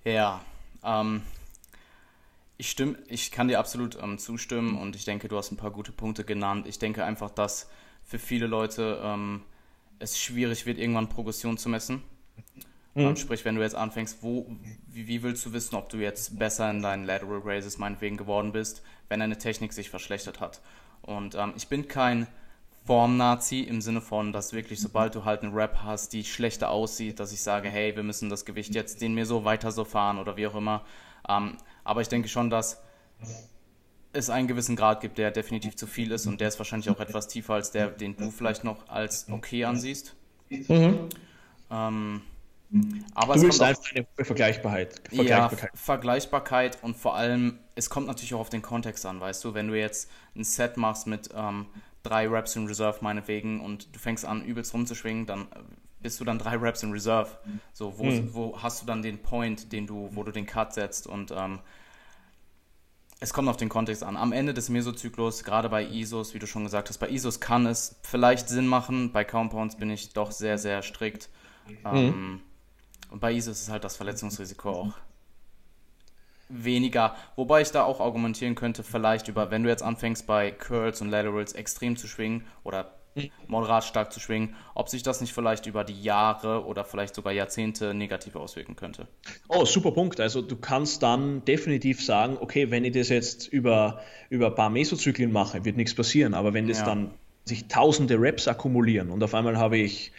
Ja, 0.05 0.41
ähm, 0.85 1.23
ich, 2.57 2.71
stimme, 2.71 2.99
ich 3.09 3.31
kann 3.31 3.49
dir 3.49 3.59
absolut 3.59 3.99
ähm, 4.01 4.19
zustimmen 4.19 4.77
und 4.77 4.97
ich 4.97 5.05
denke, 5.05 5.29
du 5.29 5.37
hast 5.37 5.51
ein 5.51 5.57
paar 5.57 5.71
gute 5.71 5.93
Punkte 5.93 6.25
genannt. 6.25 6.67
Ich 6.69 6.79
denke 6.79 7.05
einfach, 7.05 7.31
dass 7.31 7.69
für 8.05 8.19
viele 8.19 8.47
Leute 8.47 9.01
ähm, 9.03 9.43
es 9.99 10.19
schwierig 10.19 10.67
wird, 10.67 10.79
irgendwann 10.79 11.09
Progression 11.09 11.59
zu 11.59 11.69
messen. 11.69 12.03
Mhm. 12.95 13.03
Ähm, 13.03 13.17
sprich, 13.17 13.45
wenn 13.45 13.55
du 13.55 13.63
jetzt 13.63 13.75
anfängst, 13.75 14.23
wo, 14.23 14.47
wie, 14.87 15.09
wie, 15.09 15.23
willst 15.23 15.47
du 15.47 15.53
wissen, 15.53 15.77
ob 15.77 15.89
du 15.89 15.99
jetzt 15.99 16.39
besser 16.39 16.71
in 16.71 16.83
deinen 16.83 17.05
Lateral 17.05 17.41
Raises 17.45 17.79
meinetwegen 17.79 18.17
geworden 18.17 18.53
bist, 18.53 18.83
wenn 19.09 19.21
deine 19.21 19.39
Technik 19.39 19.73
sich 19.73 19.89
verschlechtert 19.89 20.41
hat? 20.41 20.61
Und 21.01 21.35
ähm, 21.35 21.55
ich 21.57 21.69
bin 21.69 21.89
kein 21.89 22.27
Form-Nazi 22.85 23.61
im 23.61 23.81
Sinne 23.81 24.01
von, 24.01 24.33
dass 24.33 24.53
wirklich, 24.53 24.81
sobald 24.81 25.15
du 25.15 25.25
halt 25.25 25.43
einen 25.43 25.55
Rap 25.55 25.79
hast, 25.85 26.13
die 26.13 26.25
schlechter 26.25 26.71
aussieht, 26.71 27.21
dass 27.21 27.33
ich 27.33 27.41
sage, 27.41 27.69
hey, 27.69 27.95
wir 27.95 28.03
müssen 28.03 28.29
das 28.29 28.45
Gewicht 28.45 28.75
jetzt 28.75 29.01
den 29.01 29.15
mir 29.15 29.25
so 29.25 29.45
weiter 29.45 29.71
so 29.71 29.85
fahren 29.85 30.19
oder 30.19 30.37
wie 30.37 30.47
auch 30.47 30.57
immer. 30.57 30.85
Ähm, 31.29 31.57
aber 31.85 32.01
ich 32.01 32.09
denke 32.09 32.29
schon, 32.29 32.51
dass 32.51 32.83
es 34.13 34.31
einen 34.31 34.49
gewissen 34.49 34.77
Grad 34.77 35.01
gibt, 35.01 35.19
der 35.19 35.31
definitiv 35.31 35.77
zu 35.77 35.87
viel 35.87 36.11
ist 36.11 36.27
und 36.27 36.41
der 36.41 36.49
ist 36.49 36.59
wahrscheinlich 36.59 36.91
auch 36.91 37.01
etwas 37.01 37.29
tiefer 37.29 37.55
als 37.55 37.71
der, 37.71 37.89
den 37.89 38.17
du 38.17 38.31
vielleicht 38.31 38.65
noch 38.65 38.89
als 38.89 39.27
okay 39.31 39.65
ansiehst. 39.65 40.15
Mhm. 40.51 41.09
Ähm, 41.71 42.23
aber 43.15 43.35
du 43.35 43.43
willst 43.43 43.63
einfach 43.63 43.91
eine 43.95 44.07
Vergleichbarkeit. 44.25 45.01
Vergleichbarkeit. 45.09 45.63
Ja, 45.63 45.71
Vergleichbarkeit 45.75 46.79
und 46.83 46.97
vor 46.97 47.15
allem, 47.17 47.59
es 47.75 47.91
kommt 47.91 48.07
natürlich 48.07 48.35
auch 48.35 48.41
auf 48.41 48.51
den 48.51 48.63
Kontext 48.63 49.07
an, 49.07 49.21
weißt 49.21 49.45
du, 49.45 49.55
wenn 49.55 49.69
du 49.69 49.79
jetzt 49.79 50.11
ein 50.35 50.45
Set 50.45 50.77
machst 50.77 51.07
mit 51.07 51.31
ähm, 51.35 51.67
drei 52.03 52.27
Raps 52.29 52.57
in 52.57 52.67
Reserve 52.67 52.99
meinetwegen 53.01 53.61
und 53.61 53.95
du 53.95 53.99
fängst 53.99 54.25
an 54.25 54.45
übelst 54.45 54.75
rumzuschwingen, 54.75 55.27
dann 55.27 55.49
bist 56.01 56.21
du 56.21 56.25
dann 56.25 56.39
drei 56.39 56.57
Raps 56.57 56.83
in 56.83 56.93
Reserve. 56.93 57.31
So, 57.73 57.99
wo, 57.99 58.05
mhm. 58.05 58.35
wo 58.35 58.63
hast 58.63 58.83
du 58.83 58.87
dann 58.87 59.03
den 59.03 59.19
Point, 59.19 59.73
den 59.73 59.87
du, 59.87 60.11
wo 60.13 60.25
du 60.25 60.33
den 60.33 60.47
Cut 60.47 60.75
setzt 60.75 61.07
und 61.07 61.31
ähm, 61.31 61.61
es 63.21 63.33
kommt 63.33 63.49
auf 63.49 63.57
den 63.57 63.69
Kontext 63.69 64.03
an. 64.03 64.17
Am 64.17 64.33
Ende 64.33 64.53
des 64.53 64.69
Mesozyklus, 64.69 65.45
gerade 65.45 65.69
bei 65.69 65.85
ISOs, 65.85 66.35
wie 66.35 66.41
du 66.41 66.49
schon 66.49 66.65
gesagt 66.65 66.89
hast, 66.89 66.99
bei 66.99 67.09
ISOs 67.09 67.39
kann 67.39 67.67
es 67.67 68.01
vielleicht 68.03 68.49
Sinn 68.49 68.67
machen, 68.67 69.13
bei 69.13 69.23
Compounds 69.23 69.77
bin 69.77 69.91
ich 69.91 70.13
doch 70.13 70.33
sehr, 70.33 70.59
sehr 70.59 70.83
strikt. 70.83 71.29
Mhm. 71.69 71.77
Ähm, 71.85 72.41
und 73.11 73.21
bei 73.21 73.33
ISOs 73.33 73.61
ist 73.61 73.69
halt 73.69 73.85
das 73.85 73.95
Verletzungsrisiko 73.95 74.71
auch 74.71 74.95
weniger. 76.53 77.17
Wobei 77.37 77.63
ich 77.63 77.71
da 77.71 77.85
auch 77.85 78.01
argumentieren 78.01 78.55
könnte, 78.55 78.83
vielleicht 78.83 79.29
über, 79.29 79.51
wenn 79.51 79.63
du 79.63 79.69
jetzt 79.69 79.83
anfängst 79.83 80.27
bei 80.27 80.51
Curls 80.51 81.01
und 81.01 81.11
Laterals 81.11 81.53
extrem 81.53 81.97
zu 81.97 82.07
schwingen 82.07 82.45
oder 82.65 82.93
moderat 83.47 83.85
stark 83.85 84.13
zu 84.13 84.21
schwingen, 84.21 84.55
ob 84.75 84.89
sich 84.89 85.03
das 85.03 85.21
nicht 85.21 85.33
vielleicht 85.33 85.67
über 85.67 85.85
die 85.85 86.01
Jahre 86.03 86.65
oder 86.65 86.85
vielleicht 86.85 87.15
sogar 87.15 87.33
Jahrzehnte 87.33 87.95
negativ 87.95 88.37
auswirken 88.37 88.77
könnte. 88.77 89.07
Oh, 89.49 89.65
super 89.65 89.93
Punkt. 89.93 90.21
Also 90.21 90.41
du 90.41 90.57
kannst 90.57 91.03
dann 91.03 91.45
definitiv 91.45 92.03
sagen, 92.03 92.39
okay, 92.41 92.71
wenn 92.71 92.85
ich 92.85 92.93
das 92.93 93.09
jetzt 93.11 93.49
über, 93.49 94.01
über 94.31 94.47
ein 94.47 94.55
paar 94.55 94.71
Mesozyklen 94.71 95.31
mache, 95.31 95.65
wird 95.65 95.77
nichts 95.77 95.95
passieren. 95.95 96.35
Aber 96.35 96.55
wenn 96.55 96.69
das 96.69 96.79
ja. 96.79 96.87
dann 96.87 97.11
sich 97.45 97.69
tausende 97.69 98.21
Reps 98.21 98.49
akkumulieren 98.49 99.11
und 99.11 99.23
auf 99.23 99.35
einmal 99.35 99.59
habe 99.59 99.77
ich 99.77 100.13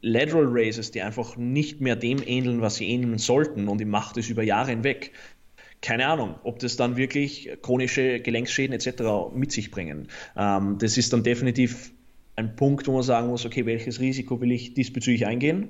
Lateral 0.00 0.46
Raises, 0.48 0.90
die 0.90 1.02
einfach 1.02 1.36
nicht 1.36 1.82
mehr 1.82 1.96
dem 1.96 2.22
ähneln, 2.24 2.62
was 2.62 2.76
sie 2.76 2.88
ähneln 2.88 3.18
sollten 3.18 3.68
und 3.68 3.80
ich 3.80 3.86
mache 3.86 4.14
das 4.14 4.30
über 4.30 4.42
Jahre 4.42 4.70
hinweg, 4.70 5.12
keine 5.82 6.06
Ahnung, 6.06 6.36
ob 6.44 6.60
das 6.60 6.76
dann 6.76 6.96
wirklich 6.96 7.50
chronische 7.60 8.20
Gelenkschäden 8.20 8.72
etc. 8.74 9.34
mit 9.34 9.52
sich 9.52 9.70
bringen. 9.70 10.08
Ähm, 10.36 10.78
das 10.78 10.96
ist 10.96 11.12
dann 11.12 11.24
definitiv 11.24 11.92
ein 12.36 12.56
Punkt, 12.56 12.86
wo 12.86 12.92
man 12.92 13.02
sagen 13.02 13.28
muss, 13.28 13.44
okay, 13.44 13.66
welches 13.66 14.00
Risiko 14.00 14.40
will 14.40 14.52
ich 14.52 14.72
diesbezüglich 14.72 15.26
eingehen 15.26 15.68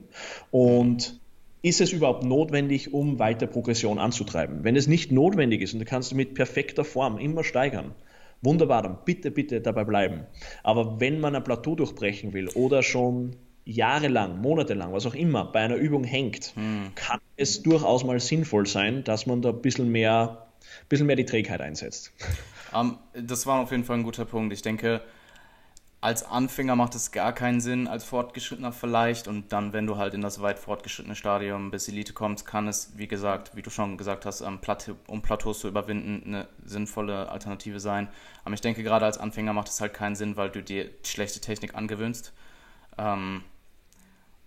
und 0.51 1.19
ist 1.63 1.81
es 1.81 1.93
überhaupt 1.93 2.25
notwendig, 2.25 2.93
um 2.93 3.19
weiter 3.19 3.47
Progression 3.47 3.99
anzutreiben? 3.99 4.65
Wenn 4.65 4.77
es 4.77 4.87
nicht 4.87 5.13
notwendig 5.13 5.63
ist 5.63 5.73
und 5.73 5.81
du 5.81 5.85
kannst 5.85 6.15
mit 6.15 6.35
perfekter 6.35 6.85
Form 6.85 7.19
immer 7.19 7.43
steigern, 7.43 7.95
wunderbar, 8.43 8.83
dann 8.83 8.99
bitte, 9.05 9.31
bitte 9.31 9.61
dabei 9.61 9.85
bleiben. 9.85 10.27
Aber 10.63 11.01
wenn 11.01 11.21
man 11.21 11.35
ein 11.35 11.45
Plateau 11.45 11.75
durchbrechen 11.75 12.33
will 12.33 12.49
oder 12.49 12.83
schon 12.83 13.37
jahrelang, 13.65 14.41
monatelang, 14.41 14.93
was 14.93 15.07
auch 15.07 15.15
immer, 15.15 15.45
bei 15.45 15.61
einer 15.61 15.77
Übung 15.77 16.05
hängt, 16.05 16.53
hm. 16.55 16.93
kann 16.95 17.21
es 17.37 17.63
durchaus 17.63 18.05
mal 18.05 18.19
sinnvoll 18.21 18.67
sein, 18.67 19.05
dass 19.05 19.27
man 19.27 19.43
da 19.43 19.51
ein 19.51 19.63
bisschen 19.63 19.91
mehr, 19.91 20.47
ein 20.61 20.89
bisschen 20.89 21.07
mehr 21.07 21.17
die 21.17 21.27
Trägheit 21.27 21.61
einsetzt. 21.61 22.13
Um, 22.73 22.99
das 23.15 23.47
war 23.47 23.61
auf 23.61 23.71
jeden 23.71 23.85
Fall 23.85 23.99
ein 23.99 24.03
guter 24.03 24.25
Punkt. 24.25 24.53
Ich 24.53 24.63
denke, 24.63 25.03
als 26.03 26.25
Anfänger 26.25 26.75
macht 26.75 26.97
es 26.97 27.13
gar 27.13 27.33
keinen 27.33 27.61
Sinn, 27.61 27.87
als 27.87 28.03
Fortgeschrittener 28.03 28.73
vielleicht. 28.73 29.29
Und 29.29 29.53
dann, 29.53 29.73
wenn 29.73 29.87
du 29.87 29.99
halt 29.99 30.15
in 30.15 30.21
das 30.21 30.43
weit 30.43 30.59
fortgeschrittene 30.59 31.15
Stadium 31.15 31.71
bis 31.71 31.87
Elite 31.87 32.13
kommst, 32.13 32.45
kann 32.45 32.67
es, 32.67 32.93
wie 32.97 33.07
gesagt, 33.07 33.55
wie 33.55 33.63
du 33.63 33.71
schon 33.71 33.97
gesagt 33.97 34.27
hast, 34.27 34.43
um 34.43 34.59
Plateaus 35.23 35.61
zu 35.61 35.69
überwinden, 35.69 36.25
eine 36.27 36.49
sinnvolle 36.65 37.29
Alternative 37.29 37.79
sein. 37.79 38.09
Aber 38.45 38.53
ich 38.55 38.61
denke, 38.61 38.83
gerade 38.83 39.07
als 39.07 39.17
Anfänger 39.17 39.53
macht 39.53 39.69
es 39.69 39.81
halt 39.81 39.95
keinen 39.95 40.17
Sinn, 40.17 40.37
weil 40.37 40.51
du 40.51 40.61
dir 40.61 40.91
schlechte 41.05 41.39
Technik 41.39 41.77
angewöhnst. 41.77 42.33
Ähm, 42.99 43.45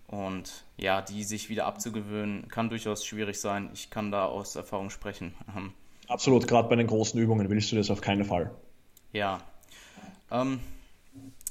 und 0.07 0.65
ja, 0.77 1.01
die 1.01 1.23
sich 1.23 1.49
wieder 1.49 1.65
abzugewöhnen, 1.65 2.47
kann 2.47 2.69
durchaus 2.69 3.05
schwierig 3.05 3.39
sein. 3.39 3.69
Ich 3.73 3.89
kann 3.89 4.11
da 4.11 4.25
aus 4.25 4.55
Erfahrung 4.55 4.89
sprechen. 4.89 5.33
Ähm, 5.55 5.73
Absolut, 6.07 6.47
gerade 6.47 6.69
bei 6.69 6.75
den 6.75 6.87
großen 6.87 7.19
Übungen 7.19 7.49
willst 7.49 7.71
du 7.71 7.75
das 7.75 7.89
auf 7.89 8.01
keinen 8.01 8.25
Fall. 8.25 8.51
Ja. 9.11 9.39
Ähm, 10.29 10.59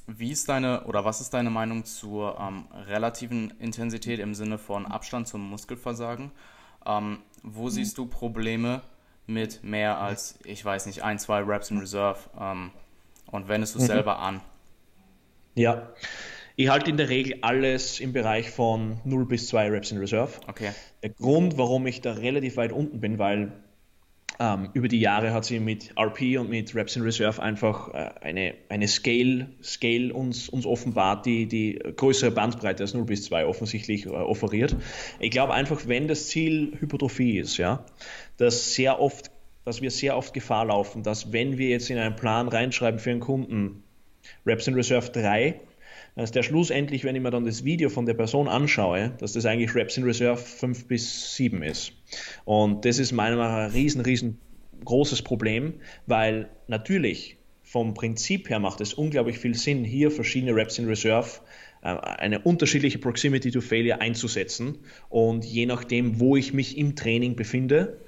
wie 0.06 0.30
ist 0.30 0.48
deine 0.48 0.84
oder 0.84 1.04
was 1.04 1.20
ist 1.20 1.34
deine 1.34 1.50
Meinung 1.50 1.84
zur 1.84 2.38
ähm, 2.38 2.66
relativen 2.86 3.52
Intensität 3.58 4.20
im 4.20 4.34
Sinne 4.34 4.58
von 4.58 4.86
Abstand 4.86 5.26
zum 5.26 5.48
Muskelversagen? 5.48 6.30
Ähm, 6.86 7.18
wo 7.42 7.70
siehst 7.70 7.98
du 7.98 8.06
Probleme 8.06 8.82
mit 9.26 9.64
mehr 9.64 9.98
als, 9.98 10.38
ich 10.44 10.64
weiß 10.64 10.86
nicht, 10.86 11.02
ein, 11.02 11.18
zwei 11.18 11.40
Reps 11.40 11.70
in 11.70 11.78
Reserve 11.78 12.18
ähm, 12.38 12.70
und 13.26 13.48
wendest 13.48 13.74
du 13.74 13.78
es 13.78 13.84
mhm. 13.84 13.88
selber 13.88 14.18
an? 14.18 14.40
Ja, 15.54 15.88
ich 16.56 16.68
halte 16.68 16.90
in 16.90 16.96
der 16.96 17.08
Regel 17.08 17.38
alles 17.42 18.00
im 18.00 18.12
Bereich 18.12 18.50
von 18.50 18.98
0 19.04 19.26
bis 19.26 19.48
2 19.48 19.70
Reps 19.70 19.90
in 19.90 19.98
Reserve. 19.98 20.32
Okay. 20.46 20.70
Der 21.02 21.10
Grund, 21.10 21.58
warum 21.58 21.86
ich 21.86 22.00
da 22.00 22.12
relativ 22.12 22.56
weit 22.56 22.72
unten 22.72 23.00
bin, 23.00 23.18
weil 23.18 23.52
ähm, 24.38 24.70
über 24.72 24.88
die 24.88 25.00
Jahre 25.00 25.32
hat 25.32 25.44
sie 25.44 25.60
mit 25.60 25.92
RP 25.98 26.38
und 26.38 26.50
mit 26.50 26.74
Reps 26.74 26.96
in 26.96 27.02
Reserve 27.02 27.40
einfach 27.42 27.92
äh, 27.94 28.10
eine, 28.20 28.54
eine 28.68 28.88
Scale, 28.88 29.48
Scale 29.62 30.12
uns, 30.12 30.48
uns 30.48 30.66
offenbart, 30.66 31.26
die 31.26 31.46
die 31.46 31.78
größere 31.96 32.30
Bandbreite 32.30 32.82
als 32.82 32.94
0 32.94 33.04
bis 33.04 33.24
2 33.24 33.46
offensichtlich 33.46 34.06
äh, 34.06 34.10
offeriert. 34.10 34.76
Ich 35.20 35.30
glaube 35.30 35.54
einfach, 35.54 35.86
wenn 35.86 36.08
das 36.08 36.28
Ziel 36.28 36.76
Hypertrophie 36.80 37.38
ist, 37.38 37.56
ja, 37.58 37.84
dass 38.36 38.74
sehr 38.74 39.00
oft, 39.00 39.30
dass 39.64 39.82
wir 39.82 39.90
sehr 39.90 40.16
oft 40.16 40.34
Gefahr 40.34 40.66
laufen, 40.66 41.02
dass 41.02 41.32
wenn 41.32 41.58
wir 41.58 41.68
jetzt 41.68 41.90
in 41.90 41.98
einen 41.98 42.16
Plan 42.16 42.48
reinschreiben 42.48 42.98
für 42.98 43.10
einen 43.10 43.20
Kunden 43.20 43.84
Reps 44.46 44.66
in 44.66 44.74
Reserve 44.74 45.10
3, 45.10 45.60
dass 46.16 46.30
der 46.30 46.42
schlussendlich, 46.42 47.04
wenn 47.04 47.16
ich 47.16 47.22
mir 47.22 47.30
dann 47.30 47.44
das 47.44 47.64
Video 47.64 47.88
von 47.88 48.06
der 48.06 48.14
Person 48.14 48.48
anschaue, 48.48 49.14
dass 49.18 49.32
das 49.32 49.46
eigentlich 49.46 49.74
Reps 49.74 49.96
in 49.96 50.04
Reserve 50.04 50.40
5 50.40 50.86
bis 50.86 51.34
7 51.34 51.62
ist. 51.62 51.92
Und 52.44 52.84
das 52.84 52.98
ist 52.98 53.12
meiner 53.12 53.36
Meinung 53.36 53.52
nach 53.52 53.66
ein 53.66 53.70
riesen, 53.72 54.00
riesen 54.00 54.38
großes 54.84 55.22
Problem, 55.22 55.74
weil 56.06 56.48
natürlich 56.68 57.36
vom 57.62 57.94
Prinzip 57.94 58.50
her 58.50 58.60
macht 58.60 58.80
es 58.80 58.94
unglaublich 58.94 59.38
viel 59.38 59.54
Sinn, 59.54 59.84
hier 59.84 60.10
verschiedene 60.10 60.54
Reps 60.54 60.78
in 60.78 60.86
Reserve 60.86 61.40
äh, 61.82 61.88
eine 61.88 62.40
unterschiedliche 62.40 62.98
Proximity 62.98 63.50
to 63.50 63.60
Failure 63.60 64.00
einzusetzen 64.00 64.78
und 65.08 65.44
je 65.44 65.66
nachdem, 65.66 66.20
wo 66.20 66.36
ich 66.36 66.52
mich 66.52 66.76
im 66.78 66.94
Training 66.94 67.34
befinde, 67.34 67.98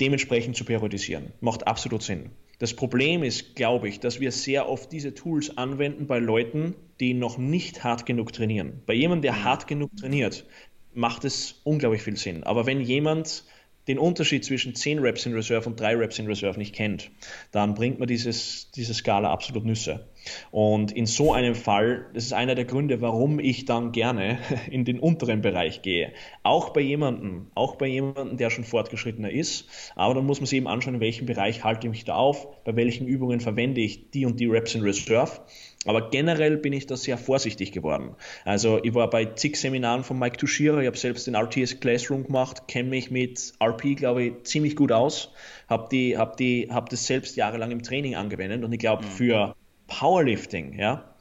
dementsprechend 0.00 0.56
zu 0.56 0.64
periodisieren. 0.64 1.32
Macht 1.40 1.66
absolut 1.66 2.02
Sinn. 2.02 2.30
Das 2.62 2.74
Problem 2.74 3.24
ist, 3.24 3.56
glaube 3.56 3.88
ich, 3.88 3.98
dass 3.98 4.20
wir 4.20 4.30
sehr 4.30 4.68
oft 4.68 4.92
diese 4.92 5.14
Tools 5.14 5.58
anwenden 5.58 6.06
bei 6.06 6.20
Leuten, 6.20 6.76
die 7.00 7.12
noch 7.12 7.36
nicht 7.36 7.82
hart 7.82 8.06
genug 8.06 8.32
trainieren. 8.32 8.82
Bei 8.86 8.94
jemandem, 8.94 9.22
der 9.22 9.42
hart 9.42 9.66
genug 9.66 9.90
trainiert, 9.96 10.46
macht 10.94 11.24
es 11.24 11.60
unglaublich 11.64 12.02
viel 12.02 12.16
Sinn. 12.16 12.44
Aber 12.44 12.64
wenn 12.64 12.80
jemand 12.80 13.42
den 13.88 13.98
Unterschied 13.98 14.44
zwischen 14.44 14.74
10 14.74 15.00
Reps 15.00 15.26
in 15.26 15.34
Reserve 15.34 15.68
und 15.68 15.78
3 15.78 15.96
Reps 15.96 16.18
in 16.18 16.26
Reserve 16.26 16.58
nicht 16.58 16.74
kennt, 16.74 17.10
dann 17.50 17.74
bringt 17.74 17.98
man 17.98 18.08
dieses, 18.08 18.70
diese 18.70 18.94
Skala 18.94 19.30
absolut 19.32 19.64
Nüsse. 19.64 20.06
Und 20.50 20.92
in 20.92 21.06
so 21.06 21.32
einem 21.32 21.54
Fall, 21.54 22.06
das 22.14 22.24
ist 22.24 22.32
einer 22.32 22.54
der 22.54 22.64
Gründe, 22.64 23.00
warum 23.00 23.40
ich 23.40 23.64
dann 23.64 23.92
gerne 23.92 24.38
in 24.70 24.84
den 24.84 25.00
unteren 25.00 25.42
Bereich 25.42 25.82
gehe. 25.82 26.12
Auch 26.42 26.70
bei 26.70 26.80
jemandem, 26.80 27.48
auch 27.54 27.76
bei 27.76 27.86
jemandem, 27.86 28.36
der 28.36 28.50
schon 28.50 28.64
fortgeschrittener 28.64 29.30
ist. 29.30 29.68
Aber 29.96 30.14
dann 30.14 30.26
muss 30.26 30.40
man 30.40 30.46
sich 30.46 30.58
eben 30.58 30.68
anschauen, 30.68 30.94
in 30.94 31.00
welchem 31.00 31.26
Bereich 31.26 31.64
halte 31.64 31.86
ich 31.86 31.90
mich 31.90 32.04
da 32.04 32.14
auf, 32.14 32.64
bei 32.64 32.76
welchen 32.76 33.06
Übungen 33.06 33.40
verwende 33.40 33.80
ich 33.80 34.10
die 34.10 34.26
und 34.26 34.38
die 34.38 34.46
Reps 34.46 34.74
in 34.74 34.82
Reserve. 34.82 35.40
Aber 35.84 36.10
generell 36.10 36.58
bin 36.58 36.72
ich 36.72 36.86
da 36.86 36.96
sehr 36.96 37.18
vorsichtig 37.18 37.72
geworden. 37.72 38.14
Also 38.44 38.82
ich 38.82 38.94
war 38.94 39.10
bei 39.10 39.24
zig 39.24 39.56
Seminaren 39.56 40.04
von 40.04 40.18
Mike 40.18 40.36
Tushira, 40.36 40.80
ich 40.80 40.86
habe 40.86 40.96
selbst 40.96 41.26
den 41.26 41.34
RTS 41.34 41.80
Classroom 41.80 42.24
gemacht, 42.24 42.68
kenne 42.68 42.90
mich 42.90 43.10
mit 43.10 43.52
RP, 43.60 43.96
glaube 43.96 44.22
ich, 44.22 44.32
ziemlich 44.44 44.76
gut 44.76 44.92
aus, 44.92 45.32
habe 45.68 45.88
die, 45.90 46.16
hab 46.16 46.36
die, 46.36 46.68
hab 46.70 46.88
das 46.88 47.06
selbst 47.06 47.36
jahrelang 47.36 47.72
im 47.72 47.82
Training 47.82 48.14
angewendet 48.14 48.62
und 48.62 48.72
ich 48.72 48.78
glaube, 48.78 49.04
mhm. 49.04 49.08
für 49.08 49.56
Powerlifting, 49.88 50.78
ja, 50.78 51.14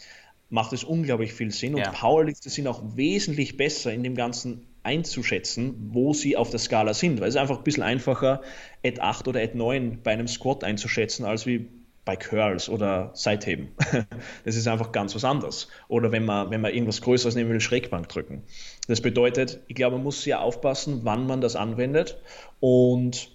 macht 0.50 0.74
es 0.74 0.84
unglaublich 0.84 1.34
viel 1.34 1.52
Sinn 1.52 1.74
und 1.74 1.82
ja. 1.82 1.92
Powerlifter 1.92 2.50
sind 2.50 2.68
auch 2.68 2.84
wesentlich 2.96 3.58
besser 3.58 3.92
in 3.92 4.04
dem 4.04 4.16
Ganzen 4.16 4.68
einzuschätzen, 4.84 5.90
wo 5.92 6.14
sie 6.14 6.38
auf 6.38 6.50
der 6.50 6.60
Skala 6.60 6.94
sind, 6.94 7.20
weil 7.20 7.30
es 7.30 7.36
ist 7.36 7.42
einfach 7.42 7.58
ein 7.58 7.64
bisschen 7.64 7.84
einfacher, 7.84 8.42
Ad 8.86 9.00
8 9.00 9.28
oder 9.28 9.42
Ad 9.42 9.58
9 9.58 10.02
bei 10.04 10.12
einem 10.12 10.28
Squat 10.28 10.64
einzuschätzen, 10.64 11.26
als 11.26 11.46
wie 11.46 11.70
bei 12.06 12.16
Curls 12.16 12.70
oder 12.70 13.12
Seitheben. 13.14 13.70
Das 14.44 14.56
ist 14.56 14.68
einfach 14.68 14.92
ganz 14.92 15.14
was 15.16 15.24
anderes. 15.24 15.68
Oder 15.88 16.12
wenn 16.12 16.26
man, 16.26 16.50
wenn 16.50 16.62
man 16.62 16.74
irgendwas 16.74 17.02
Größeres 17.02 17.36
nehmen 17.36 17.52
will, 17.52 17.62
Schrägbank 17.62 18.10
drücken. 18.10 18.44
Das 18.88 19.02
bedeutet, 19.02 19.60
ich 19.68 19.76
glaube, 19.76 19.98
man 19.98 20.04
muss 20.04 20.24
sehr 20.24 20.42
aufpassen, 20.42 21.02
wann 21.04 21.28
man 21.28 21.42
das 21.42 21.56
anwendet. 21.56 22.20
Und 22.60 23.30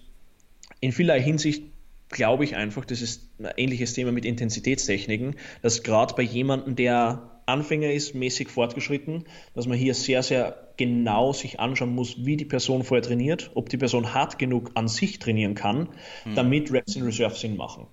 in 0.81 0.91
vielerlei 0.91 1.21
Hinsicht 1.21 1.63
glaube 2.09 2.43
ich 2.43 2.55
einfach, 2.55 2.85
das 2.85 3.01
ist 3.01 3.29
ein 3.39 3.51
ähnliches 3.57 3.93
Thema 3.93 4.11
mit 4.11 4.25
Intensitätstechniken, 4.25 5.35
dass 5.61 5.83
gerade 5.83 6.13
bei 6.15 6.23
jemandem, 6.23 6.75
der 6.75 7.37
Anfänger 7.45 7.91
ist, 7.91 8.13
mäßig 8.13 8.49
fortgeschritten, 8.49 9.23
dass 9.55 9.67
man 9.67 9.77
hier 9.77 9.93
sehr, 9.93 10.21
sehr 10.21 10.67
genau 10.75 11.31
sich 11.31 11.59
anschauen 11.59 11.95
muss, 11.95 12.25
wie 12.25 12.35
die 12.35 12.45
Person 12.45 12.83
vorher 12.83 13.01
trainiert, 13.01 13.51
ob 13.55 13.69
die 13.69 13.77
Person 13.77 14.13
hart 14.13 14.37
genug 14.37 14.71
an 14.75 14.89
sich 14.89 15.19
trainieren 15.19 15.55
kann, 15.55 15.89
hm. 16.23 16.35
damit 16.35 16.71
Reps 16.71 16.95
in 16.95 17.03
Reserve 17.03 17.35
Sinn 17.35 17.55
machen. 17.55 17.87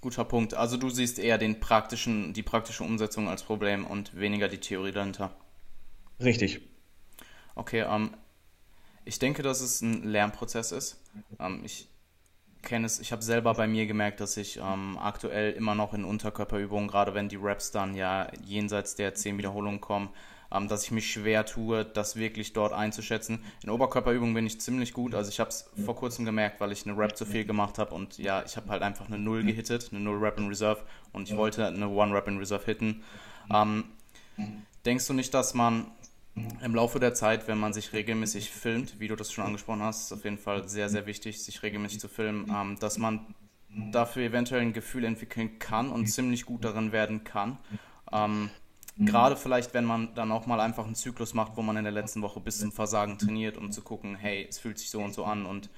Guter 0.00 0.24
Punkt. 0.24 0.54
Also 0.54 0.76
du 0.76 0.90
siehst 0.90 1.18
eher 1.18 1.38
den 1.38 1.60
praktischen, 1.60 2.32
die 2.32 2.42
praktische 2.42 2.84
Umsetzung 2.84 3.28
als 3.28 3.42
Problem 3.42 3.86
und 3.86 4.18
weniger 4.18 4.48
die 4.48 4.58
Theorie 4.58 4.92
dahinter. 4.92 5.34
Richtig. 6.20 6.60
Okay, 7.54 7.84
ähm, 7.88 8.14
ich 9.04 9.18
denke, 9.18 9.42
dass 9.42 9.60
es 9.60 9.80
ein 9.80 10.04
Lernprozess 10.04 10.70
ist. 10.70 11.02
Ähm, 11.40 11.62
ich 11.64 11.88
kenne 12.62 12.86
es, 12.86 13.00
ich 13.00 13.10
habe 13.10 13.22
selber 13.22 13.54
bei 13.54 13.66
mir 13.66 13.86
gemerkt, 13.86 14.20
dass 14.20 14.36
ich 14.36 14.58
ähm, 14.58 14.98
aktuell 15.00 15.52
immer 15.52 15.74
noch 15.74 15.94
in 15.94 16.04
Unterkörperübungen, 16.04 16.88
gerade 16.88 17.14
wenn 17.14 17.28
die 17.28 17.38
Raps 17.40 17.70
dann 17.70 17.94
ja 17.94 18.30
jenseits 18.44 18.94
der 18.94 19.14
10 19.14 19.38
Wiederholungen 19.38 19.80
kommen, 19.80 20.10
ähm, 20.52 20.68
dass 20.68 20.84
ich 20.84 20.90
mich 20.90 21.10
schwer 21.10 21.44
tue, 21.44 21.84
das 21.84 22.16
wirklich 22.16 22.52
dort 22.52 22.72
einzuschätzen. 22.72 23.40
In 23.62 23.70
Oberkörperübungen 23.70 24.34
bin 24.34 24.46
ich 24.46 24.60
ziemlich 24.60 24.92
gut. 24.92 25.14
Also 25.14 25.30
ich 25.30 25.40
habe 25.40 25.50
es 25.50 25.70
vor 25.84 25.96
kurzem 25.96 26.24
gemerkt, 26.24 26.60
weil 26.60 26.72
ich 26.72 26.86
eine 26.86 26.96
Rap 26.96 27.16
zu 27.16 27.26
viel 27.26 27.44
gemacht 27.44 27.78
habe 27.78 27.94
und 27.94 28.18
ja, 28.18 28.42
ich 28.44 28.56
habe 28.56 28.68
halt 28.68 28.82
einfach 28.82 29.06
eine 29.06 29.18
Null 29.18 29.44
gehittet, 29.44 29.90
eine 29.92 30.00
Null 30.00 30.18
Rap 30.18 30.38
in 30.38 30.48
Reserve 30.48 30.80
und 31.12 31.28
ich 31.28 31.36
wollte 31.36 31.66
eine 31.66 31.88
One 31.88 32.14
Rap 32.14 32.28
in 32.28 32.38
Reserve 32.38 32.64
hitten. 32.64 33.02
Ähm, 33.52 33.84
denkst 34.84 35.06
du 35.06 35.12
nicht, 35.12 35.34
dass 35.34 35.54
man 35.54 35.86
im 36.62 36.74
Laufe 36.74 37.00
der 37.00 37.14
Zeit, 37.14 37.48
wenn 37.48 37.58
man 37.58 37.72
sich 37.72 37.92
regelmäßig 37.92 38.50
filmt, 38.50 39.00
wie 39.00 39.08
du 39.08 39.16
das 39.16 39.32
schon 39.32 39.44
angesprochen 39.44 39.82
hast, 39.82 40.06
ist 40.06 40.12
auf 40.12 40.24
jeden 40.24 40.38
Fall 40.38 40.68
sehr, 40.68 40.88
sehr 40.88 41.06
wichtig, 41.06 41.42
sich 41.42 41.62
regelmäßig 41.62 42.00
zu 42.00 42.08
filmen, 42.08 42.50
ähm, 42.54 42.76
dass 42.78 42.98
man 42.98 43.34
dafür 43.92 44.22
eventuell 44.22 44.62
ein 44.62 44.72
Gefühl 44.72 45.04
entwickeln 45.04 45.58
kann 45.58 45.90
und 45.90 46.06
ziemlich 46.06 46.46
gut 46.46 46.64
darin 46.64 46.92
werden 46.92 47.24
kann. 47.24 47.58
Ähm, 48.12 48.50
Mhm. 48.98 49.06
Gerade 49.06 49.36
vielleicht, 49.36 49.72
wenn 49.74 49.84
man 49.84 50.14
dann 50.14 50.30
auch 50.32 50.46
mal 50.46 50.60
einfach 50.60 50.84
einen 50.84 50.94
Zyklus 50.94 51.32
macht, 51.32 51.56
wo 51.56 51.62
man 51.62 51.76
in 51.76 51.84
der 51.84 51.92
letzten 51.92 52.20
Woche 52.20 52.40
bis 52.40 52.58
zum 52.58 52.72
Versagen 52.72 53.16
trainiert, 53.16 53.56
um 53.56 53.70
zu 53.70 53.80
gucken, 53.80 54.16
hey, 54.16 54.46
es 54.48 54.58
fühlt 54.58 54.78
sich 54.78 54.90
so 54.90 55.00
und 55.00 55.14
so 55.14 55.24
an 55.24 55.46
und 55.46 55.70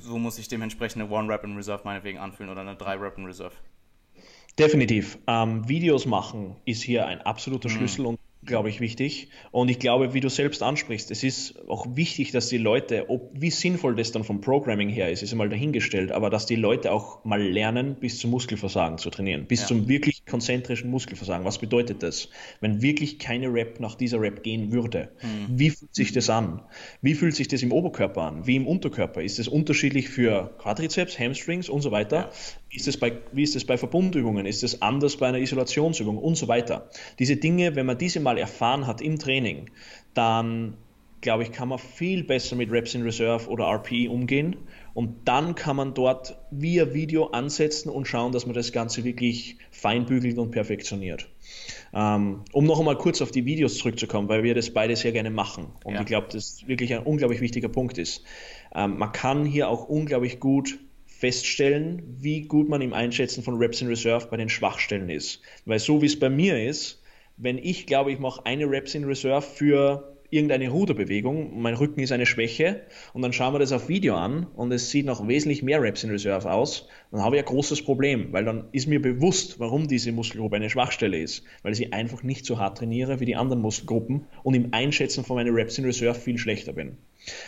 so 0.00 0.18
muss 0.18 0.38
ich 0.38 0.48
dementsprechend 0.48 1.02
eine 1.02 1.10
One-Rap 1.10 1.44
in 1.44 1.56
Reserve 1.56 1.82
meinetwegen 1.84 2.18
anfühlen 2.18 2.50
oder 2.50 2.60
eine 2.62 2.76
Drei-Rap 2.76 3.18
in 3.18 3.24
Reserve. 3.24 3.54
Definitiv. 4.58 5.18
Ähm, 5.28 5.68
Videos 5.68 6.06
machen 6.06 6.56
ist 6.64 6.82
hier 6.82 7.06
ein 7.06 7.20
absoluter 7.22 7.68
mhm. 7.68 7.74
Schlüssel 7.74 8.06
und 8.06 8.18
glaube 8.48 8.68
ich, 8.68 8.80
wichtig. 8.80 9.28
Und 9.52 9.68
ich 9.68 9.78
glaube, 9.78 10.14
wie 10.14 10.20
du 10.20 10.28
selbst 10.28 10.62
ansprichst, 10.62 11.12
es 11.12 11.22
ist 11.22 11.54
auch 11.68 11.86
wichtig, 11.94 12.32
dass 12.32 12.48
die 12.48 12.58
Leute, 12.58 13.08
ob, 13.08 13.30
wie 13.32 13.50
sinnvoll 13.50 13.94
das 13.94 14.10
dann 14.10 14.24
vom 14.24 14.40
Programming 14.40 14.88
her 14.88 15.12
ist, 15.12 15.22
ist 15.22 15.30
einmal 15.30 15.48
dahingestellt, 15.48 16.10
aber 16.10 16.30
dass 16.30 16.46
die 16.46 16.56
Leute 16.56 16.90
auch 16.90 17.24
mal 17.24 17.40
lernen, 17.40 17.94
bis 18.00 18.18
zum 18.18 18.32
Muskelversagen 18.32 18.98
zu 18.98 19.10
trainieren, 19.10 19.46
bis 19.46 19.60
ja. 19.60 19.66
zum 19.68 19.88
wirklich 19.88 20.24
konzentrischen 20.26 20.90
Muskelversagen. 20.90 21.44
Was 21.44 21.58
bedeutet 21.58 22.02
das? 22.02 22.28
Wenn 22.60 22.82
wirklich 22.82 23.20
keine 23.20 23.52
Rap 23.52 23.78
nach 23.78 23.94
dieser 23.94 24.20
Rap 24.20 24.42
gehen 24.42 24.72
würde, 24.72 25.10
mhm. 25.22 25.58
wie 25.58 25.70
fühlt 25.70 25.94
sich 25.94 26.12
das 26.12 26.28
an? 26.28 26.62
Wie 27.02 27.14
fühlt 27.14 27.36
sich 27.36 27.46
das 27.46 27.62
im 27.62 27.70
Oberkörper 27.70 28.22
an? 28.22 28.46
Wie 28.46 28.56
im 28.56 28.66
Unterkörper? 28.66 29.22
Ist 29.22 29.38
das 29.38 29.46
unterschiedlich 29.46 30.08
für 30.08 30.56
Quadrizeps, 30.58 31.18
Hamstrings 31.18 31.68
und 31.68 31.82
so 31.82 31.92
weiter? 31.92 32.16
Ja. 32.16 32.30
Ist 32.70 32.88
es 32.88 32.98
bei, 32.98 33.18
wie 33.32 33.42
ist 33.42 33.56
es 33.56 33.64
bei 33.64 33.78
Verbundübungen? 33.78 34.46
Ist 34.46 34.62
es 34.62 34.82
anders 34.82 35.16
bei 35.16 35.28
einer 35.28 35.38
Isolationsübung 35.38 36.18
und 36.18 36.36
so 36.36 36.48
weiter? 36.48 36.90
Diese 37.18 37.36
Dinge, 37.36 37.76
wenn 37.76 37.86
man 37.86 37.98
diese 37.98 38.20
mal 38.20 38.37
erfahren 38.38 38.86
hat 38.86 39.00
im 39.00 39.18
Training, 39.18 39.70
dann 40.14 40.76
glaube 41.20 41.42
ich, 41.42 41.52
kann 41.52 41.68
man 41.68 41.78
viel 41.78 42.22
besser 42.24 42.56
mit 42.56 42.70
Reps 42.70 42.94
in 42.94 43.02
Reserve 43.02 43.48
oder 43.48 43.64
RP 43.64 44.08
umgehen. 44.08 44.56
Und 44.94 45.28
dann 45.28 45.54
kann 45.54 45.76
man 45.76 45.94
dort 45.94 46.38
via 46.50 46.92
Video 46.92 47.26
ansetzen 47.26 47.88
und 47.88 48.06
schauen, 48.06 48.32
dass 48.32 48.46
man 48.46 48.54
das 48.54 48.72
Ganze 48.72 49.04
wirklich 49.04 49.56
feinbügelt 49.70 50.38
und 50.38 50.50
perfektioniert. 50.50 51.28
Ähm, 51.94 52.42
um 52.52 52.64
noch 52.64 52.78
einmal 52.78 52.98
kurz 52.98 53.22
auf 53.22 53.30
die 53.30 53.44
Videos 53.44 53.78
zurückzukommen, 53.78 54.28
weil 54.28 54.42
wir 54.42 54.54
das 54.54 54.70
beide 54.70 54.96
sehr 54.96 55.12
gerne 55.12 55.30
machen. 55.30 55.68
Und 55.84 55.94
ja. 55.94 56.00
ich 56.00 56.06
glaube, 56.06 56.28
das 56.30 56.66
wirklich 56.66 56.94
ein 56.94 57.02
unglaublich 57.02 57.40
wichtiger 57.40 57.68
Punkt 57.68 57.98
ist. 57.98 58.22
Ähm, 58.74 58.98
man 58.98 59.12
kann 59.12 59.44
hier 59.44 59.68
auch 59.68 59.88
unglaublich 59.88 60.40
gut 60.40 60.78
feststellen, 61.06 62.02
wie 62.20 62.42
gut 62.42 62.68
man 62.68 62.80
im 62.80 62.92
Einschätzen 62.92 63.42
von 63.42 63.56
Reps 63.56 63.80
in 63.80 63.88
Reserve 63.88 64.28
bei 64.30 64.36
den 64.36 64.48
Schwachstellen 64.48 65.10
ist. 65.10 65.40
Weil 65.64 65.80
so 65.80 66.00
wie 66.00 66.06
es 66.06 66.18
bei 66.18 66.30
mir 66.30 66.62
ist, 66.64 66.97
wenn 67.38 67.58
ich 67.58 67.86
glaube, 67.86 68.12
ich 68.12 68.18
mache 68.18 68.44
eine 68.44 68.68
Reps 68.68 68.94
in 68.94 69.04
Reserve 69.04 69.42
für 69.42 70.14
irgendeine 70.30 70.68
Ruderbewegung, 70.68 71.58
mein 71.60 71.74
Rücken 71.74 72.00
ist 72.00 72.12
eine 72.12 72.26
Schwäche 72.26 72.82
und 73.14 73.22
dann 73.22 73.32
schauen 73.32 73.54
wir 73.54 73.58
das 73.58 73.72
auf 73.72 73.88
Video 73.88 74.14
an 74.14 74.46
und 74.54 74.70
es 74.72 74.90
sieht 74.90 75.06
noch 75.06 75.26
wesentlich 75.26 75.62
mehr 75.62 75.80
Reps 75.80 76.04
in 76.04 76.10
Reserve 76.10 76.50
aus, 76.52 76.86
dann 77.10 77.22
habe 77.22 77.36
ich 77.36 77.42
ein 77.42 77.46
großes 77.46 77.82
Problem, 77.82 78.30
weil 78.32 78.44
dann 78.44 78.68
ist 78.72 78.88
mir 78.88 79.00
bewusst, 79.00 79.58
warum 79.58 79.88
diese 79.88 80.12
Muskelgruppe 80.12 80.56
eine 80.56 80.68
Schwachstelle 80.68 81.18
ist, 81.18 81.44
weil 81.62 81.72
ich 81.72 81.78
sie 81.78 81.92
einfach 81.92 82.22
nicht 82.22 82.44
so 82.44 82.58
hart 82.58 82.78
trainiere 82.78 83.20
wie 83.20 83.24
die 83.24 83.36
anderen 83.36 83.62
Muskelgruppen 83.62 84.26
und 84.42 84.52
im 84.52 84.74
Einschätzen 84.74 85.24
von 85.24 85.36
meinen 85.36 85.54
Reps 85.54 85.78
in 85.78 85.86
Reserve 85.86 86.18
viel 86.18 86.36
schlechter 86.36 86.74
bin. 86.74 86.98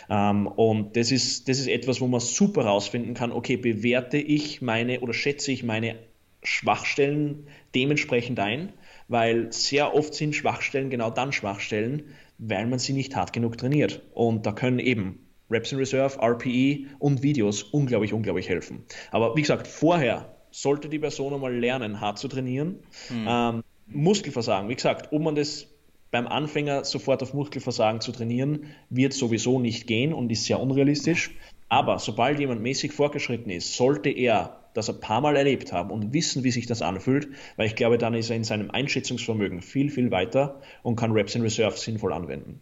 Ähm, 0.09 0.47
und 0.47 0.95
das 0.95 1.11
ist, 1.11 1.49
das 1.49 1.59
ist 1.59 1.67
etwas, 1.67 2.01
wo 2.01 2.07
man 2.07 2.19
super 2.19 2.65
rausfinden 2.65 3.13
kann, 3.13 3.31
okay, 3.31 3.57
bewerte 3.57 4.17
ich 4.17 4.61
meine 4.63 5.01
oder 5.01 5.13
schätze 5.13 5.51
ich 5.51 5.63
meine 5.63 5.97
Schwachstellen 6.43 7.47
dementsprechend 7.75 8.39
ein, 8.39 8.73
weil 9.11 9.51
sehr 9.51 9.93
oft 9.93 10.13
sind 10.13 10.35
Schwachstellen 10.35 10.89
genau 10.89 11.09
dann 11.09 11.33
Schwachstellen, 11.33 12.03
weil 12.37 12.65
man 12.65 12.79
sie 12.79 12.93
nicht 12.93 13.15
hart 13.15 13.33
genug 13.33 13.57
trainiert. 13.57 14.01
Und 14.13 14.45
da 14.45 14.53
können 14.53 14.79
eben 14.79 15.27
Reps 15.51 15.71
in 15.73 15.77
Reserve, 15.77 16.17
RPE 16.19 16.85
und 16.97 17.21
Videos 17.21 17.61
unglaublich, 17.61 18.13
unglaublich 18.13 18.47
helfen. 18.47 18.85
Aber 19.11 19.35
wie 19.35 19.41
gesagt, 19.41 19.67
vorher 19.67 20.33
sollte 20.49 20.87
die 20.87 20.99
Person 20.99 21.33
einmal 21.33 21.53
lernen, 21.53 21.99
hart 21.99 22.19
zu 22.19 22.29
trainieren. 22.29 22.79
Mhm. 23.09 23.27
Ähm, 23.27 23.63
Muskelversagen, 23.87 24.69
wie 24.69 24.75
gesagt, 24.75 25.11
ob 25.11 25.21
man 25.21 25.35
das 25.35 25.67
beim 26.09 26.27
Anfänger 26.27 26.85
sofort 26.85 27.21
auf 27.21 27.33
Muskelversagen 27.33 27.99
zu 27.99 28.13
trainieren, 28.13 28.67
wird 28.89 29.13
sowieso 29.13 29.59
nicht 29.59 29.87
gehen 29.87 30.13
und 30.13 30.31
ist 30.31 30.45
sehr 30.45 30.59
unrealistisch. 30.59 31.31
Aber 31.67 31.99
sobald 31.99 32.39
jemand 32.39 32.61
mäßig 32.61 32.93
fortgeschritten 32.93 33.51
ist, 33.51 33.75
sollte 33.75 34.09
er 34.09 34.60
das 34.73 34.89
ein 34.89 34.99
paar 34.99 35.21
Mal 35.21 35.35
erlebt 35.35 35.73
haben 35.73 35.91
und 35.91 36.13
wissen, 36.13 36.43
wie 36.43 36.51
sich 36.51 36.65
das 36.65 36.81
anfühlt, 36.81 37.29
weil 37.57 37.67
ich 37.67 37.75
glaube, 37.75 37.97
dann 37.97 38.13
ist 38.13 38.29
er 38.29 38.35
in 38.35 38.43
seinem 38.43 38.71
Einschätzungsvermögen 38.71 39.61
viel, 39.61 39.89
viel 39.89 40.11
weiter 40.11 40.61
und 40.83 40.95
kann 40.95 41.11
Reps 41.11 41.35
in 41.35 41.41
Reserve 41.41 41.77
sinnvoll 41.77 42.13
anwenden. 42.13 42.61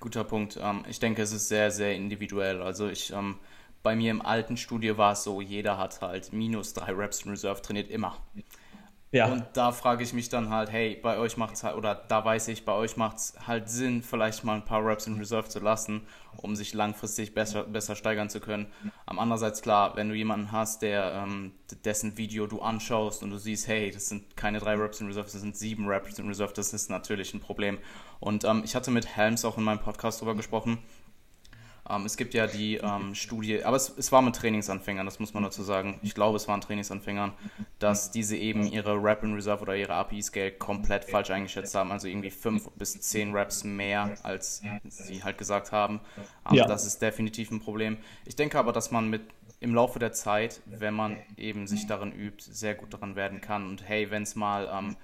Guter 0.00 0.24
Punkt. 0.24 0.58
Ähm, 0.62 0.84
ich 0.88 1.00
denke, 1.00 1.22
es 1.22 1.32
ist 1.32 1.48
sehr, 1.48 1.70
sehr 1.70 1.94
individuell. 1.94 2.62
Also 2.62 2.88
ich, 2.88 3.12
ähm, 3.12 3.36
bei 3.82 3.96
mir 3.96 4.10
im 4.10 4.22
alten 4.22 4.56
Studio 4.56 4.96
war 4.96 5.12
es 5.12 5.24
so, 5.24 5.40
jeder 5.40 5.78
hat 5.78 6.00
halt 6.00 6.32
minus 6.32 6.74
drei 6.74 6.92
Reps 6.92 7.22
in 7.22 7.30
Reserve 7.30 7.62
trainiert, 7.62 7.90
immer. 7.90 8.16
Ja. 9.10 9.26
Und 9.32 9.44
da 9.54 9.72
frage 9.72 10.04
ich 10.04 10.12
mich 10.12 10.28
dann 10.28 10.50
halt, 10.50 10.70
hey, 10.70 10.98
bei 11.02 11.16
euch 11.16 11.38
macht 11.38 11.54
es 11.54 11.64
halt, 11.64 11.76
oder 11.76 11.94
da 11.94 12.24
weiß 12.24 12.48
ich, 12.48 12.66
bei 12.66 12.72
euch 12.72 12.98
macht 12.98 13.16
es 13.16 13.34
halt 13.46 13.70
Sinn, 13.70 14.02
vielleicht 14.02 14.44
mal 14.44 14.54
ein 14.54 14.64
paar 14.64 14.84
Reps 14.84 15.06
in 15.06 15.16
Reserve 15.16 15.48
zu 15.48 15.60
lassen, 15.60 16.02
um 16.36 16.54
sich 16.54 16.74
langfristig 16.74 17.32
besser, 17.32 17.64
besser 17.64 17.96
steigern 17.96 18.28
zu 18.28 18.38
können. 18.40 18.66
Am 19.06 19.18
andererseits 19.18 19.62
klar, 19.62 19.96
wenn 19.96 20.10
du 20.10 20.14
jemanden 20.14 20.52
hast, 20.52 20.82
der 20.82 21.24
ähm, 21.24 21.52
dessen 21.86 22.18
Video 22.18 22.46
du 22.46 22.60
anschaust 22.60 23.22
und 23.22 23.30
du 23.30 23.38
siehst, 23.38 23.66
hey, 23.66 23.90
das 23.90 24.08
sind 24.08 24.36
keine 24.36 24.58
drei 24.58 24.74
Reps 24.74 25.00
in 25.00 25.06
Reserve, 25.06 25.28
das 25.32 25.40
sind 25.40 25.56
sieben 25.56 25.88
Reps 25.88 26.18
in 26.18 26.28
Reserve, 26.28 26.52
das 26.54 26.74
ist 26.74 26.90
natürlich 26.90 27.32
ein 27.32 27.40
Problem. 27.40 27.78
Und 28.20 28.44
ähm, 28.44 28.62
ich 28.62 28.74
hatte 28.74 28.90
mit 28.90 29.16
Helms 29.16 29.44
auch 29.46 29.56
in 29.56 29.64
meinem 29.64 29.80
Podcast 29.80 30.20
darüber 30.20 30.36
gesprochen, 30.36 30.78
ähm, 31.88 32.04
es 32.04 32.16
gibt 32.16 32.34
ja 32.34 32.46
die 32.46 32.76
ähm, 32.76 33.14
Studie, 33.14 33.64
aber 33.64 33.76
es, 33.76 33.92
es, 33.96 34.12
war 34.12 34.22
mit 34.22 34.36
Trainingsanfängern, 34.36 35.06
das 35.06 35.18
muss 35.18 35.34
man 35.34 35.42
dazu 35.42 35.62
sagen. 35.62 35.98
Ich 36.02 36.14
glaube, 36.14 36.36
es 36.36 36.46
waren 36.48 36.60
Trainingsanfängern, 36.60 37.32
dass 37.78 38.10
diese 38.10 38.36
eben 38.36 38.66
ihre 38.66 39.02
Rap 39.02 39.22
in 39.24 39.34
Reserve 39.34 39.62
oder 39.62 39.76
ihre 39.76 39.94
API-Scale 39.94 40.52
komplett 40.52 41.04
falsch 41.04 41.30
eingeschätzt 41.30 41.74
haben. 41.74 41.92
Also 41.92 42.08
irgendwie 42.08 42.30
fünf 42.30 42.70
bis 42.72 43.00
zehn 43.00 43.34
Raps 43.34 43.64
mehr, 43.64 44.14
als 44.22 44.62
sie 44.88 45.24
halt 45.24 45.38
gesagt 45.38 45.72
haben. 45.72 46.00
Ähm, 46.48 46.56
ja. 46.56 46.66
Das 46.66 46.86
ist 46.86 47.00
definitiv 47.00 47.50
ein 47.50 47.60
Problem. 47.60 47.98
Ich 48.26 48.36
denke 48.36 48.58
aber, 48.58 48.72
dass 48.72 48.90
man 48.90 49.08
mit 49.08 49.22
im 49.60 49.74
Laufe 49.74 49.98
der 49.98 50.12
Zeit, 50.12 50.60
wenn 50.66 50.94
man 50.94 51.16
eben 51.36 51.66
sich 51.66 51.86
darin 51.86 52.12
übt, 52.12 52.44
sehr 52.48 52.74
gut 52.74 52.94
daran 52.94 53.16
werden 53.16 53.40
kann. 53.40 53.66
Und 53.66 53.88
hey, 53.88 54.10
wenn 54.10 54.22
es 54.22 54.36
mal 54.36 54.68
ähm, 54.72 54.96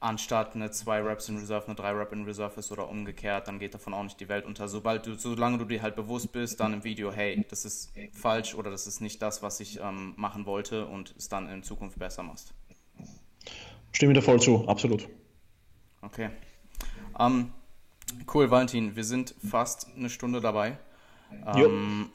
anstatt 0.00 0.54
eine 0.54 0.70
2 0.70 1.00
Raps 1.00 1.28
in 1.28 1.38
Reserve 1.38 1.66
eine 1.66 1.74
3 1.74 1.90
Rap 1.92 2.12
in 2.12 2.24
Reserve 2.24 2.60
ist 2.60 2.70
oder 2.70 2.88
umgekehrt, 2.88 3.48
dann 3.48 3.58
geht 3.58 3.74
davon 3.74 3.94
auch 3.94 4.02
nicht 4.02 4.20
die 4.20 4.28
Welt 4.28 4.44
unter. 4.44 4.68
Sobald 4.68 5.06
du, 5.06 5.14
solange 5.14 5.58
du 5.58 5.64
dir 5.64 5.82
halt 5.82 5.96
bewusst 5.96 6.32
bist, 6.32 6.60
dann 6.60 6.74
im 6.74 6.84
Video, 6.84 7.12
hey, 7.12 7.44
das 7.48 7.64
ist 7.64 7.92
falsch 8.12 8.54
oder 8.54 8.70
das 8.70 8.86
ist 8.86 9.00
nicht 9.00 9.22
das, 9.22 9.42
was 9.42 9.60
ich 9.60 9.80
ähm, 9.80 10.14
machen 10.16 10.46
wollte 10.46 10.86
und 10.86 11.14
es 11.16 11.28
dann 11.28 11.48
in 11.48 11.62
Zukunft 11.62 11.98
besser 11.98 12.22
machst. 12.22 12.52
Stimme 13.92 14.12
dir 14.12 14.22
voll 14.22 14.40
zu, 14.40 14.68
absolut. 14.68 15.08
Okay. 16.02 16.30
Ähm, 17.18 17.52
cool, 18.34 18.50
Valentin, 18.50 18.94
wir 18.96 19.04
sind 19.04 19.34
fast 19.48 19.88
eine 19.96 20.10
Stunde 20.10 20.40
dabei. 20.40 20.78
Ähm, 21.46 22.10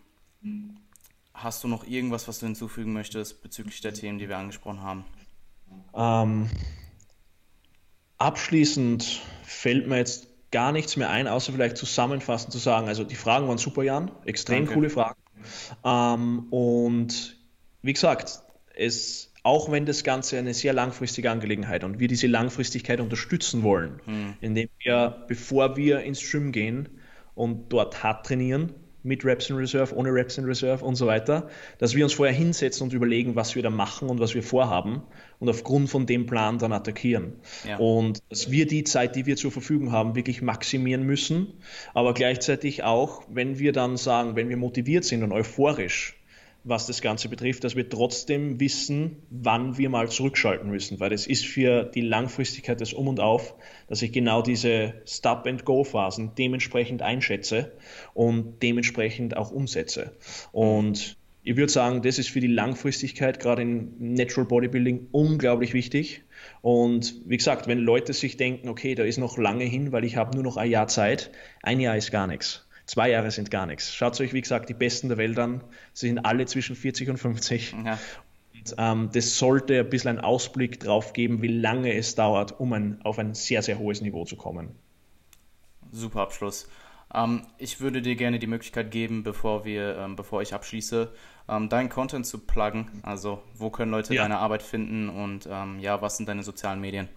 hast 1.33 1.63
du 1.63 1.67
noch 1.67 1.85
irgendwas, 1.85 2.27
was 2.27 2.39
du 2.39 2.45
hinzufügen 2.45 2.93
möchtest 2.93 3.41
bezüglich 3.41 3.81
der 3.81 3.93
Themen, 3.93 4.19
die 4.19 4.29
wir 4.29 4.37
angesprochen 4.37 4.81
haben? 4.81 5.05
Ähm, 5.95 6.49
Abschließend 8.21 9.19
fällt 9.43 9.87
mir 9.87 9.97
jetzt 9.97 10.27
gar 10.51 10.71
nichts 10.71 10.95
mehr 10.95 11.09
ein, 11.09 11.27
außer 11.27 11.53
vielleicht 11.53 11.75
zusammenfassend 11.75 12.53
zu 12.53 12.59
sagen, 12.59 12.87
also 12.87 13.03
die 13.03 13.15
Fragen 13.15 13.47
waren 13.47 13.57
super, 13.57 13.81
Jan, 13.81 14.11
extrem 14.25 14.65
Danke. 14.65 14.73
coole 14.73 14.89
Fragen. 14.91 15.19
Ähm, 15.83 16.45
und 16.51 17.37
wie 17.81 17.93
gesagt, 17.93 18.43
es, 18.75 19.33
auch 19.41 19.71
wenn 19.71 19.87
das 19.87 20.03
Ganze 20.03 20.37
eine 20.37 20.53
sehr 20.53 20.73
langfristige 20.73 21.31
Angelegenheit 21.31 21.83
und 21.83 21.99
wir 21.99 22.07
diese 22.07 22.27
Langfristigkeit 22.27 22.99
unterstützen 22.99 23.63
wollen, 23.63 23.99
hm. 24.05 24.33
indem 24.39 24.69
wir, 24.79 25.25
bevor 25.27 25.75
wir 25.75 26.01
ins 26.01 26.21
Stream 26.21 26.51
gehen 26.51 26.89
und 27.33 27.69
dort 27.73 28.03
hart 28.03 28.27
trainieren, 28.27 28.73
mit 29.03 29.25
Reps 29.25 29.49
in 29.49 29.55
Reserve, 29.55 29.95
ohne 29.95 30.13
Reps 30.13 30.37
in 30.37 30.45
Reserve 30.45 30.85
und 30.85 30.93
so 30.93 31.07
weiter, 31.07 31.49
dass 31.79 31.95
wir 31.95 32.03
uns 32.03 32.13
vorher 32.13 32.35
hinsetzen 32.35 32.83
und 32.83 32.93
überlegen, 32.93 33.35
was 33.35 33.55
wir 33.55 33.63
da 33.63 33.71
machen 33.71 34.09
und 34.09 34.19
was 34.19 34.35
wir 34.35 34.43
vorhaben 34.43 35.01
und 35.41 35.49
aufgrund 35.49 35.89
von 35.89 36.05
dem 36.05 36.27
Plan 36.27 36.59
dann 36.59 36.71
attackieren. 36.71 37.33
Ja. 37.67 37.77
Und 37.77 38.19
dass 38.29 38.51
wir 38.51 38.67
die 38.67 38.83
Zeit, 38.83 39.15
die 39.15 39.25
wir 39.25 39.35
zur 39.35 39.51
Verfügung 39.51 39.91
haben, 39.91 40.15
wirklich 40.15 40.41
maximieren 40.41 41.03
müssen, 41.03 41.47
aber 41.93 42.13
gleichzeitig 42.13 42.83
auch, 42.83 43.23
wenn 43.27 43.57
wir 43.59 43.73
dann 43.73 43.97
sagen, 43.97 44.35
wenn 44.35 44.49
wir 44.49 44.57
motiviert 44.57 45.03
sind 45.03 45.23
und 45.23 45.31
euphorisch, 45.31 46.15
was 46.63 46.85
das 46.85 47.01
Ganze 47.01 47.27
betrifft, 47.27 47.63
dass 47.63 47.75
wir 47.75 47.89
trotzdem 47.89 48.59
wissen, 48.59 49.23
wann 49.31 49.79
wir 49.79 49.89
mal 49.89 50.09
zurückschalten 50.09 50.69
müssen, 50.69 50.99
weil 50.99 51.11
es 51.11 51.25
ist 51.25 51.47
für 51.47 51.85
die 51.85 52.01
Langfristigkeit 52.01 52.79
des 52.79 52.93
Um 52.93 53.07
und 53.07 53.19
Auf, 53.19 53.55
dass 53.87 54.03
ich 54.03 54.11
genau 54.11 54.43
diese 54.43 54.93
Stop-and-Go-Phasen 55.07 56.35
dementsprechend 56.37 57.01
einschätze 57.01 57.71
und 58.13 58.61
dementsprechend 58.61 59.35
auch 59.35 59.49
umsetze. 59.49 60.15
Und 60.51 61.17
ich 61.43 61.57
würde 61.57 61.71
sagen, 61.71 62.01
das 62.03 62.19
ist 62.19 62.29
für 62.29 62.39
die 62.39 62.47
Langfristigkeit 62.47 63.39
gerade 63.39 63.63
in 63.63 64.13
Natural 64.13 64.47
Bodybuilding 64.47 65.07
unglaublich 65.11 65.73
wichtig. 65.73 66.23
Und 66.61 67.15
wie 67.25 67.37
gesagt, 67.37 67.67
wenn 67.67 67.79
Leute 67.79 68.13
sich 68.13 68.37
denken, 68.37 68.69
okay, 68.69 68.93
da 68.93 69.03
ist 69.03 69.17
noch 69.17 69.37
lange 69.37 69.63
hin, 69.63 69.91
weil 69.91 70.05
ich 70.05 70.17
habe 70.17 70.35
nur 70.35 70.43
noch 70.43 70.57
ein 70.57 70.69
Jahr 70.69 70.87
Zeit, 70.87 71.31
ein 71.63 71.79
Jahr 71.79 71.97
ist 71.97 72.11
gar 72.11 72.27
nichts. 72.27 72.67
Zwei 72.85 73.09
Jahre 73.09 73.31
sind 73.31 73.49
gar 73.49 73.65
nichts. 73.65 73.93
Schaut 73.95 74.19
euch, 74.19 74.33
wie 74.33 74.41
gesagt, 74.41 74.69
die 74.69 74.73
Besten 74.73 75.07
der 75.07 75.17
Welt 75.17 75.39
an. 75.39 75.63
Sie 75.93 76.07
sind 76.07 76.19
alle 76.19 76.45
zwischen 76.45 76.75
40 76.75 77.09
und 77.09 77.17
50. 77.17 77.75
Ja. 77.85 77.99
Und, 78.53 78.75
ähm, 78.77 79.09
das 79.13 79.37
sollte 79.37 79.79
ein 79.79 79.89
bisschen 79.89 80.09
einen 80.09 80.19
Ausblick 80.19 80.79
drauf 80.79 81.13
geben, 81.13 81.41
wie 81.41 81.47
lange 81.47 81.93
es 81.95 82.15
dauert, 82.15 82.59
um 82.59 82.73
ein, 82.73 83.01
auf 83.03 83.17
ein 83.17 83.33
sehr, 83.33 83.63
sehr 83.63 83.79
hohes 83.79 84.01
Niveau 84.01 84.25
zu 84.25 84.35
kommen. 84.35 84.75
Super 85.91 86.21
Abschluss. 86.21 86.67
Ähm, 87.13 87.45
ich 87.57 87.79
würde 87.79 88.01
dir 88.01 88.15
gerne 88.15 88.39
die 88.39 88.47
Möglichkeit 88.47 88.91
geben, 88.91 89.23
bevor, 89.23 89.65
wir, 89.65 89.97
ähm, 89.97 90.15
bevor 90.15 90.41
ich 90.41 90.53
abschließe, 90.53 91.11
ähm, 91.49 91.69
deinen 91.69 91.89
Content 91.89 92.25
zu 92.25 92.39
pluggen. 92.39 92.87
Also, 93.03 93.41
wo 93.55 93.69
können 93.69 93.91
Leute 93.91 94.13
ja. 94.13 94.23
deine 94.23 94.37
Arbeit 94.37 94.63
finden 94.63 95.09
und 95.09 95.47
ähm, 95.49 95.79
ja, 95.79 96.01
was 96.01 96.17
sind 96.17 96.29
deine 96.29 96.43
sozialen 96.43 96.81
Medien? 96.81 97.09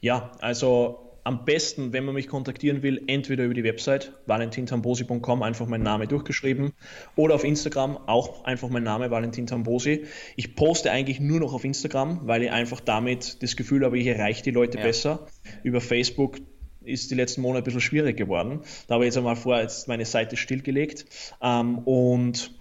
Ja, 0.00 0.32
also 0.40 1.10
am 1.24 1.44
besten, 1.44 1.92
wenn 1.92 2.04
man 2.04 2.14
mich 2.14 2.28
kontaktieren 2.28 2.82
will, 2.82 3.02
entweder 3.06 3.44
über 3.44 3.54
die 3.54 3.64
Website 3.64 4.12
valentintambosi.com, 4.26 5.42
einfach 5.42 5.66
mein 5.66 5.82
Name 5.82 6.06
durchgeschrieben, 6.06 6.72
oder 7.16 7.34
auf 7.34 7.44
Instagram 7.44 7.98
auch 8.06 8.44
einfach 8.44 8.68
mein 8.68 8.82
Name 8.82 9.10
Valentin 9.10 9.46
Tambosi. 9.46 10.06
Ich 10.36 10.56
poste 10.56 10.90
eigentlich 10.90 11.20
nur 11.20 11.40
noch 11.40 11.52
auf 11.52 11.64
Instagram, 11.64 12.20
weil 12.24 12.42
ich 12.42 12.50
einfach 12.50 12.80
damit 12.80 13.42
das 13.42 13.56
Gefühl 13.56 13.84
habe, 13.84 13.98
ich 13.98 14.06
erreiche 14.06 14.42
die 14.42 14.50
Leute 14.50 14.78
ja. 14.78 14.84
besser. 14.84 15.26
Über 15.62 15.80
Facebook 15.80 16.38
ist 16.82 17.10
die 17.10 17.14
letzten 17.14 17.42
Monate 17.42 17.62
ein 17.62 17.64
bisschen 17.64 17.80
schwierig 17.82 18.16
geworden. 18.16 18.60
Da 18.86 18.94
habe 18.94 19.04
ich 19.04 19.08
jetzt 19.08 19.18
einmal 19.18 19.36
vor, 19.36 19.60
jetzt 19.60 19.88
meine 19.88 20.06
Seite 20.06 20.36
stillgelegt. 20.36 21.04
Ähm, 21.42 21.78
und 21.78 22.52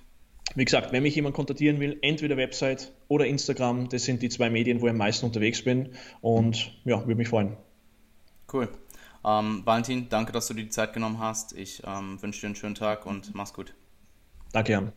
wie 0.55 0.65
gesagt, 0.65 0.91
wenn 0.91 1.03
mich 1.03 1.15
jemand 1.15 1.35
kontaktieren 1.35 1.79
will, 1.79 1.97
entweder 2.01 2.37
Website 2.37 2.91
oder 3.07 3.25
Instagram, 3.25 3.89
das 3.89 4.03
sind 4.03 4.21
die 4.21 4.29
zwei 4.29 4.49
Medien, 4.49 4.81
wo 4.81 4.87
ich 4.87 4.91
am 4.91 4.97
meisten 4.97 5.25
unterwegs 5.25 5.63
bin. 5.63 5.89
Und 6.21 6.71
ja, 6.85 6.99
würde 7.01 7.15
mich 7.15 7.29
freuen. 7.29 7.57
Cool. 8.51 8.69
Ähm, 9.25 9.61
Valentin, 9.65 10.07
danke, 10.09 10.31
dass 10.31 10.47
du 10.47 10.53
dir 10.53 10.63
die 10.63 10.69
Zeit 10.69 10.93
genommen 10.93 11.19
hast. 11.19 11.53
Ich 11.53 11.83
ähm, 11.85 12.21
wünsche 12.21 12.41
dir 12.41 12.47
einen 12.47 12.55
schönen 12.55 12.75
Tag 12.75 13.05
und 13.05 13.35
mach's 13.35 13.53
gut. 13.53 13.73
Danke, 14.51 14.71
Jan. 14.71 14.93